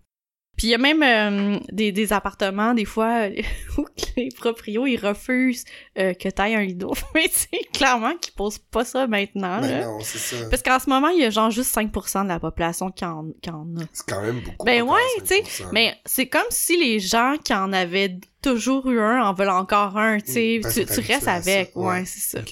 Puis 0.55 0.67
il 0.67 0.69
y 0.69 0.75
a 0.75 0.77
même 0.77 1.01
euh, 1.01 1.57
des, 1.71 1.91
des 1.91 2.13
appartements, 2.13 2.75
des 2.75 2.85
fois, 2.85 3.27
où 3.79 3.85
les 4.15 4.29
proprios, 4.37 4.85
ils 4.85 4.97
refusent 4.97 5.65
que 5.95 6.29
t'ailles 6.29 6.53
un 6.53 6.61
lido. 6.63 6.93
Mais 7.15 7.25
c'est 7.31 7.63
clairement 7.73 8.15
qu'ils 8.17 8.35
posent 8.35 8.59
pas 8.59 8.85
ça 8.85 9.07
maintenant, 9.07 9.61
Ben 9.61 9.71
là. 9.79 9.85
non, 9.85 9.97
c'est 10.01 10.19
ça. 10.19 10.45
Parce 10.51 10.61
qu'en 10.61 10.77
ce 10.77 10.87
moment, 10.91 11.07
il 11.09 11.21
y 11.21 11.25
a 11.25 11.31
genre 11.31 11.49
juste 11.49 11.75
5% 11.75 12.23
de 12.25 12.27
la 12.27 12.39
population 12.39 12.91
qui 12.91 13.03
en, 13.03 13.25
qui 13.41 13.49
en 13.49 13.65
a. 13.77 13.83
C'est 13.93 14.05
quand 14.07 14.21
même 14.21 14.41
beaucoup. 14.41 14.63
Ben 14.63 14.83
ouais, 14.83 14.99
tu 15.21 15.25
sais, 15.25 15.41
5%. 15.41 15.69
Mais 15.71 15.95
c'est 16.05 16.27
comme 16.27 16.43
si 16.51 16.77
les 16.77 16.99
gens 16.99 17.33
qui 17.43 17.53
en 17.55 17.73
avaient 17.73 18.15
toujours 18.43 18.89
eu 18.91 18.99
un 18.99 19.23
en 19.23 19.33
veulent 19.33 19.49
encore 19.49 19.97
un, 19.97 20.19
tu 20.19 20.33
sais. 20.33 20.57
Mm, 20.59 20.61
parce 20.61 20.75
tu, 20.75 20.85
t'es 20.85 21.01
restes 21.01 21.27
avec, 21.27 21.71
ouais, 21.75 21.85
ouais. 21.85 22.05
c'est 22.05 22.37
ça. 22.37 22.43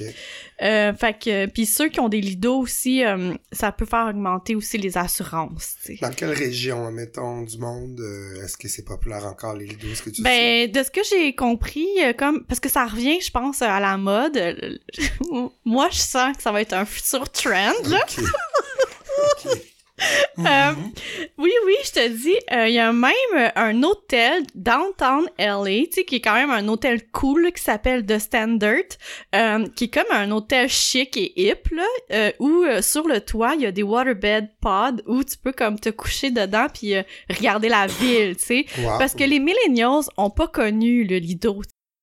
Euh, 0.61 0.93
fait 0.93 1.17
que, 1.19 1.45
puis 1.47 1.65
ceux 1.65 1.89
qui 1.89 1.99
ont 1.99 2.09
des 2.09 2.21
lidos 2.21 2.59
aussi, 2.59 3.03
euh, 3.03 3.33
ça 3.51 3.71
peut 3.71 3.85
faire 3.85 4.07
augmenter 4.07 4.55
aussi 4.55 4.77
les 4.77 4.97
assurances, 4.97 5.75
tu 5.83 5.97
sais. 5.97 5.99
Dans 6.01 6.11
quelle 6.11 6.31
région, 6.31 6.87
admettons, 6.87 7.41
du 7.41 7.57
monde, 7.57 7.99
euh, 7.99 8.43
est-ce 8.43 8.57
que 8.57 8.67
c'est 8.67 8.85
populaire 8.85 9.25
encore, 9.25 9.55
les 9.55 9.65
lidos? 9.65 9.89
Est-ce 9.91 10.03
que 10.03 10.09
tu 10.09 10.17
sais? 10.17 10.23
Ben, 10.23 10.71
de 10.71 10.83
ce 10.83 10.91
que 10.91 11.01
j'ai 11.09 11.35
compris, 11.35 11.87
comme 12.17 12.43
parce 12.45 12.59
que 12.59 12.69
ça 12.69 12.85
revient, 12.85 13.19
je 13.21 13.31
pense, 13.31 13.61
à 13.61 13.79
la 13.79 13.97
mode. 13.97 14.79
moi, 15.65 15.89
je 15.91 15.99
sens 15.99 16.37
que 16.37 16.43
ça 16.43 16.51
va 16.51 16.61
être 16.61 16.73
un 16.73 16.85
futur 16.85 17.29
trend. 17.29 17.73
Là. 17.85 18.05
Euh, 20.39 20.41
Mhm. 20.71 20.91
Oui, 21.37 21.51
oui, 21.65 21.75
je 21.85 21.91
te 21.91 22.07
dis, 22.07 22.35
euh, 22.51 22.67
il 22.67 22.73
y 22.73 22.79
a 22.79 22.91
même 22.91 23.11
euh, 23.35 23.49
un 23.55 23.83
hôtel 23.83 24.43
downtown 24.55 25.25
LA, 25.37 25.85
tu 25.85 25.91
sais, 25.91 26.03
qui 26.05 26.15
est 26.15 26.21
quand 26.21 26.33
même 26.33 26.49
un 26.49 26.67
hôtel 26.67 27.07
cool 27.11 27.43
là, 27.43 27.51
qui 27.51 27.61
s'appelle 27.61 28.05
The 28.05 28.17
Standard, 28.19 28.75
euh, 29.35 29.67
qui 29.75 29.85
est 29.85 29.93
comme 29.93 30.11
un 30.11 30.31
hôtel 30.31 30.69
chic 30.69 31.15
et 31.17 31.33
hip 31.49 31.69
là, 31.71 32.31
où 32.39 32.63
sur 32.81 33.07
le 33.07 33.21
toit 33.21 33.53
il 33.55 33.61
y 33.61 33.65
a 33.65 33.71
des 33.71 33.83
waterbed 33.83 34.49
pods 34.61 35.01
où 35.07 35.23
tu 35.23 35.37
peux 35.37 35.51
comme 35.51 35.79
te 35.79 35.89
coucher 35.89 36.31
dedans 36.31 36.67
puis 36.73 36.93
regarder 37.29 37.69
la 37.69 37.87
ville, 37.87 38.35
tu 38.37 38.43
sais, 38.45 38.65
Wow. 38.79 38.97
parce 38.97 39.13
que 39.15 39.23
les 39.23 39.39
millennials 39.39 40.05
ont 40.17 40.29
pas 40.29 40.47
connu 40.47 41.03
le 41.03 41.17
Lido. 41.17 41.61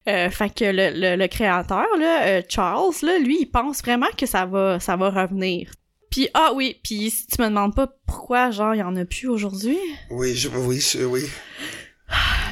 Euh, 0.08 0.30
fait 0.30 0.48
que 0.54 0.64
le, 0.64 0.90
le, 0.94 1.16
le 1.16 1.26
créateur 1.28 1.86
là, 1.98 2.22
euh, 2.26 2.42
Charles 2.48 2.94
là, 3.02 3.18
lui, 3.18 3.38
il 3.40 3.46
pense 3.46 3.82
vraiment 3.82 4.06
que 4.16 4.24
ça 4.26 4.46
va 4.46 4.80
ça 4.80 4.96
va 4.96 5.10
revenir. 5.10 5.70
Puis 6.10 6.28
ah 6.34 6.52
oui, 6.54 6.76
puis 6.82 7.10
si 7.10 7.26
tu 7.26 7.40
me 7.42 7.48
demandes 7.48 7.74
pas 7.74 7.88
pourquoi 8.06 8.50
genre 8.50 8.74
il 8.74 8.78
y 8.78 8.82
en 8.82 8.96
a 8.96 9.04
plus 9.04 9.28
aujourd'hui, 9.28 9.76
Oui, 10.10 10.34
je, 10.34 10.48
oui, 10.48 10.80
je, 10.80 11.04
oui. 11.04 11.22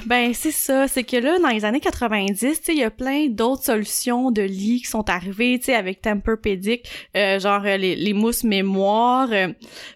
ben 0.05 0.35
c'est 0.35 0.51
ça, 0.53 0.87
c'est 0.87 1.03
que 1.03 1.17
là 1.17 1.39
dans 1.39 1.49
les 1.49 1.65
années 1.65 1.81
90, 1.81 2.39
tu 2.39 2.55
sais, 2.55 2.73
il 2.75 2.79
y 2.79 2.85
a 2.85 2.91
plein 2.91 3.29
d'autres 3.29 3.65
solutions 3.65 4.31
de 4.31 4.43
lits 4.43 4.83
qui 4.83 4.91
sont 4.91 5.09
arrivées, 5.09 5.59
tu 5.59 5.67
sais 5.67 5.75
avec 5.75 6.03
Tempur-Pedic, 6.03 6.87
euh, 7.17 7.41
genre 7.41 7.63
euh, 7.65 7.77
les, 7.79 7.97
les 7.97 8.13
mousses 8.13 8.45
mémoire, 8.45 9.29
euh, 9.33 9.49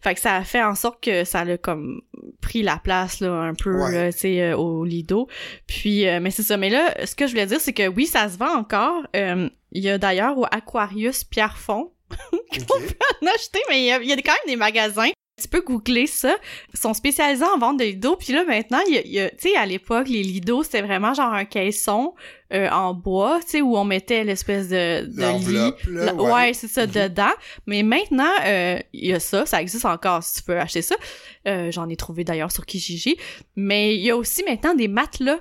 fait 0.02 0.14
que 0.14 0.20
ça 0.20 0.36
a 0.36 0.42
fait 0.44 0.62
en 0.62 0.74
sorte 0.74 1.02
que 1.02 1.24
ça 1.24 1.40
a 1.40 1.56
comme 1.58 2.00
pris 2.40 2.62
la 2.62 2.78
place 2.78 3.20
là 3.20 3.30
un 3.32 3.54
peu 3.54 3.70
Ouais. 3.82 4.10
tu 4.12 4.18
sais 4.18 4.40
euh, 4.40 4.56
au 4.56 4.84
Lido. 4.86 5.28
Puis 5.66 6.08
euh, 6.08 6.18
mais 6.20 6.30
c'est 6.30 6.42
ça, 6.42 6.56
mais 6.56 6.70
là 6.70 6.94
ce 7.06 7.14
que 7.14 7.26
je 7.26 7.32
voulais 7.32 7.46
dire 7.46 7.60
c'est 7.60 7.74
que 7.74 7.86
oui, 7.86 8.06
ça 8.06 8.28
se 8.30 8.38
vend 8.38 8.54
encore. 8.56 9.02
Euh, 9.14 9.48
il 9.72 9.84
y 9.84 9.90
a 9.90 9.98
d'ailleurs 9.98 10.36
au 10.38 10.46
Aquarius 10.50 11.22
Pierrefonds 11.24 11.92
Ok. 12.32 12.60
en 13.22 13.26
acheter, 13.34 13.60
mais 13.68 13.80
il 13.82 13.86
y, 13.86 13.92
a, 13.92 14.00
il 14.02 14.08
y 14.08 14.12
a 14.12 14.16
quand 14.16 14.32
même 14.32 14.48
des 14.48 14.56
magasins. 14.56 15.10
Tu 15.40 15.48
peux 15.48 15.62
googler 15.62 16.06
ça. 16.06 16.36
Ils 16.74 16.78
sont 16.78 16.92
spécialisés 16.92 17.46
en 17.46 17.56
vente 17.56 17.78
de 17.78 17.84
lidos. 17.84 18.16
Puis 18.16 18.34
là, 18.34 18.44
maintenant, 18.44 18.80
il 18.86 19.00
y 19.10 19.18
a, 19.20 19.30
tu 19.30 19.36
sais, 19.48 19.56
à 19.56 19.64
l'époque, 19.64 20.06
les 20.08 20.22
lidos, 20.22 20.64
c'était 20.64 20.82
vraiment 20.82 21.14
genre 21.14 21.32
un 21.32 21.46
caisson 21.46 22.12
euh, 22.52 22.68
en 22.68 22.92
bois, 22.92 23.40
tu 23.40 23.48
sais, 23.52 23.60
où 23.62 23.74
on 23.74 23.84
mettait 23.84 24.22
l'espèce 24.22 24.68
de, 24.68 25.06
de 25.06 25.50
lit. 25.50 25.72
Là, 25.94 26.12
ouais, 26.14 26.52
c'est 26.52 26.68
ça, 26.68 26.84
Mhm. 26.86 26.92
dedans. 26.92 27.32
Mais 27.66 27.82
maintenant, 27.82 28.28
euh, 28.44 28.78
il 28.92 29.06
y 29.08 29.12
a 29.14 29.20
ça. 29.20 29.46
Ça 29.46 29.62
existe 29.62 29.86
encore 29.86 30.22
si 30.22 30.34
tu 30.34 30.42
peux 30.42 30.58
acheter 30.58 30.82
ça. 30.82 30.96
Euh, 31.48 31.70
J'en 31.70 31.88
ai 31.88 31.96
trouvé 31.96 32.22
d'ailleurs 32.22 32.52
sur 32.52 32.66
Kijiji. 32.66 33.16
Mais 33.56 33.94
il 33.96 34.02
y 34.02 34.10
a 34.10 34.16
aussi 34.18 34.44
maintenant 34.44 34.74
des 34.74 34.88
matelas 34.88 35.38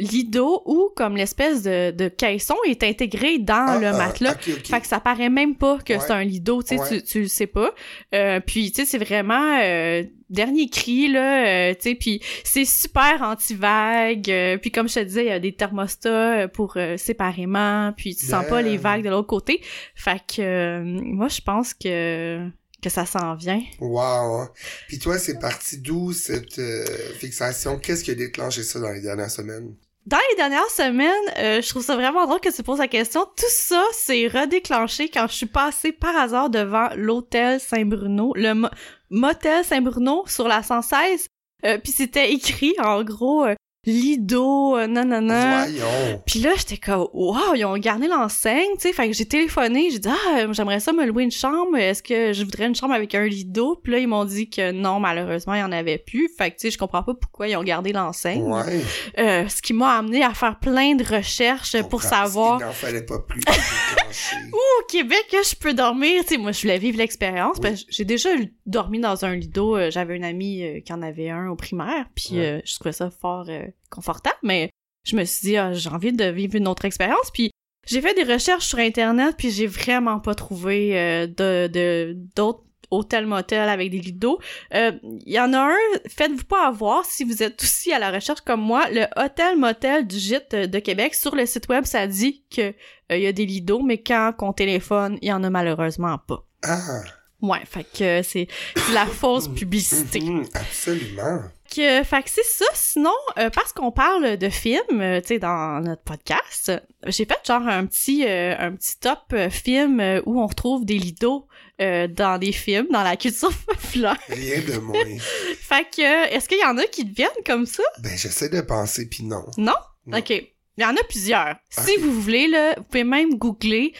lido 0.00 0.62
où 0.66 0.90
comme 0.96 1.16
l'espèce 1.16 1.62
de, 1.62 1.90
de 1.92 2.08
caisson 2.08 2.56
est 2.66 2.82
intégré 2.82 3.38
dans 3.38 3.66
Ah, 3.68 3.78
le 3.78 3.86
ah, 3.88 3.92
matelas. 3.98 4.34
Fait 4.34 4.80
que 4.80 4.86
ça 4.86 4.98
paraît 5.00 5.28
même 5.30 5.54
pas 5.56 5.78
que 5.78 5.92
Ouais. 5.92 6.00
c'est 6.00 6.12
un 6.12 6.24
lido, 6.24 6.62
tu 6.62 6.76
sais, 6.76 6.82
tu, 6.88 7.02
tu 7.04 7.20
le 7.20 7.28
sais 7.28 7.46
pas. 7.46 7.72
Euh, 8.14 8.40
puis, 8.40 8.72
tu 8.72 8.80
sais, 8.80 8.84
c'est 8.86 8.98
vraiment 9.04 9.58
euh, 9.62 10.02
dernier 10.30 10.68
cri, 10.68 11.08
là, 11.08 11.46
euh, 11.70 11.74
tu 11.74 11.90
sais, 11.90 11.94
puis 11.94 12.20
c'est 12.44 12.64
super 12.64 13.20
anti-vague. 13.22 14.30
euh, 14.30 14.56
puis 14.58 14.70
comme 14.70 14.88
je 14.88 14.94
te 14.94 15.00
disais, 15.00 15.24
il 15.24 15.28
y 15.28 15.32
a 15.32 15.38
des 15.40 15.54
thermostats 15.54 16.48
pour 16.48 16.76
séparément, 16.96 17.92
puis 17.96 18.14
tu 18.16 18.26
sens 18.26 18.46
pas 18.46 18.62
les 18.62 18.76
vagues 18.76 19.04
de 19.04 19.10
l'autre 19.10 19.26
côté. 19.28 19.60
Fait 19.94 20.20
que 20.26 20.40
euh, 20.40 20.82
moi, 20.84 21.28
je 21.28 21.40
pense 21.40 21.74
que 21.74 22.48
que 22.82 22.88
ça 22.88 23.04
s'en 23.04 23.34
vient. 23.34 23.60
Wow. 23.78 24.46
Puis 24.88 24.98
toi, 24.98 25.18
c'est 25.18 25.38
parti 25.38 25.76
d'où 25.76 26.12
cette 26.14 26.58
euh, 26.58 26.82
fixation? 27.18 27.78
Qu'est-ce 27.78 28.02
qui 28.02 28.10
a 28.10 28.14
déclenché 28.14 28.62
ça 28.62 28.80
dans 28.80 28.88
les 28.90 29.02
dernières 29.02 29.30
semaines? 29.30 29.74
Dans 30.06 30.18
les 30.30 30.36
dernières 30.36 30.70
semaines, 30.70 31.10
euh, 31.38 31.60
je 31.60 31.68
trouve 31.68 31.82
ça 31.84 31.94
vraiment 31.94 32.26
drôle 32.26 32.40
que 32.40 32.54
tu 32.54 32.62
poses 32.62 32.78
la 32.78 32.88
question. 32.88 33.24
Tout 33.36 33.44
ça 33.50 33.82
s'est 33.92 34.26
redéclenché 34.28 35.08
quand 35.08 35.26
je 35.28 35.34
suis 35.34 35.46
passée 35.46 35.92
par 35.92 36.16
hasard 36.16 36.48
devant 36.50 36.88
l'hôtel 36.96 37.60
Saint-Bruno, 37.60 38.32
le 38.34 38.54
mo- 38.54 38.68
motel 39.10 39.64
Saint-Bruno 39.64 40.24
sur 40.26 40.48
la 40.48 40.62
116. 40.62 41.26
Euh, 41.66 41.78
puis 41.78 41.92
c'était 41.92 42.32
écrit 42.32 42.74
en 42.82 43.04
gros 43.04 43.44
euh, 43.44 43.54
Lido, 43.86 44.76
euh, 44.76 44.86
nanana. 44.86 45.64
Voyons. 45.64 46.22
Puis 46.26 46.40
là, 46.40 46.50
j'étais 46.54 46.76
comme, 46.76 47.08
wow, 47.14 47.54
ils 47.54 47.64
ont 47.64 47.78
gardé 47.78 48.08
l'enseigne, 48.08 48.72
tu 48.74 48.80
sais. 48.88 48.92
Fait 48.92 49.08
que 49.08 49.14
j'ai 49.14 49.24
téléphoné, 49.24 49.88
j'ai 49.90 49.98
dit, 50.00 50.08
ah, 50.08 50.40
euh, 50.40 50.52
j'aimerais 50.52 50.80
ça 50.80 50.92
me 50.92 51.06
louer 51.06 51.22
une 51.22 51.30
chambre. 51.30 51.78
Est-ce 51.78 52.02
que 52.02 52.34
je 52.34 52.44
voudrais 52.44 52.66
une 52.66 52.74
chambre 52.74 52.92
avec 52.92 53.14
un 53.14 53.24
lido? 53.26 53.80
Puis 53.82 53.92
là, 53.94 53.98
ils 54.00 54.06
m'ont 54.06 54.26
dit 54.26 54.50
que 54.50 54.70
non, 54.72 55.00
malheureusement, 55.00 55.54
il 55.54 55.60
y 55.60 55.62
en 55.62 55.72
avait 55.72 55.96
plus. 55.96 56.28
Fait 56.36 56.50
que, 56.50 56.56
tu 56.56 56.66
sais, 56.66 56.70
je 56.70 56.76
comprends 56.78 57.02
pas 57.02 57.14
pourquoi 57.14 57.48
ils 57.48 57.56
ont 57.56 57.62
gardé 57.62 57.92
l'enseigne. 57.92 58.42
Ouais. 58.42 58.82
Euh, 59.18 59.48
ce 59.48 59.62
qui 59.62 59.72
m'a 59.72 59.96
amené 59.96 60.22
à 60.24 60.34
faire 60.34 60.58
plein 60.58 60.94
de 60.94 61.02
recherches 61.04 61.72
Je 61.76 61.82
pour 61.82 62.02
savoir 62.02 62.58
Il 62.60 62.66
n'en 62.66 62.72
fallait 62.72 63.06
pas 63.06 63.18
plus 63.20 63.40
où 64.52 64.56
au 64.56 64.86
Québec 64.88 65.24
je 65.32 65.56
peux 65.56 65.72
dormir? 65.72 66.22
Tu 66.24 66.34
sais, 66.34 66.36
moi, 66.36 66.52
je 66.52 66.60
voulais 66.60 66.78
vivre 66.78 66.98
l'expérience. 66.98 67.56
Oui. 67.56 67.62
parce 67.70 67.84
que 67.84 67.90
j'ai 67.92 68.04
déjà 68.04 68.28
dormi 68.66 69.00
dans 69.00 69.24
un 69.24 69.34
lido. 69.36 69.74
euh, 69.76 69.90
J'avais 69.90 70.16
une 70.16 70.24
amie 70.24 70.62
euh, 70.64 70.80
qui 70.80 70.92
en 70.92 71.00
avait 71.00 71.30
un 71.30 71.48
au 71.48 71.56
primaire. 71.56 72.04
Puis 72.14 72.28
Ouais. 72.32 72.46
euh, 72.46 72.60
je 72.66 72.74
trouvais 72.74 72.92
ça 72.92 73.10
fort 73.10 73.46
euh, 73.48 73.62
confortable. 73.90 74.38
Mais 74.42 74.70
je 75.04 75.16
me 75.16 75.24
suis 75.24 75.48
dit, 75.48 75.56
ah, 75.56 75.72
j'ai 75.72 75.90
envie 75.90 76.12
de 76.12 76.24
vivre 76.24 76.56
une 76.56 76.68
autre 76.68 76.84
expérience. 76.84 77.30
Puis 77.32 77.50
j'ai 77.86 78.00
fait 78.00 78.14
des 78.14 78.30
recherches 78.30 78.66
sur 78.66 78.78
Internet. 78.78 79.34
Puis 79.38 79.50
j'ai 79.50 79.66
vraiment 79.66 80.20
pas 80.20 80.34
trouvé 80.34 80.98
euh, 80.98 82.16
d'autres 82.34 82.64
hôtels 82.90 83.26
motel 83.26 83.68
avec 83.68 83.90
des 83.90 84.00
lidos. 84.00 84.40
Euh, 84.74 84.92
Il 85.02 85.32
y 85.32 85.40
en 85.40 85.52
a 85.52 85.70
un, 85.70 85.98
faites-vous 86.08 86.44
pas 86.44 86.66
avoir 86.66 87.04
si 87.04 87.24
vous 87.24 87.42
êtes 87.42 87.62
aussi 87.62 87.92
à 87.92 87.98
la 87.98 88.10
recherche 88.10 88.40
comme 88.40 88.60
moi, 88.60 88.88
le 88.90 89.06
hôtel 89.16 89.56
motel 89.56 90.06
du 90.06 90.18
gîte 90.18 90.54
de 90.54 90.78
Québec. 90.78 91.14
Sur 91.14 91.34
le 91.34 91.46
site 91.46 91.68
web, 91.68 91.84
ça 91.84 92.06
dit 92.06 92.44
que 92.50 92.62
euh, 92.62 93.16
il 93.16 93.22
y 93.22 93.26
a 93.26 93.32
des 93.32 93.46
lidos, 93.46 93.82
mais 93.82 94.02
quand 94.02 94.34
on 94.40 94.52
téléphone, 94.52 95.18
il 95.22 95.28
y 95.28 95.32
en 95.32 95.44
a 95.44 95.50
malheureusement 95.50 96.18
pas. 96.18 96.44
Ah. 96.64 97.02
Ouais, 97.42 97.60
fait 97.64 97.84
que 97.84 98.22
c'est 98.22 98.48
la 98.92 99.06
fausse 99.06 99.48
publicité. 99.48 100.20
Mhm, 100.20 100.46
absolument. 100.54 101.42
Que, 101.74 102.02
fait 102.02 102.22
que 102.24 102.30
c'est 102.30 102.44
ça. 102.44 102.64
Sinon, 102.74 103.14
euh, 103.38 103.48
parce 103.48 103.72
qu'on 103.72 103.92
parle 103.92 104.36
de 104.36 104.48
films, 104.48 105.00
euh, 105.00 105.20
tu 105.20 105.28
sais, 105.28 105.38
dans 105.38 105.80
notre 105.80 106.02
podcast, 106.02 106.72
j'ai 107.06 107.24
fait 107.24 107.38
genre 107.46 107.66
un 107.66 107.86
petit 107.86 108.26
euh, 108.26 108.56
un 108.58 108.72
petit 108.72 108.98
top 108.98 109.34
film 109.50 110.00
où 110.26 110.40
on 110.40 110.46
retrouve 110.46 110.84
des 110.84 110.98
lidos 110.98 111.46
dans 111.78 112.38
des 112.38 112.52
films, 112.52 112.88
dans 112.90 113.02
la 113.02 113.16
culture 113.16 113.52
populaire. 113.66 114.18
Rien 114.28 114.60
de 114.60 114.78
moins. 114.80 114.98
fait 115.60 115.86
que, 115.96 116.28
est-ce 116.34 116.46
qu'il 116.46 116.58
y 116.58 116.64
en 116.64 116.76
a 116.76 116.84
qui 116.84 117.08
te 117.08 117.16
viennent 117.16 117.30
comme 117.46 117.64
ça? 117.64 117.82
ben, 118.02 118.12
j'essaie 118.18 118.50
de 118.50 118.60
penser, 118.60 119.08
puis 119.08 119.24
non. 119.24 119.46
Non? 119.56 119.72
Non. 120.06 120.18
OK. 120.18 120.30
Il 120.30 120.82
y 120.82 120.84
en 120.84 120.94
a 120.94 121.02
plusieurs. 121.08 121.56
Si 121.70 121.96
vous 121.96 122.20
voulez, 122.20 122.48
là, 122.48 122.74
vous 122.76 122.82
pouvez 122.84 123.04
même 123.04 123.36
googler 123.36 123.94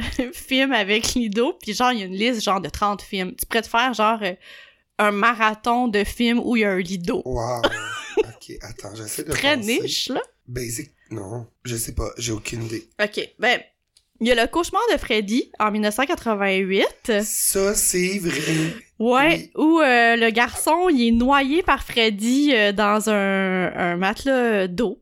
euh, 0.00 0.30
film 0.32 0.72
avec 0.72 1.14
Lido, 1.14 1.54
puis 1.62 1.74
genre, 1.74 1.92
il 1.92 2.00
y 2.00 2.02
a 2.02 2.06
une 2.06 2.14
liste 2.16 2.42
genre 2.42 2.60
de 2.60 2.68
30 2.68 3.02
films. 3.02 3.34
Tu 3.36 3.46
pourrais 3.46 3.62
te 3.62 3.68
faire 3.68 3.92
genre 3.94 4.18
euh, 4.22 4.34
un 4.98 5.10
marathon 5.10 5.88
de 5.88 6.04
films 6.04 6.40
où 6.44 6.56
il 6.56 6.60
y 6.60 6.64
a 6.64 6.70
un 6.72 6.78
Lido. 6.80 7.22
Wow. 7.24 7.62
ok, 8.18 8.52
attends, 8.62 8.94
j'essaie 8.94 9.24
de 9.24 9.32
Très 9.32 9.56
penser. 9.56 9.80
niche, 9.82 10.08
là. 10.08 10.20
Basic, 10.46 10.90
non, 11.10 11.46
je 11.64 11.76
sais 11.76 11.94
pas, 11.94 12.10
j'ai 12.18 12.32
aucune 12.32 12.64
idée. 12.64 12.88
OK. 13.02 13.28
Ben, 13.38 13.60
il 14.20 14.28
y 14.28 14.30
a 14.32 14.34
le 14.40 14.46
cauchemar 14.46 14.82
de 14.92 14.98
Freddy 14.98 15.50
en 15.58 15.70
1988. 15.70 17.22
Ça, 17.22 17.74
c'est 17.74 18.18
vrai. 18.18 18.74
Ouais, 18.98 19.36
Oui. 19.36 19.50
où 19.56 19.80
euh, 19.80 20.16
le 20.16 20.30
garçon, 20.30 20.88
il 20.88 21.08
est 21.08 21.10
noyé 21.10 21.62
par 21.62 21.82
Freddy 21.82 22.52
euh, 22.54 22.72
dans 22.72 23.10
un, 23.10 23.72
un 23.74 23.96
matelas 23.96 24.68
d'eau. 24.68 25.00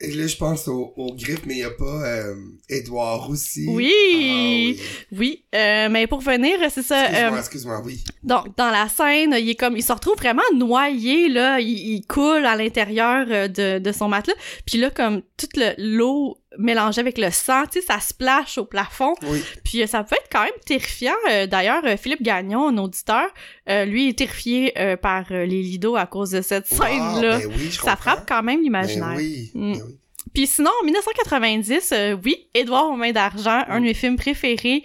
Et 0.00 0.12
là, 0.12 0.28
je 0.28 0.36
pense 0.36 0.68
au, 0.68 0.92
au 0.96 1.12
griffe, 1.14 1.44
mais 1.44 1.54
il 1.54 1.58
y 1.60 1.64
a 1.64 1.70
pas 1.72 2.04
euh, 2.06 2.34
Edouard 2.68 3.28
aussi. 3.30 3.66
Oui. 3.68 3.92
Ah, 3.92 4.16
oui. 4.20 4.80
Oui, 5.10 5.44
euh, 5.56 5.88
mais 5.90 6.06
pour 6.06 6.20
venir, 6.20 6.56
c'est 6.70 6.84
ça. 6.84 7.06
Excuse-moi, 7.06 7.36
euh, 7.36 7.40
excuse-moi, 7.40 7.82
oui. 7.84 8.04
Donc, 8.22 8.56
dans 8.56 8.70
la 8.70 8.88
scène, 8.88 9.34
il 9.36 9.48
est 9.50 9.54
comme, 9.56 9.76
il 9.76 9.82
se 9.82 9.92
retrouve 9.92 10.16
vraiment 10.16 10.42
noyé, 10.54 11.28
là, 11.28 11.58
il, 11.58 11.68
il 11.96 12.06
coule 12.06 12.46
à 12.46 12.54
l'intérieur 12.54 13.26
euh, 13.28 13.48
de, 13.48 13.80
de 13.80 13.92
son 13.92 14.06
matelas, 14.08 14.34
puis 14.64 14.78
là, 14.78 14.90
comme, 14.90 15.22
toute 15.36 15.56
le- 15.56 15.74
l'eau 15.78 16.38
mélangée 16.56 17.00
avec 17.00 17.18
le 17.18 17.30
sang, 17.30 17.64
tu 17.70 17.80
sais, 17.80 17.86
ça 17.86 18.00
splash 18.00 18.56
au 18.56 18.64
plafond, 18.64 19.12
Oui. 19.28 19.42
puis 19.64 19.82
euh, 19.82 19.86
ça 19.86 20.02
peut 20.02 20.16
être 20.16 20.28
quand 20.32 20.42
même 20.44 20.52
terrifiant. 20.64 21.12
Euh, 21.30 21.46
D'ailleurs, 21.46 21.84
euh, 21.84 21.96
Philippe 21.98 22.22
Gagnon, 22.22 22.68
un 22.68 22.78
auditeur, 22.78 23.26
lui 23.66 24.08
est 24.08 24.18
terrifié 24.18 24.72
par 25.02 25.26
les 25.30 25.46
lidos 25.46 25.96
à 25.96 26.06
cause 26.06 26.30
de 26.30 26.40
cette 26.40 26.70
Wow, 26.70 26.78
scène-là. 26.78 27.38
ben 27.38 27.52
oui, 27.58 27.70
ça 27.70 27.80
comprends. 27.82 27.96
frappe 27.96 28.28
quand 28.28 28.42
même 28.42 28.62
l'imaginaire. 28.62 29.08
Ben 29.10 29.16
oui, 29.16 29.50
Mm. 29.54 29.72
ben 29.74 29.82
oui. 29.86 29.94
Puis 30.34 30.46
sinon, 30.46 30.70
en 30.82 30.84
1990, 30.84 31.92
euh, 31.92 32.16
oui, 32.24 32.36
Édouard 32.54 32.90
aux 32.90 32.96
mains 32.96 33.12
d'argent, 33.12 33.62
un 33.68 33.80
de 33.80 33.84
mes 33.86 33.94
films 33.94 34.16
préférés. 34.16 34.82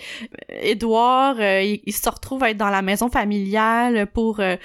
Euh, 0.51 0.55
Édouard, 0.61 1.35
euh, 1.39 1.61
il, 1.61 1.81
il 1.85 1.93
se 1.93 2.09
retrouve 2.09 2.43
à 2.43 2.49
être 2.51 2.57
dans 2.57 2.69
la 2.69 2.81
maison 2.81 3.09
familiale 3.09 4.07
pour... 4.13 4.39
euh, 4.39 4.55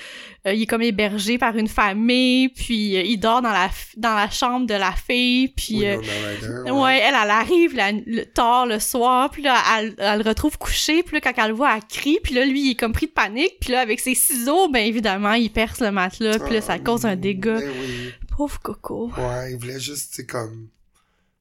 euh, 0.46 0.54
il 0.54 0.62
est 0.62 0.66
comme 0.66 0.82
hébergé 0.82 1.36
par 1.36 1.56
une 1.56 1.66
famille, 1.68 2.48
puis 2.50 2.94
il 2.96 3.16
dort 3.18 3.42
dans 3.42 3.50
la, 3.50 3.68
dans 3.96 4.14
la 4.14 4.30
chambre 4.30 4.66
de 4.66 4.74
la 4.74 4.92
fille, 4.92 5.48
puis... 5.48 5.84
euh, 5.84 5.96
Ryder, 5.98 6.70
Ouais, 6.70 7.00
elle, 7.02 7.14
elle 7.22 7.30
arrive 7.30 7.74
la- 7.74 7.92
le, 7.92 8.24
tard 8.24 8.66
le 8.66 8.78
soir, 8.78 9.30
puis 9.30 9.42
là, 9.42 9.56
elle, 9.78 9.94
elle 9.98 10.22
le 10.22 10.28
retrouve 10.28 10.56
couché, 10.56 11.02
puis 11.02 11.16
là, 11.16 11.20
quand 11.20 11.32
elle 11.42 11.50
le 11.50 11.56
voit, 11.56 11.74
elle 11.74 11.82
crie, 11.88 12.18
puis 12.22 12.34
là, 12.34 12.44
lui, 12.46 12.60
il 12.66 12.70
est 12.70 12.74
comme 12.76 12.92
pris 12.92 13.06
de 13.06 13.10
panique, 13.12 13.56
puis 13.60 13.72
là, 13.72 13.80
avec 13.80 13.98
ses 14.00 14.14
ciseaux, 14.14 14.68
ben 14.68 14.86
évidemment, 14.86 15.32
il 15.32 15.50
perce 15.50 15.80
le 15.80 15.90
matelas, 15.90 16.38
puis 16.38 16.54
là, 16.54 16.60
ça 16.60 16.74
Ah, 16.74 16.78
cause 16.78 17.04
un 17.04 17.16
dégât. 17.16 17.54
Ben 17.60 17.70
oui. 17.80 18.12
Pauvre 18.38 18.60
Coco. 18.60 19.10
Ouais, 19.18 19.50
il 19.50 19.58
voulait 19.58 19.80
juste, 19.80 20.14
c'est 20.14 20.24
comme... 20.24 20.68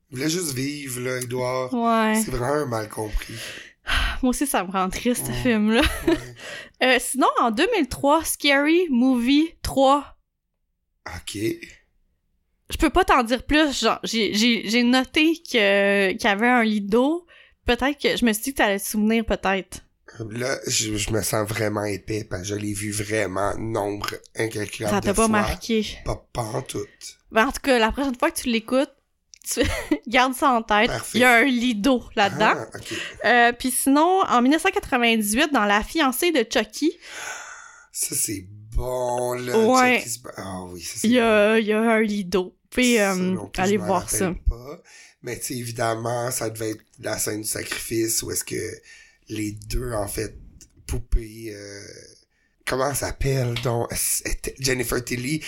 Il 0.09 0.17
voulait 0.17 0.31
juste 0.31 0.53
vivre, 0.53 0.99
là, 0.99 1.21
Edouard. 1.21 1.71
Ouais. 1.71 2.19
C'est 2.25 2.31
vraiment 2.31 2.63
un 2.63 2.65
mal 2.65 2.89
compris. 2.89 3.35
Moi 4.23 4.31
aussi, 4.31 4.47
ça 4.47 4.63
me 4.63 4.71
rend 4.71 4.89
triste, 4.89 5.27
ce 5.27 5.31
film-là. 5.31 5.83
Ouais. 6.07 6.17
Euh, 6.83 6.97
sinon, 6.99 7.27
en 7.39 7.49
2003, 7.49 8.23
Scary 8.23 8.87
Movie 8.89 9.49
3. 9.63 10.05
ok. 11.07 11.37
Je 12.69 12.77
peux 12.77 12.91
pas 12.91 13.03
t'en 13.03 13.23
dire 13.23 13.43
plus. 13.43 13.79
Genre, 13.79 13.99
j'ai, 14.03 14.83
noté 14.83 15.33
qu'il 15.33 15.59
y 15.59 16.27
avait 16.27 16.47
un 16.47 16.63
lit 16.63 16.81
d'eau. 16.81 17.25
Peut-être 17.65 17.99
que 17.99 18.15
je 18.15 18.25
me 18.25 18.33
suis 18.33 18.43
dit 18.43 18.51
que 18.53 18.57
t'allais 18.57 18.79
te 18.79 18.85
souvenir, 18.85 19.25
peut-être. 19.25 19.86
Là, 20.29 20.57
je, 20.67 20.95
je 20.95 21.11
me 21.11 21.21
sens 21.21 21.47
vraiment 21.47 21.83
épais 21.85 22.23
parce 22.23 22.43
que 22.43 22.47
je 22.49 22.55
l'ai 22.55 22.73
vu 22.73 22.91
vraiment 22.91 23.55
nombre 23.57 24.09
incalculable 24.35 24.95
Ça 24.95 25.01
t'a 25.01 25.13
pas 25.13 25.13
fois. 25.13 25.27
marqué. 25.27 25.85
Pas, 26.05 26.25
pas 26.33 26.41
en 26.41 26.61
tout. 26.61 26.85
Ben, 27.31 27.47
en 27.47 27.51
tout 27.51 27.61
cas, 27.61 27.77
la 27.79 27.91
prochaine 27.91 28.17
fois 28.17 28.31
que 28.31 28.39
tu 28.39 28.49
l'écoutes, 28.49 28.91
tu 29.49 29.61
garde 30.07 30.33
ça 30.33 30.51
en 30.51 30.61
tête. 30.61 30.87
Parfait. 30.87 31.17
Il 31.17 31.21
y 31.21 31.23
a 31.23 31.35
un 31.37 31.73
d'eau 31.75 32.03
là-dedans. 32.15 32.53
Ah. 33.23 33.27
Euh, 33.27 33.51
Puis 33.53 33.71
sinon, 33.71 34.21
en 34.27 34.41
1998, 34.41 35.53
dans 35.53 35.65
La 35.65 35.83
fiancée 35.83 36.31
de 36.31 36.45
Chucky, 36.49 36.97
Ça, 37.91 38.15
c'est 38.15 38.45
bon, 38.75 39.33
là. 39.33 39.57
Ouais. 39.57 39.99
Chucky 39.99 40.21
Ah 40.37 40.63
oui, 40.69 40.81
ça, 40.81 40.93
c'est 40.97 41.07
il 41.07 41.13
y 41.13 41.17
bon. 41.19 41.23
a, 41.25 41.59
il 41.59 41.65
y 41.67 41.73
a 41.73 41.79
un 41.79 42.03
d'eau. 42.25 42.55
Puis, 42.69 42.99
euh, 42.99 43.35
allez 43.57 43.77
voir 43.77 44.09
ça. 44.09 44.33
Pas. 44.49 44.81
Mais 45.23 45.39
tu 45.39 45.53
évidemment, 45.53 46.29
ça 46.31 46.49
devait 46.49 46.71
être 46.71 46.83
la 46.99 47.17
scène 47.17 47.41
du 47.41 47.47
sacrifice 47.47 48.21
où 48.23 48.31
est-ce 48.31 48.43
que 48.43 48.55
les 49.29 49.51
deux, 49.51 49.93
en 49.93 50.07
fait, 50.07 50.37
poupées... 50.85 51.53
euh, 51.53 51.81
comment 52.65 52.89
elle 52.89 52.95
s'appelle, 52.95 53.53
donc? 53.63 53.87
C'était- 53.95 54.55
Jennifer 54.59 55.03
Tilly, 55.03 55.41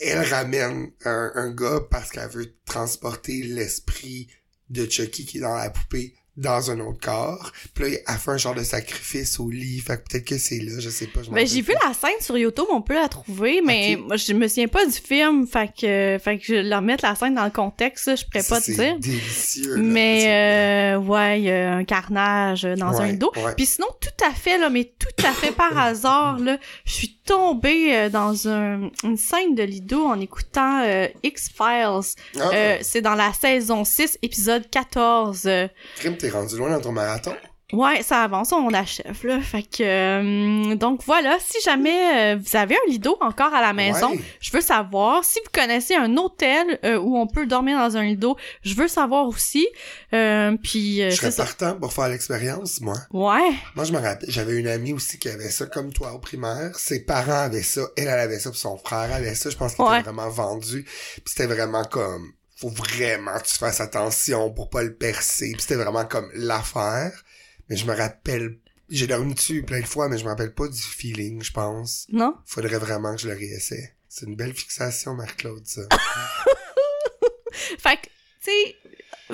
elle 0.00 0.24
ramène 0.26 0.90
un, 1.04 1.32
un 1.34 1.50
gars 1.54 1.80
parce 1.90 2.10
qu'elle 2.10 2.28
veut 2.28 2.54
transporter 2.64 3.42
l'esprit 3.42 4.28
de 4.70 4.88
Chucky 4.88 5.26
qui 5.26 5.38
est 5.38 5.42
dans 5.42 5.54
la 5.54 5.70
poupée 5.70 6.14
dans 6.36 6.70
un 6.70 6.80
autre 6.80 7.00
corps. 7.00 7.52
Puis 7.74 7.84
là, 7.84 7.98
elle 8.08 8.14
fait 8.16 8.30
un 8.30 8.36
genre 8.38 8.54
de 8.54 8.62
sacrifice 8.62 9.38
au 9.38 9.50
lit. 9.50 9.80
Fait 9.80 9.96
que 9.98 10.08
peut-être 10.08 10.24
que 10.24 10.38
c'est 10.38 10.58
là, 10.58 10.78
je 10.78 10.88
sais 10.88 11.06
pas. 11.06 11.22
je 11.22 11.30
Ben, 11.30 11.46
j'ai 11.46 11.60
vu 11.60 11.74
la 11.86 11.92
scène 11.92 12.20
sur 12.20 12.38
YouTube, 12.38 12.64
on 12.70 12.80
peut 12.80 12.94
la 12.94 13.08
trouver, 13.08 13.60
mais 13.62 13.96
moi, 13.96 14.16
je 14.16 14.32
me 14.32 14.48
souviens 14.48 14.68
pas 14.68 14.86
du 14.86 14.92
film, 14.92 15.46
fait 15.46 15.68
que, 15.68 16.18
fait 16.22 16.38
que 16.38 16.44
je 16.44 16.54
leur 16.54 16.80
mettre 16.82 17.04
la 17.04 17.14
scène 17.14 17.34
dans 17.34 17.44
le 17.44 17.50
contexte, 17.50 18.16
je 18.16 18.24
pourrais 18.24 18.44
pas 18.44 18.60
te 18.60 18.70
dire. 18.70 18.98
délicieux. 18.98 19.76
là. 19.76 19.82
Mais, 19.82 20.94
euh, 20.94 20.98
ouais, 20.98 21.40
il 21.40 21.44
y 21.44 21.50
a 21.50 21.74
un 21.74 21.84
carnage 21.84 22.62
dans 22.62 23.00
un 23.00 23.12
dos. 23.12 23.32
ouais. 23.36 23.54
Puis 23.56 23.66
sinon, 23.66 23.88
tout 24.00 24.24
à 24.24 24.32
fait, 24.32 24.58
là, 24.58 24.70
mais 24.70 24.84
tout 24.98 25.26
à 25.26 25.32
fait 25.32 25.52
par 25.52 25.76
hasard, 25.78 26.38
là, 26.38 26.58
je 26.84 26.92
suis 26.92 27.18
tombée 27.24 27.94
euh, 27.96 28.08
dans 28.08 28.48
un, 28.48 28.90
une 29.04 29.16
scène 29.16 29.54
de 29.54 29.62
Lido 29.62 30.04
en 30.06 30.18
écoutant 30.20 30.82
euh, 30.84 31.06
X-Files. 31.22 32.16
Ah, 32.38 32.50
Euh, 32.52 32.78
c'est 32.82 33.00
dans 33.00 33.14
la 33.14 33.32
saison 33.32 33.84
6, 33.84 34.18
épisode 34.22 34.68
14. 34.70 35.42
Euh, 35.46 35.68
Crime, 35.96 36.16
t'es 36.22 36.30
rendu 36.30 36.56
loin 36.56 36.70
dans 36.70 36.80
ton 36.80 36.92
marathon? 36.92 37.34
Ouais, 37.72 38.02
ça 38.02 38.20
avance, 38.24 38.52
on 38.52 38.68
achève, 38.74 39.18
là. 39.24 39.40
Fait 39.40 39.62
que, 39.62 39.82
euh, 39.82 40.74
donc 40.74 41.00
voilà, 41.06 41.38
si 41.40 41.56
jamais 41.64 42.34
euh, 42.34 42.36
vous 42.38 42.54
avez 42.54 42.74
un 42.74 42.90
lido 42.90 43.16
encore 43.22 43.54
à 43.54 43.62
la 43.62 43.72
maison, 43.72 44.10
Ouais. 44.10 44.20
je 44.40 44.52
veux 44.52 44.60
savoir. 44.60 45.24
Si 45.24 45.38
vous 45.42 45.50
connaissez 45.54 45.94
un 45.94 46.14
hôtel 46.18 46.78
euh, 46.84 46.98
où 46.98 47.16
on 47.16 47.26
peut 47.26 47.46
dormir 47.46 47.78
dans 47.78 47.96
un 47.96 48.02
lido, 48.02 48.36
je 48.62 48.74
veux 48.74 48.88
savoir 48.88 49.26
aussi. 49.26 49.66
Euh, 50.12 50.54
puis, 50.62 51.00
euh, 51.00 51.08
Je 51.08 51.16
serais 51.16 51.30
ça. 51.30 51.44
partant 51.44 51.74
pour 51.80 51.94
faire 51.94 52.08
l'expérience, 52.08 52.82
moi. 52.82 52.96
Ouais, 53.10 53.52
Moi, 53.74 53.86
je 53.86 53.92
me 53.92 53.98
rappelle, 54.00 54.28
j'avais 54.30 54.52
une 54.60 54.68
amie 54.68 54.92
aussi 54.92 55.18
qui 55.18 55.30
avait 55.30 55.48
ça, 55.50 55.64
comme 55.64 55.94
toi, 55.94 56.12
au 56.12 56.18
primaire. 56.18 56.78
Ses 56.78 57.06
parents 57.06 57.32
avaient 57.44 57.62
ça, 57.62 57.80
elle, 57.96 58.04
elle 58.08 58.18
avait 58.20 58.38
ça, 58.38 58.50
puis 58.50 58.58
son 58.60 58.76
frère 58.76 59.10
avait 59.14 59.34
ça. 59.34 59.48
Je 59.48 59.56
pense 59.56 59.76
qu'il 59.76 59.84
Ouais. 59.86 60.00
était 60.00 60.10
vraiment 60.10 60.28
vendu. 60.28 60.82
Puis 60.84 61.22
c'était 61.24 61.46
vraiment 61.46 61.84
comme, 61.84 62.32
faut 62.62 62.68
vraiment 62.68 63.36
que 63.40 63.48
tu 63.48 63.54
fasses 63.54 63.80
attention 63.80 64.52
pour 64.52 64.70
pas 64.70 64.84
le 64.84 64.94
percer. 64.94 65.50
Puis 65.52 65.62
c'était 65.62 65.74
vraiment 65.74 66.04
comme 66.04 66.30
l'affaire. 66.34 67.24
Mais 67.68 67.76
je 67.76 67.86
me 67.86 67.94
rappelle, 67.94 68.56
j'ai 68.88 69.08
dormi 69.08 69.34
dessus 69.34 69.64
plein 69.64 69.80
de 69.80 69.86
fois, 69.86 70.08
mais 70.08 70.16
je 70.16 70.24
me 70.24 70.28
rappelle 70.28 70.54
pas 70.54 70.68
du 70.68 70.80
feeling, 70.80 71.42
je 71.42 71.50
pense. 71.50 72.06
non? 72.10 72.36
Faudrait 72.46 72.78
vraiment 72.78 73.16
que 73.16 73.22
je 73.22 73.28
le 73.28 73.34
réessaie. 73.34 73.94
C'est 74.08 74.26
une 74.26 74.36
belle 74.36 74.54
fixation, 74.54 75.14
Marc-Claude, 75.14 75.66
ça. 75.66 75.82
Fait 77.78 77.96
que, 77.96 78.06
tu 78.44 78.50
sais, 78.50 78.76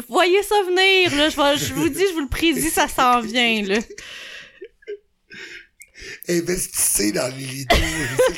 voyez 0.09 0.43
ça 0.43 0.63
venir, 0.63 1.15
là. 1.17 1.29
Je, 1.57 1.75
vous 1.75 1.89
dis, 1.91 2.05
je 2.09 2.15
vous 2.15 2.21
le 2.21 2.29
prédis, 2.29 2.71
ça 2.71 2.89
s'en 2.89 3.21
vient, 3.21 3.63
là. 3.63 3.79
Investissez 6.29 7.13
dans 7.13 7.35
les 7.37 7.67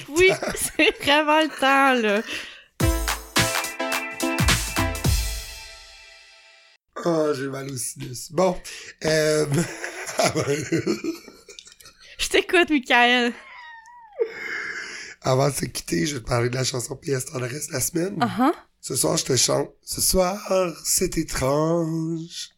Oui, 0.09 0.33
c'est 0.57 0.97
vraiment 1.05 1.43
le 1.43 1.61
temps, 1.61 1.95
là. 1.95 2.23
Oh, 7.05 7.33
j'ai 7.35 7.49
mal 7.49 7.71
au 7.71 7.77
sinus. 7.77 8.31
Bon, 8.33 8.57
euh... 9.05 9.47
Je 12.19 12.29
t'écoute, 12.29 12.71
Michael. 12.71 13.33
avant 15.23 15.49
de 15.49 15.55
se 15.55 15.65
quitter, 15.65 16.07
je 16.07 16.17
vais 16.17 16.21
te 16.23 16.27
parler 16.29 16.51
de 16.51 16.55
la 16.55 16.65
chanson 16.65 16.97
PS 16.97 17.27
dans 17.33 17.39
le 17.39 17.47
reste 17.47 17.69
de 17.69 17.75
la 17.75 17.81
semaine. 17.81 18.17
Ah 18.21 18.31
ah. 18.39 18.53
Ce 18.81 18.97
soir, 18.97 19.17
je 19.17 19.25
te 19.25 19.37
chante. 19.37 19.71
Ce 19.83 20.01
soir, 20.01 20.39
c'est 20.85 21.17
étrange. 21.19 22.51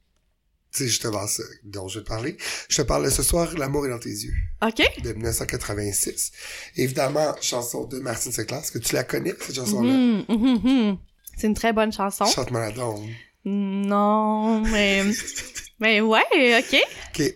Tu 0.73 0.79
sais, 0.79 0.89
justement 0.89 1.27
ça 1.27 1.43
dont 1.65 1.87
je 1.87 1.99
vais 1.99 2.05
te 2.05 2.09
parler. 2.09 2.37
Je 2.71 2.77
te 2.77 2.83
parle 2.83 3.05
de 3.05 3.11
ce 3.11 3.23
soir, 3.23 3.53
l'amour 3.59 3.87
est 3.87 3.91
dans 3.91 3.99
tes 3.99 4.09
yeux, 4.09 4.33
OK. 4.63 4.83
de 5.03 5.13
1986. 5.13 6.33
Évidemment, 6.77 7.35
chanson 7.43 7.85
de 7.85 7.99
Martine 7.99 8.33
Seclas. 8.33 8.61
Est-ce 8.61 8.73
que 8.73 8.79
tu 8.79 8.95
la 8.95 9.05
connais, 9.05 9.35
cette 9.39 9.57
chanson-là? 9.57 9.93
Mhm, 9.93 10.25
mhm, 10.29 10.61
mhm. 10.63 10.99
C'est 11.37 11.47
une 11.47 11.55
très 11.55 11.75
bonne 11.75 11.93
chanson. 11.93 12.25
Chante-moi 12.25 12.71
la. 12.71 12.85
Non, 13.45 14.61
mais... 14.61 15.03
mais 15.81 16.01
ouais, 16.01 16.23
OK. 16.59 16.81
OK. 17.15 17.35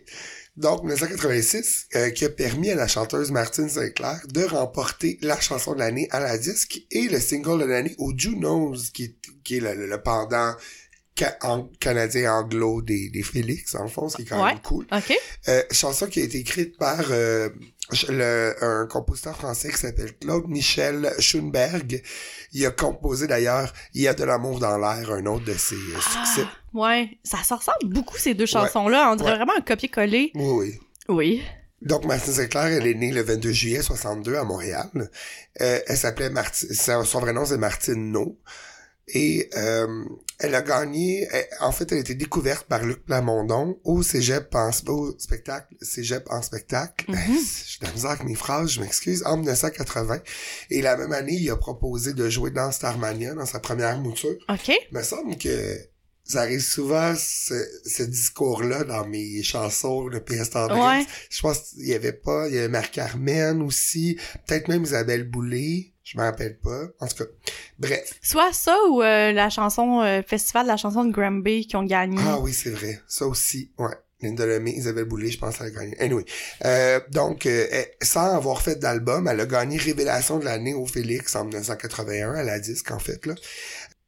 Donc, 0.57 0.85
1986, 0.85 1.87
euh, 1.97 2.11
qui 2.11 2.25
a 2.25 2.31
permis 2.31 2.71
à 2.71 2.77
la 2.77 2.88
chanteuse 2.88 3.31
Martine 3.31 3.69
Sinclair 3.69 4.21
de 4.33 4.42
remporter 4.45 5.19
la 5.21 5.38
chanson 5.38 5.75
de 5.75 5.81
l'année 5.81 6.09
à 6.13 6.21
la 6.21 6.38
disque 6.38 6.81
et 6.90 7.09
le 7.09 7.21
single 7.21 7.61
de 7.61 7.67
l'année 7.67 7.94
au 7.98 8.13
Junos, 8.17 8.90
qui 8.94 9.04
est, 9.04 9.17
qui 9.44 9.57
est 9.59 9.61
le, 9.61 9.87
le 9.87 10.02
pendant 10.02 10.54
ca- 11.19 11.37
en- 11.42 11.69
canadien 11.79 12.33
anglo 12.37 12.81
des, 12.81 13.11
des 13.11 13.23
Félix, 13.23 13.75
en 13.75 13.88
fond, 13.88 14.09
ce 14.09 14.17
qui 14.17 14.23
est 14.23 14.27
quand 14.27 14.42
Ouais. 14.42 14.52
même 14.54 14.63
cool. 14.63 14.87
Euh, 15.48 15.63
chanson 15.73 16.07
qui 16.07 16.21
a 16.21 16.25
été 16.25 16.38
écrite 16.38 16.79
par 16.79 17.04
euh, 17.11 17.50
le, 18.09 18.55
un 18.63 18.87
compositeur 18.87 19.37
français 19.37 19.71
qui 19.71 19.79
s'appelle 19.79 20.17
Claude 20.19 20.49
Michel 20.49 21.13
Schoenberg. 21.19 22.03
Il 22.53 22.67
a 22.67 22.71
composé 22.71 23.27
d'ailleurs 23.27 23.73
Il 23.95 24.03
y 24.03 24.09
a 24.09 24.15
de 24.15 24.25
l'amour 24.25 24.59
dans 24.59 24.77
l'air, 24.79 25.11
un 25.13 25.27
autre 25.27 25.45
de 25.45 25.53
ses 25.55 25.75
euh, 25.77 26.01
succès. 26.01 26.43
Ah, 26.45 26.57
ouais, 26.75 27.19
ça 27.23 27.43
se 27.43 27.55
ressemble 27.55 27.93
beaucoup 27.93 28.17
ces 28.19 28.35
deux 28.35 28.47
chansons-là. 28.47 29.11
On 29.13 29.17
dirait 29.17 29.31
Ouais. 29.31 29.37
vraiment 29.37 29.57
un 29.57 29.61
copier-coller. 29.63 30.33
Oui, 30.35 30.51
oui. 30.51 30.81
Oui. 31.09 31.43
Donc, 31.83 32.05
Martine 32.07 32.33
Sinclair, 32.33 32.65
elle 32.67 32.87
est 32.87 32.95
née 32.95 33.13
le 33.13 33.23
22 33.23 33.53
juillet 33.53 33.83
62 33.83 34.37
à 34.37 34.45
Montréal. 34.45 34.89
Euh, 35.61 35.79
elle 35.87 35.97
s'appelait 35.97 36.31
Martine, 36.31 36.73
son 36.73 37.05
son 37.05 37.21
vrai 37.21 37.33
nom 37.33 37.45
c'est 37.45 37.59
Martine 37.59 38.11
No. 38.13 38.37
Et 39.09 39.48
euh, 39.57 40.04
elle 40.40 40.54
a 40.57 40.63
gagné, 40.63 41.29
elle- 41.31 41.46
en 41.61 41.71
fait, 41.71 41.92
elle 41.92 41.98
a 41.98 42.00
été 42.00 42.15
découverte 42.17 42.67
par 42.67 42.85
Luc 42.85 43.04
Plamondon 43.04 43.79
au 43.85 44.02
Cégep 44.02 44.52
en 44.54 44.71
au 44.88 45.15
spectacle, 45.19 45.75
Cégep 45.81 46.25
en 46.29 46.42
spectacle. 46.42 47.04
Mhm. 47.09 47.17
J'ai 47.19 47.79
de 47.81 47.85
la 47.87 47.92
misère 47.92 48.11
avec 48.11 48.25
mes 48.25 48.35
phrases, 48.35 48.71
je 48.73 48.81
m'excuse, 48.81 49.23
en 49.25 49.37
1980. 49.37 50.21
Et 50.71 50.83
la 50.83 50.96
même 50.96 51.13
année, 51.13 51.35
il 51.35 51.48
a 51.50 51.57
proposé 51.57 52.15
de 52.15 52.29
jouer 52.29 52.50
dans 52.50 52.73
Starmania, 52.73 53.35
dans 53.35 53.46
sa 53.46 53.61
première 53.61 53.96
mouture. 53.98 54.35
OK. 54.48 54.69
Il 54.69 54.96
me 54.98 55.02
semble 55.04 55.37
que 55.38 55.77
ça 56.25 56.40
arrive 56.40 56.61
souvent, 56.61 57.15
ce, 57.17 57.54
ce 57.85 58.02
discours-là, 58.02 58.83
dans 58.83 59.07
mes 59.07 59.44
chansons 59.44 60.09
de 60.09 60.19
PS. 60.19 60.50
Ouais. 60.54 61.07
Je 61.31 61.40
pense 61.40 61.61
qu'il 61.71 61.87
y 61.87 61.94
avait 61.94 62.13
pas, 62.13 62.48
il 62.48 62.57
y 62.57 62.59
avait 62.59 62.67
Marc-Carmen 62.69 63.63
aussi, 63.63 64.19
peut-être 64.48 64.67
même 64.67 64.83
Isabelle 64.83 65.31
Boulay, 65.31 65.92
je 66.07 66.17
me 66.19 66.23
rappelle 66.23 66.57
pas. 66.59 66.85
En 67.00 67.09
tout 67.09 67.25
cas, 67.25 67.31
bref. 67.81 68.13
Soit 68.23 68.52
ça 68.52 68.77
ou 68.90 69.02
euh, 69.02 69.33
la 69.33 69.50
chanson 69.50 70.02
euh, 70.02 70.23
Festival 70.27 70.63
de 70.63 70.69
la 70.69 70.77
chanson 70.77 71.04
de 71.04 71.13
Granby 71.13 71.67
qui 71.67 71.75
ont 71.75 71.83
gagné. 71.83 72.19
Ah 72.25 72.38
oui, 72.38 72.52
c'est 72.52 72.71
vrai. 72.71 73.00
Ça 73.09 73.27
aussi, 73.27 73.73
ouais. 73.79 73.90
Linda 74.23 74.46
Lemay, 74.46 74.71
Isabelle 74.71 75.04
Boulay, 75.04 75.31
je 75.31 75.38
pense 75.38 75.59
qu'elle 75.59 75.67
a 75.67 75.71
gagné. 75.71 76.00
Anyway. 76.00 76.25
Euh, 76.65 77.00
donc, 77.11 77.44
euh, 77.44 77.67
elle- 77.71 77.90
sans 78.02 78.37
avoir 78.37 78.63
fait 78.63 78.77
d'album, 78.77 79.27
elle 79.29 79.40
a 79.40 79.46
gagné 79.46 79.77
Révélation 79.79 80.38
de 80.38 80.44
l'année 80.44 80.75
au 80.75 80.87
Félix 80.87 81.35
en 81.35 81.44
1981, 81.44 82.35
à 82.35 82.42
la 82.44 82.61
disque, 82.61 82.92
en 82.92 82.98
fait, 83.00 83.27
là. 83.27 83.35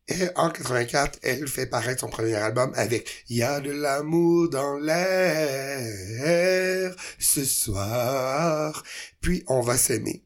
Et 0.06 0.28
en 0.36 0.48
84, 0.50 1.18
elle 1.22 1.46
fait 1.48 1.66
paraître 1.66 2.00
son 2.00 2.08
premier 2.08 2.36
album 2.36 2.72
avec 2.76 3.24
«Y 3.28 3.42
a 3.42 3.60
de 3.60 3.72
l'amour 3.72 4.48
dans 4.48 4.78
l'air 4.78 6.94
ce 7.18 7.44
soir, 7.44 8.82
puis 9.20 9.42
on 9.48 9.60
va 9.60 9.76
s'aimer». 9.76 10.22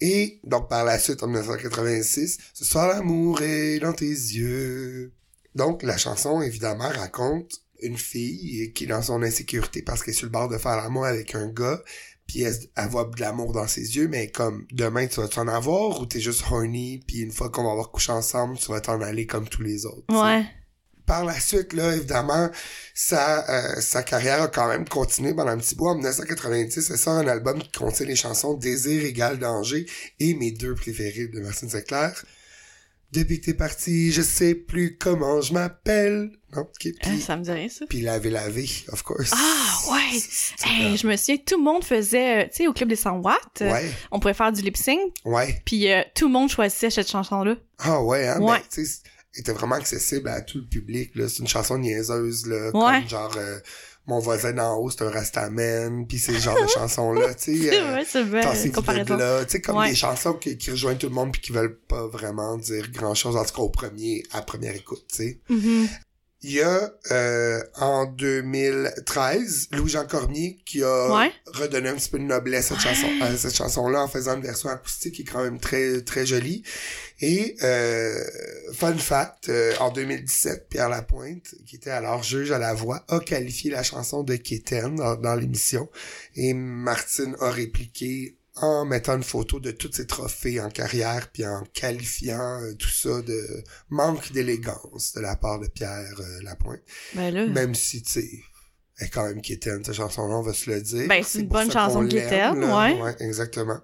Et 0.00 0.40
donc, 0.44 0.68
par 0.68 0.84
la 0.84 0.98
suite, 0.98 1.22
en 1.22 1.26
1986, 1.26 2.38
«Ce 2.54 2.64
soir, 2.64 2.88
l'amour 2.88 3.42
est 3.42 3.78
dans 3.80 3.92
tes 3.92 4.06
yeux». 4.06 5.12
Donc, 5.54 5.82
la 5.82 5.98
chanson, 5.98 6.40
évidemment, 6.42 6.88
raconte 6.88 7.62
une 7.82 7.98
fille 7.98 8.72
qui 8.72 8.84
est 8.84 8.86
dans 8.86 9.02
son 9.02 9.22
insécurité 9.22 9.82
parce 9.82 10.02
qu'elle 10.02 10.14
est 10.14 10.16
sur 10.16 10.26
le 10.26 10.32
bord 10.32 10.48
de 10.48 10.58
faire 10.58 10.76
l'amour 10.76 11.06
avec 11.06 11.34
un 11.34 11.48
gars, 11.48 11.82
puis 12.26 12.42
elle, 12.42 12.54
elle 12.76 12.88
voit 12.88 13.04
de 13.04 13.20
l'amour 13.20 13.52
dans 13.52 13.66
ses 13.66 13.96
yeux, 13.96 14.06
mais 14.06 14.28
comme 14.30 14.66
demain 14.70 15.06
tu 15.06 15.20
vas 15.20 15.28
t'en 15.28 15.48
avoir 15.48 16.00
ou 16.00 16.06
t'es 16.06 16.20
juste 16.20 16.44
horny, 16.50 17.02
puis 17.06 17.20
une 17.20 17.32
fois 17.32 17.50
qu'on 17.50 17.64
va 17.64 17.72
avoir 17.72 17.90
couché 17.90 18.12
ensemble, 18.12 18.58
tu 18.58 18.70
vas 18.70 18.80
t'en 18.80 19.00
aller 19.00 19.26
comme 19.26 19.48
tous 19.48 19.62
les 19.62 19.86
autres. 19.86 20.04
tu 20.08 20.14
sais? 20.42 20.46
Ouais. 21.10 21.16
Par 21.16 21.24
la 21.24 21.38
suite, 21.40 21.72
là, 21.72 21.94
évidemment, 21.96 22.50
sa, 22.94 23.48
euh, 23.50 23.80
sa 23.80 24.02
carrière 24.02 24.42
a 24.42 24.48
quand 24.48 24.68
même 24.68 24.88
continué 24.88 25.34
pendant 25.34 25.50
un 25.50 25.58
petit 25.58 25.74
bout. 25.74 25.88
En 25.88 25.94
1990, 25.94 26.90
elle 26.90 26.98
sort 26.98 27.14
un 27.14 27.26
album 27.28 27.60
qui 27.62 27.70
contient 27.72 28.06
les 28.06 28.16
chansons 28.16 28.54
Désir 28.54 29.04
égal 29.04 29.38
danger 29.38 29.86
et 30.20 30.34
mes 30.34 30.50
deux 30.52 30.74
préférés 30.74 31.26
de 31.28 31.40
Martine 31.40 31.68
Sinclair. 31.68 32.12
Depuis 33.12 33.40
que 33.40 33.46
t'es 33.46 33.54
parti, 33.54 34.12
je 34.12 34.22
sais 34.22 34.54
plus 34.54 34.96
comment 34.96 35.40
je 35.40 35.52
m'appelle. 35.52 36.30
Non, 36.54 36.60
ok. 36.62 36.68
Puis, 36.78 36.94
Ah, 37.02 37.08
ça 37.20 37.36
me 37.36 37.42
dit 37.42 37.50
rien, 37.50 37.68
ça. 37.68 37.84
puis 37.88 38.02
laver 38.02 38.30
laver, 38.30 38.68
of 38.92 39.02
course. 39.02 39.32
Ah, 39.34 39.92
ouais. 39.92 40.20
Hey, 40.64 40.96
je 40.96 41.08
me 41.08 41.16
souviens, 41.16 41.36
tout 41.44 41.56
le 41.58 41.64
monde 41.64 41.82
faisait, 41.82 42.44
euh, 42.44 42.48
tu 42.48 42.58
sais, 42.58 42.66
au 42.68 42.72
club 42.72 42.88
des 42.88 42.94
100 42.94 43.16
watts, 43.18 43.62
euh, 43.62 43.72
Ouais, 43.72 43.90
on 44.12 44.20
pouvait 44.20 44.34
faire 44.34 44.52
du 44.52 44.62
lip 44.62 44.76
sync, 44.76 45.00
ouais. 45.24 45.60
puis 45.64 45.90
euh, 45.90 46.02
tout 46.14 46.26
le 46.28 46.32
monde 46.32 46.48
choisissait 46.50 46.90
cette 46.90 47.10
chanson-là. 47.10 47.56
Ah 47.80 48.00
ouais, 48.00 48.28
hein? 48.28 48.38
Ouais. 48.40 48.58
Ben, 48.58 48.62
elle 48.76 48.84
était 49.34 49.52
vraiment 49.52 49.76
accessible 49.76 50.28
à 50.28 50.40
tout 50.40 50.58
le 50.58 50.66
public, 50.66 51.12
là. 51.14 51.28
C'est 51.28 51.38
une 51.38 51.48
chanson 51.48 51.78
niaiseuse, 51.78 52.46
là. 52.46 52.70
Ouais. 52.74 53.00
Comme 53.00 53.08
genre, 53.08 53.32
euh, 53.36 53.58
mon 54.06 54.18
voisin 54.18 54.52
d'en 54.52 54.76
haut, 54.76 54.90
c'est 54.90 55.02
un 55.02 55.10
rastaman, 55.10 56.06
puis 56.06 56.18
c'est 56.18 56.32
ce 56.32 56.38
genre 56.40 56.60
de 56.60 56.66
chansons-là, 56.74 57.34
tu 57.34 57.56
sais. 57.56 57.70
C'est 57.70 57.80
euh, 57.80 57.90
vrai, 57.90 58.04
c'est 58.04 58.22
vrai. 58.24 58.40
Là. 59.16 59.44
Tu 59.44 59.50
sais, 59.52 59.60
comme 59.60 59.76
Ouais. 59.76 59.90
des 59.90 59.94
chansons 59.94 60.32
qui, 60.34 60.58
qui 60.58 60.70
rejoignent 60.70 60.98
tout 60.98 61.08
le 61.08 61.14
monde 61.14 61.32
puis 61.32 61.40
qui 61.40 61.52
veulent 61.52 61.78
pas 61.78 62.06
vraiment 62.08 62.56
dire 62.56 62.90
grand 62.90 63.14
chose, 63.14 63.36
en 63.36 63.44
tout 63.44 63.54
cas 63.54 63.62
au 63.62 63.68
premier, 63.70 64.24
à 64.32 64.42
première 64.42 64.74
écoute, 64.74 65.04
tu 65.10 65.16
sais. 65.16 65.40
Mhm. 65.48 65.88
Il 66.42 66.52
y 66.52 66.62
a, 66.62 66.90
euh, 67.10 67.62
en 67.76 68.06
2013, 68.06 69.68
Louis-Jean 69.72 70.06
Cormier 70.06 70.58
qui 70.64 70.82
a 70.82 71.14
Ouais. 71.14 71.30
redonné 71.46 71.90
un 71.90 71.94
petit 71.96 72.08
peu 72.08 72.18
de 72.18 72.24
noblesse 72.24 72.72
à 72.72 72.76
cette 72.76 72.80
chanson, 72.80 73.06
à 73.20 73.36
cette 73.36 73.54
chanson-là 73.54 74.02
en 74.02 74.08
faisant 74.08 74.36
une 74.36 74.42
version 74.42 74.70
acoustique 74.70 75.16
qui 75.16 75.22
est 75.22 75.24
quand 75.26 75.42
même 75.42 75.58
très, 75.60 76.00
très 76.00 76.24
jolie. 76.24 76.62
Et, 77.20 77.56
euh, 77.62 78.14
fun 78.72 78.96
fact, 78.96 79.50
euh, 79.50 79.74
en 79.80 79.90
2017, 79.90 80.68
Pierre 80.70 80.88
Lapointe, 80.88 81.54
qui 81.66 81.76
était 81.76 81.90
alors 81.90 82.22
juge 82.22 82.50
à 82.52 82.58
la 82.58 82.72
voix, 82.72 83.04
a 83.08 83.20
qualifié 83.20 83.70
la 83.70 83.82
chanson 83.82 84.22
de 84.22 84.36
Kéten 84.36 84.94
dans, 84.96 85.16
dans 85.16 85.34
l'émission. 85.34 85.90
Et 86.36 86.54
Martine 86.54 87.36
a 87.40 87.50
répliqué 87.50 88.36
en 88.56 88.84
mettant 88.84 89.16
une 89.16 89.22
photo 89.22 89.60
de 89.60 89.70
tous 89.70 89.92
ses 89.92 90.06
trophées 90.06 90.60
en 90.60 90.68
carrière, 90.70 91.30
puis 91.32 91.46
en 91.46 91.62
qualifiant 91.72 92.60
euh, 92.62 92.74
tout 92.74 92.88
ça 92.88 93.22
de 93.22 93.64
manque 93.88 94.32
d'élégance 94.32 95.12
de 95.14 95.20
la 95.20 95.36
part 95.36 95.60
de 95.60 95.68
Pierre 95.68 96.14
euh, 96.20 96.42
Lapointe. 96.42 96.80
Ben 97.14 97.32
là. 97.32 97.46
Même 97.46 97.74
si, 97.74 98.02
tu 98.02 98.10
sais, 98.12 98.28
elle 98.98 99.06
est 99.06 99.10
quand 99.10 99.24
même 99.26 99.40
Kéten, 99.40 99.82
cette 99.84 99.94
chanson-là, 99.94 100.34
on 100.36 100.42
va 100.42 100.52
se 100.52 100.68
le 100.70 100.80
dire. 100.80 101.08
Ben, 101.08 101.22
c'est 101.22 101.38
une 101.40 101.48
bonne 101.48 101.70
chanson 101.70 102.02
là. 102.02 102.52
ouais. 102.52 103.00
Ouais, 103.00 103.16
exactement. 103.20 103.80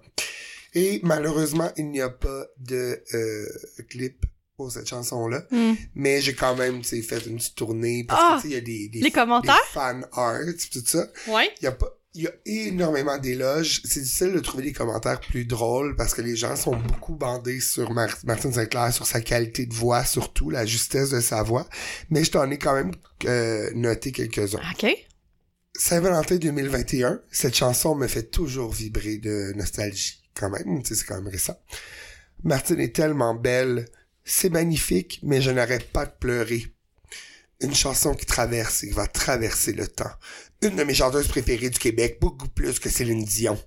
Et 0.73 0.99
malheureusement, 1.03 1.71
il 1.77 1.89
n'y 1.89 2.01
a 2.01 2.09
pas 2.09 2.45
de 2.59 3.01
euh, 3.13 3.45
clip 3.89 4.25
pour 4.57 4.71
cette 4.71 4.87
chanson-là. 4.87 5.43
Hmm. 5.51 5.73
Mais 5.95 6.19
j'ai 6.21 6.33
quand 6.33 6.55
même, 6.55 6.81
tu 6.81 6.89
sais, 6.89 7.01
fait 7.01 7.25
une 7.25 7.37
petite 7.37 7.55
tournée 7.55 8.03
parce 8.03 8.21
Ah! 8.23 8.35
que, 8.37 8.41
tu 8.41 8.47
sais, 8.49 8.53
il 8.53 8.55
y 8.55 8.57
a 8.57 8.61
des, 8.61 8.89
des, 8.89 8.99
Les 9.01 9.11
commentaires? 9.11 9.55
des 9.55 9.73
fan 9.79 10.05
art, 10.11 10.39
tout 10.71 10.83
ça. 10.85 11.07
Ouais. 11.27 11.49
Il 11.61 11.63
y 11.63 11.67
a 11.67 11.71
pas, 11.71 11.87
il 12.17 12.23
y 12.23 12.27
a 12.27 12.33
énormément 12.45 13.17
d'éloges. 13.17 13.81
C'est 13.85 14.01
difficile 14.01 14.33
de 14.33 14.39
trouver 14.39 14.63
des 14.63 14.73
commentaires 14.73 15.19
plus 15.19 15.45
drôles 15.45 15.95
parce 15.95 16.13
que 16.13 16.21
les 16.21 16.35
gens 16.35 16.55
sont 16.55 16.75
beaucoup 16.75 17.15
bandés 17.15 17.59
sur 17.59 17.91
Mar- 17.91 18.17
Martine 18.25 18.53
Sinclair, 18.53 18.91
sur 18.91 19.05
sa 19.05 19.21
qualité 19.21 19.65
de 19.65 19.73
voix, 19.73 20.03
surtout 20.03 20.49
la 20.49 20.65
justesse 20.65 21.11
de 21.11 21.19
sa 21.21 21.43
voix. 21.43 21.67
Mais 22.09 22.23
je 22.23 22.31
t'en 22.31 22.49
ai 22.49 22.57
quand 22.57 22.73
même 22.73 22.91
euh, 23.25 23.69
noté 23.75 24.11
quelques-uns. 24.11 24.59
OK. 24.73 24.87
Saint-Valentin 25.77 26.37
2021, 26.37 27.21
cette 27.31 27.55
chanson 27.55 27.93
me 27.95 28.07
fait 28.07 28.31
toujours 28.31 28.71
vibrer 28.73 29.17
de 29.19 29.53
nostalgie, 29.55 30.23
quand 30.33 30.49
même, 30.49 30.81
c'est 30.83 31.05
quand 31.05 31.15
même 31.21 31.27
récent. 31.31 31.55
Martine 32.43 32.79
est 32.79 32.95
tellement 32.95 33.35
belle, 33.35 33.85
c'est 34.23 34.49
magnifique, 34.49 35.19
mais 35.21 35.39
je 35.39 35.51
n'arrête 35.51 35.91
pas 35.91 36.05
de 36.07 36.13
pleurer. 36.19 36.65
Une 37.61 37.75
chanson 37.75 38.13
qui 38.15 38.25
traverse 38.25 38.83
et 38.83 38.87
qui 38.89 38.93
va 38.93 39.07
traverser 39.07 39.73
le 39.73 39.87
temps. 39.87 40.11
Une 40.61 40.75
de 40.75 40.83
mes 40.83 40.93
chanteuses 40.93 41.27
préférées 41.27 41.69
du 41.69 41.77
Québec, 41.79 42.17
beaucoup 42.19 42.47
plus 42.49 42.79
que 42.79 42.89
Céline 42.89 43.23
Dion. 43.23 43.57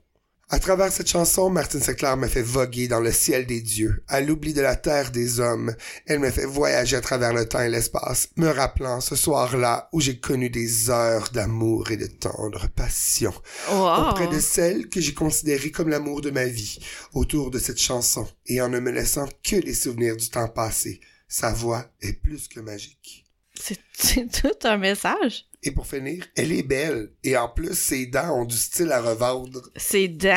À 0.53 0.59
travers 0.59 0.91
cette 0.91 1.09
chanson, 1.09 1.49
Martine 1.49 1.81
Sinclair 1.81 2.17
me 2.17 2.27
fait 2.27 2.43
voguer 2.43 2.89
dans 2.89 2.99
le 2.99 3.13
ciel 3.13 3.47
des 3.47 3.61
dieux, 3.61 4.03
à 4.09 4.21
l'oubli 4.21 4.53
de 4.53 4.61
la 4.61 4.75
terre 4.75 5.13
des 5.13 5.39
hommes. 5.39 5.73
Elle 6.07 6.19
me 6.19 6.29
fait 6.33 6.45
voyager 6.47 6.97
à 6.97 7.01
travers 7.01 7.33
le 7.33 7.49
temps 7.49 7.61
et 7.63 7.69
l'espace, 7.69 8.31
me 8.35 8.49
rappelant 8.49 9.01
ce 9.01 9.15
soir-là 9.15 9.89
où 9.93 10.01
j'ai 10.01 10.19
connu 10.19 10.51
des 10.51 10.91
heures 10.91 11.29
d'amour 11.33 11.93
et 11.93 11.97
de 11.97 12.07
tendre 12.07 12.67
passion, 12.75 13.33
Wow. 13.71 14.09
auprès 14.11 14.27
de 14.27 14.41
celle 14.41 14.89
que 14.89 15.01
j'ai 15.01 15.15
considérée 15.15 15.71
comme 15.71 15.89
l'amour 15.89 16.21
de 16.21 16.31
ma 16.33 16.47
vie, 16.47 16.81
autour 17.13 17.53
de 17.53 17.61
cette 17.61 17.79
chanson, 17.81 18.27
et 18.47 18.61
en 18.61 18.69
ne 18.69 18.81
me 18.81 18.91
laissant 18.91 19.29
que 19.45 19.55
les 19.55 19.75
souvenirs 19.75 20.17
du 20.17 20.29
temps 20.29 20.49
passé. 20.49 21.01
Sa 21.29 21.53
voix 21.53 21.85
est 22.03 22.15
plus 22.15 22.49
que 22.49 22.59
magique. 22.59 23.25
C'est 23.55 23.79
c'est 23.93 24.27
tout 24.43 24.67
un 24.67 24.79
message. 24.79 25.45
Et 25.63 25.73
pour 25.73 25.87
finir, 25.87 26.25
elle 26.37 26.53
est 26.53 26.63
belle, 26.63 27.11
et 27.23 27.37
en 27.37 27.49
plus, 27.49 27.75
ses 27.79 28.07
dents 28.07 28.31
ont 28.41 28.45
du 28.47 28.57
style 28.57 28.91
à 28.93 29.01
revendre. 29.03 29.61
C'est 29.77 30.09
dents? 30.09 30.35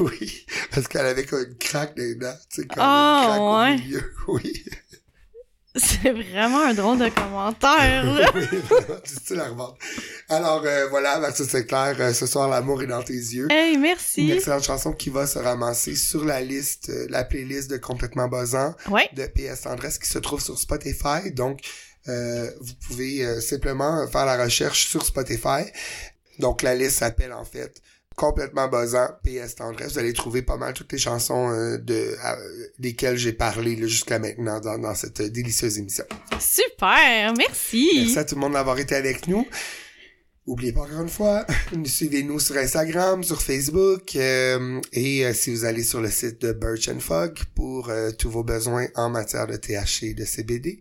Oui, 0.00 0.46
parce 0.72 0.88
qu'elle 0.88 1.06
avait 1.06 1.24
comme 1.24 1.44
une 1.44 1.56
craque 1.58 1.94
des 1.96 2.16
dents, 2.16 2.34
tu 2.50 2.62
sais, 2.62 2.66
comme 2.68 2.82
une 2.82 2.84
craque 2.84 3.40
ouais. 3.40 3.74
au 3.74 3.78
milieu. 3.84 4.12
Oui, 4.28 4.64
C'est 5.76 6.10
vraiment 6.10 6.62
un 6.64 6.74
drôle 6.74 6.98
de 6.98 7.08
commentaire, 7.08 8.04
là. 8.04 8.30
oui, 8.34 8.46
vraiment, 8.68 9.00
du 9.04 9.14
style 9.14 9.38
à 9.38 9.44
revendre. 9.48 9.76
Alors, 10.28 10.62
euh, 10.66 10.88
voilà, 10.88 11.20
Martine 11.20 11.46
Sinclair, 11.46 11.94
euh, 12.00 12.12
ce 12.12 12.26
soir, 12.26 12.48
l'amour 12.48 12.82
est 12.82 12.86
dans 12.88 13.02
tes 13.02 13.12
yeux. 13.12 13.46
Hey, 13.50 13.74
Une 13.74 13.82
merci. 13.82 14.30
excellente 14.32 14.64
chanson 14.64 14.92
qui 14.92 15.08
va 15.10 15.26
se 15.28 15.38
ramasser 15.38 15.94
sur 15.94 16.24
la 16.24 16.40
liste, 16.40 16.88
euh, 16.88 17.06
la 17.10 17.22
playlist 17.24 17.70
de 17.70 17.76
Complètement 17.76 18.26
Buzzant 18.26 18.74
Ouais. 18.90 19.08
de 19.14 19.24
PS 19.26 19.62
Tendresse 19.62 19.98
qui 19.98 20.08
se 20.08 20.18
trouve 20.18 20.40
sur 20.40 20.58
Spotify. 20.58 21.30
Donc, 21.32 21.60
euh, 22.08 22.50
vous 22.60 22.74
pouvez 22.86 23.24
euh, 23.24 23.40
simplement 23.40 24.06
faire 24.08 24.26
la 24.26 24.42
recherche 24.42 24.88
sur 24.88 25.04
Spotify. 25.04 25.64
Donc 26.38 26.62
la 26.62 26.74
liste 26.74 26.98
s'appelle 26.98 27.32
en 27.32 27.44
fait 27.44 27.82
complètement 28.18 28.68
buzzant, 28.68 29.08
PS 29.22 29.54
Tendresse. 29.54 29.92
Vous 29.92 29.98
allez 30.00 30.12
trouver 30.12 30.42
pas 30.42 30.56
mal 30.56 30.74
toutes 30.74 30.92
les 30.92 30.98
chansons 30.98 31.50
euh, 31.50 31.78
de 31.78 31.94
euh, 31.94 32.66
desquelles 32.78 33.16
j'ai 33.16 33.32
parlé 33.32 33.76
jusqu'à 33.88 34.18
maintenant 34.18 34.60
dans, 34.60 34.78
dans 34.78 34.94
cette 34.94 35.22
délicieuse 35.22 35.78
émission. 35.78 36.04
Super, 36.40 37.32
merci. 37.36 37.90
Merci 37.94 38.18
à 38.18 38.24
tout 38.24 38.34
le 38.34 38.40
monde 38.40 38.54
d'avoir 38.54 38.78
été 38.78 38.94
avec 38.94 39.28
nous. 39.28 39.46
Oubliez 40.48 40.72
pas 40.72 40.80
encore 40.80 41.02
une 41.02 41.10
fois, 41.10 41.46
suivez-nous 41.84 42.40
sur 42.40 42.56
Instagram, 42.56 43.22
sur 43.22 43.42
Facebook 43.42 44.16
euh, 44.16 44.80
et 44.94 45.26
euh, 45.26 45.34
si 45.34 45.50
vous 45.50 45.66
allez 45.66 45.82
sur 45.82 46.00
le 46.00 46.10
site 46.10 46.40
de 46.40 46.52
Birch 46.52 46.88
and 46.88 47.00
Fog 47.00 47.38
pour 47.54 47.90
euh, 47.90 48.12
tous 48.12 48.30
vos 48.30 48.42
besoins 48.42 48.86
en 48.94 49.10
matière 49.10 49.46
de 49.46 49.56
THC 49.56 50.04
et 50.04 50.14
de 50.14 50.24
CBD. 50.24 50.80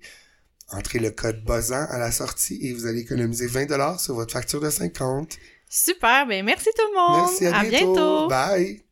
Entrez 0.70 1.00
le 1.00 1.12
code 1.12 1.44
BOZAN 1.44 1.86
à 1.90 1.98
la 1.98 2.12
sortie 2.12 2.60
et 2.62 2.74
vous 2.74 2.86
allez 2.86 3.00
économiser 3.00 3.48
20$ 3.48 4.00
sur 4.00 4.16
votre 4.16 4.34
facture 4.34 4.60
de 4.60 4.70
50. 4.70 5.38
Super, 5.70 6.28
ben 6.28 6.46
merci 6.46 6.70
tout 6.76 6.86
le 6.92 6.96
monde. 6.96 7.30
Merci, 7.30 7.46
à, 7.46 7.64
bientôt. 7.64 7.94
bientôt. 7.94 8.28
Bye. 8.28 8.87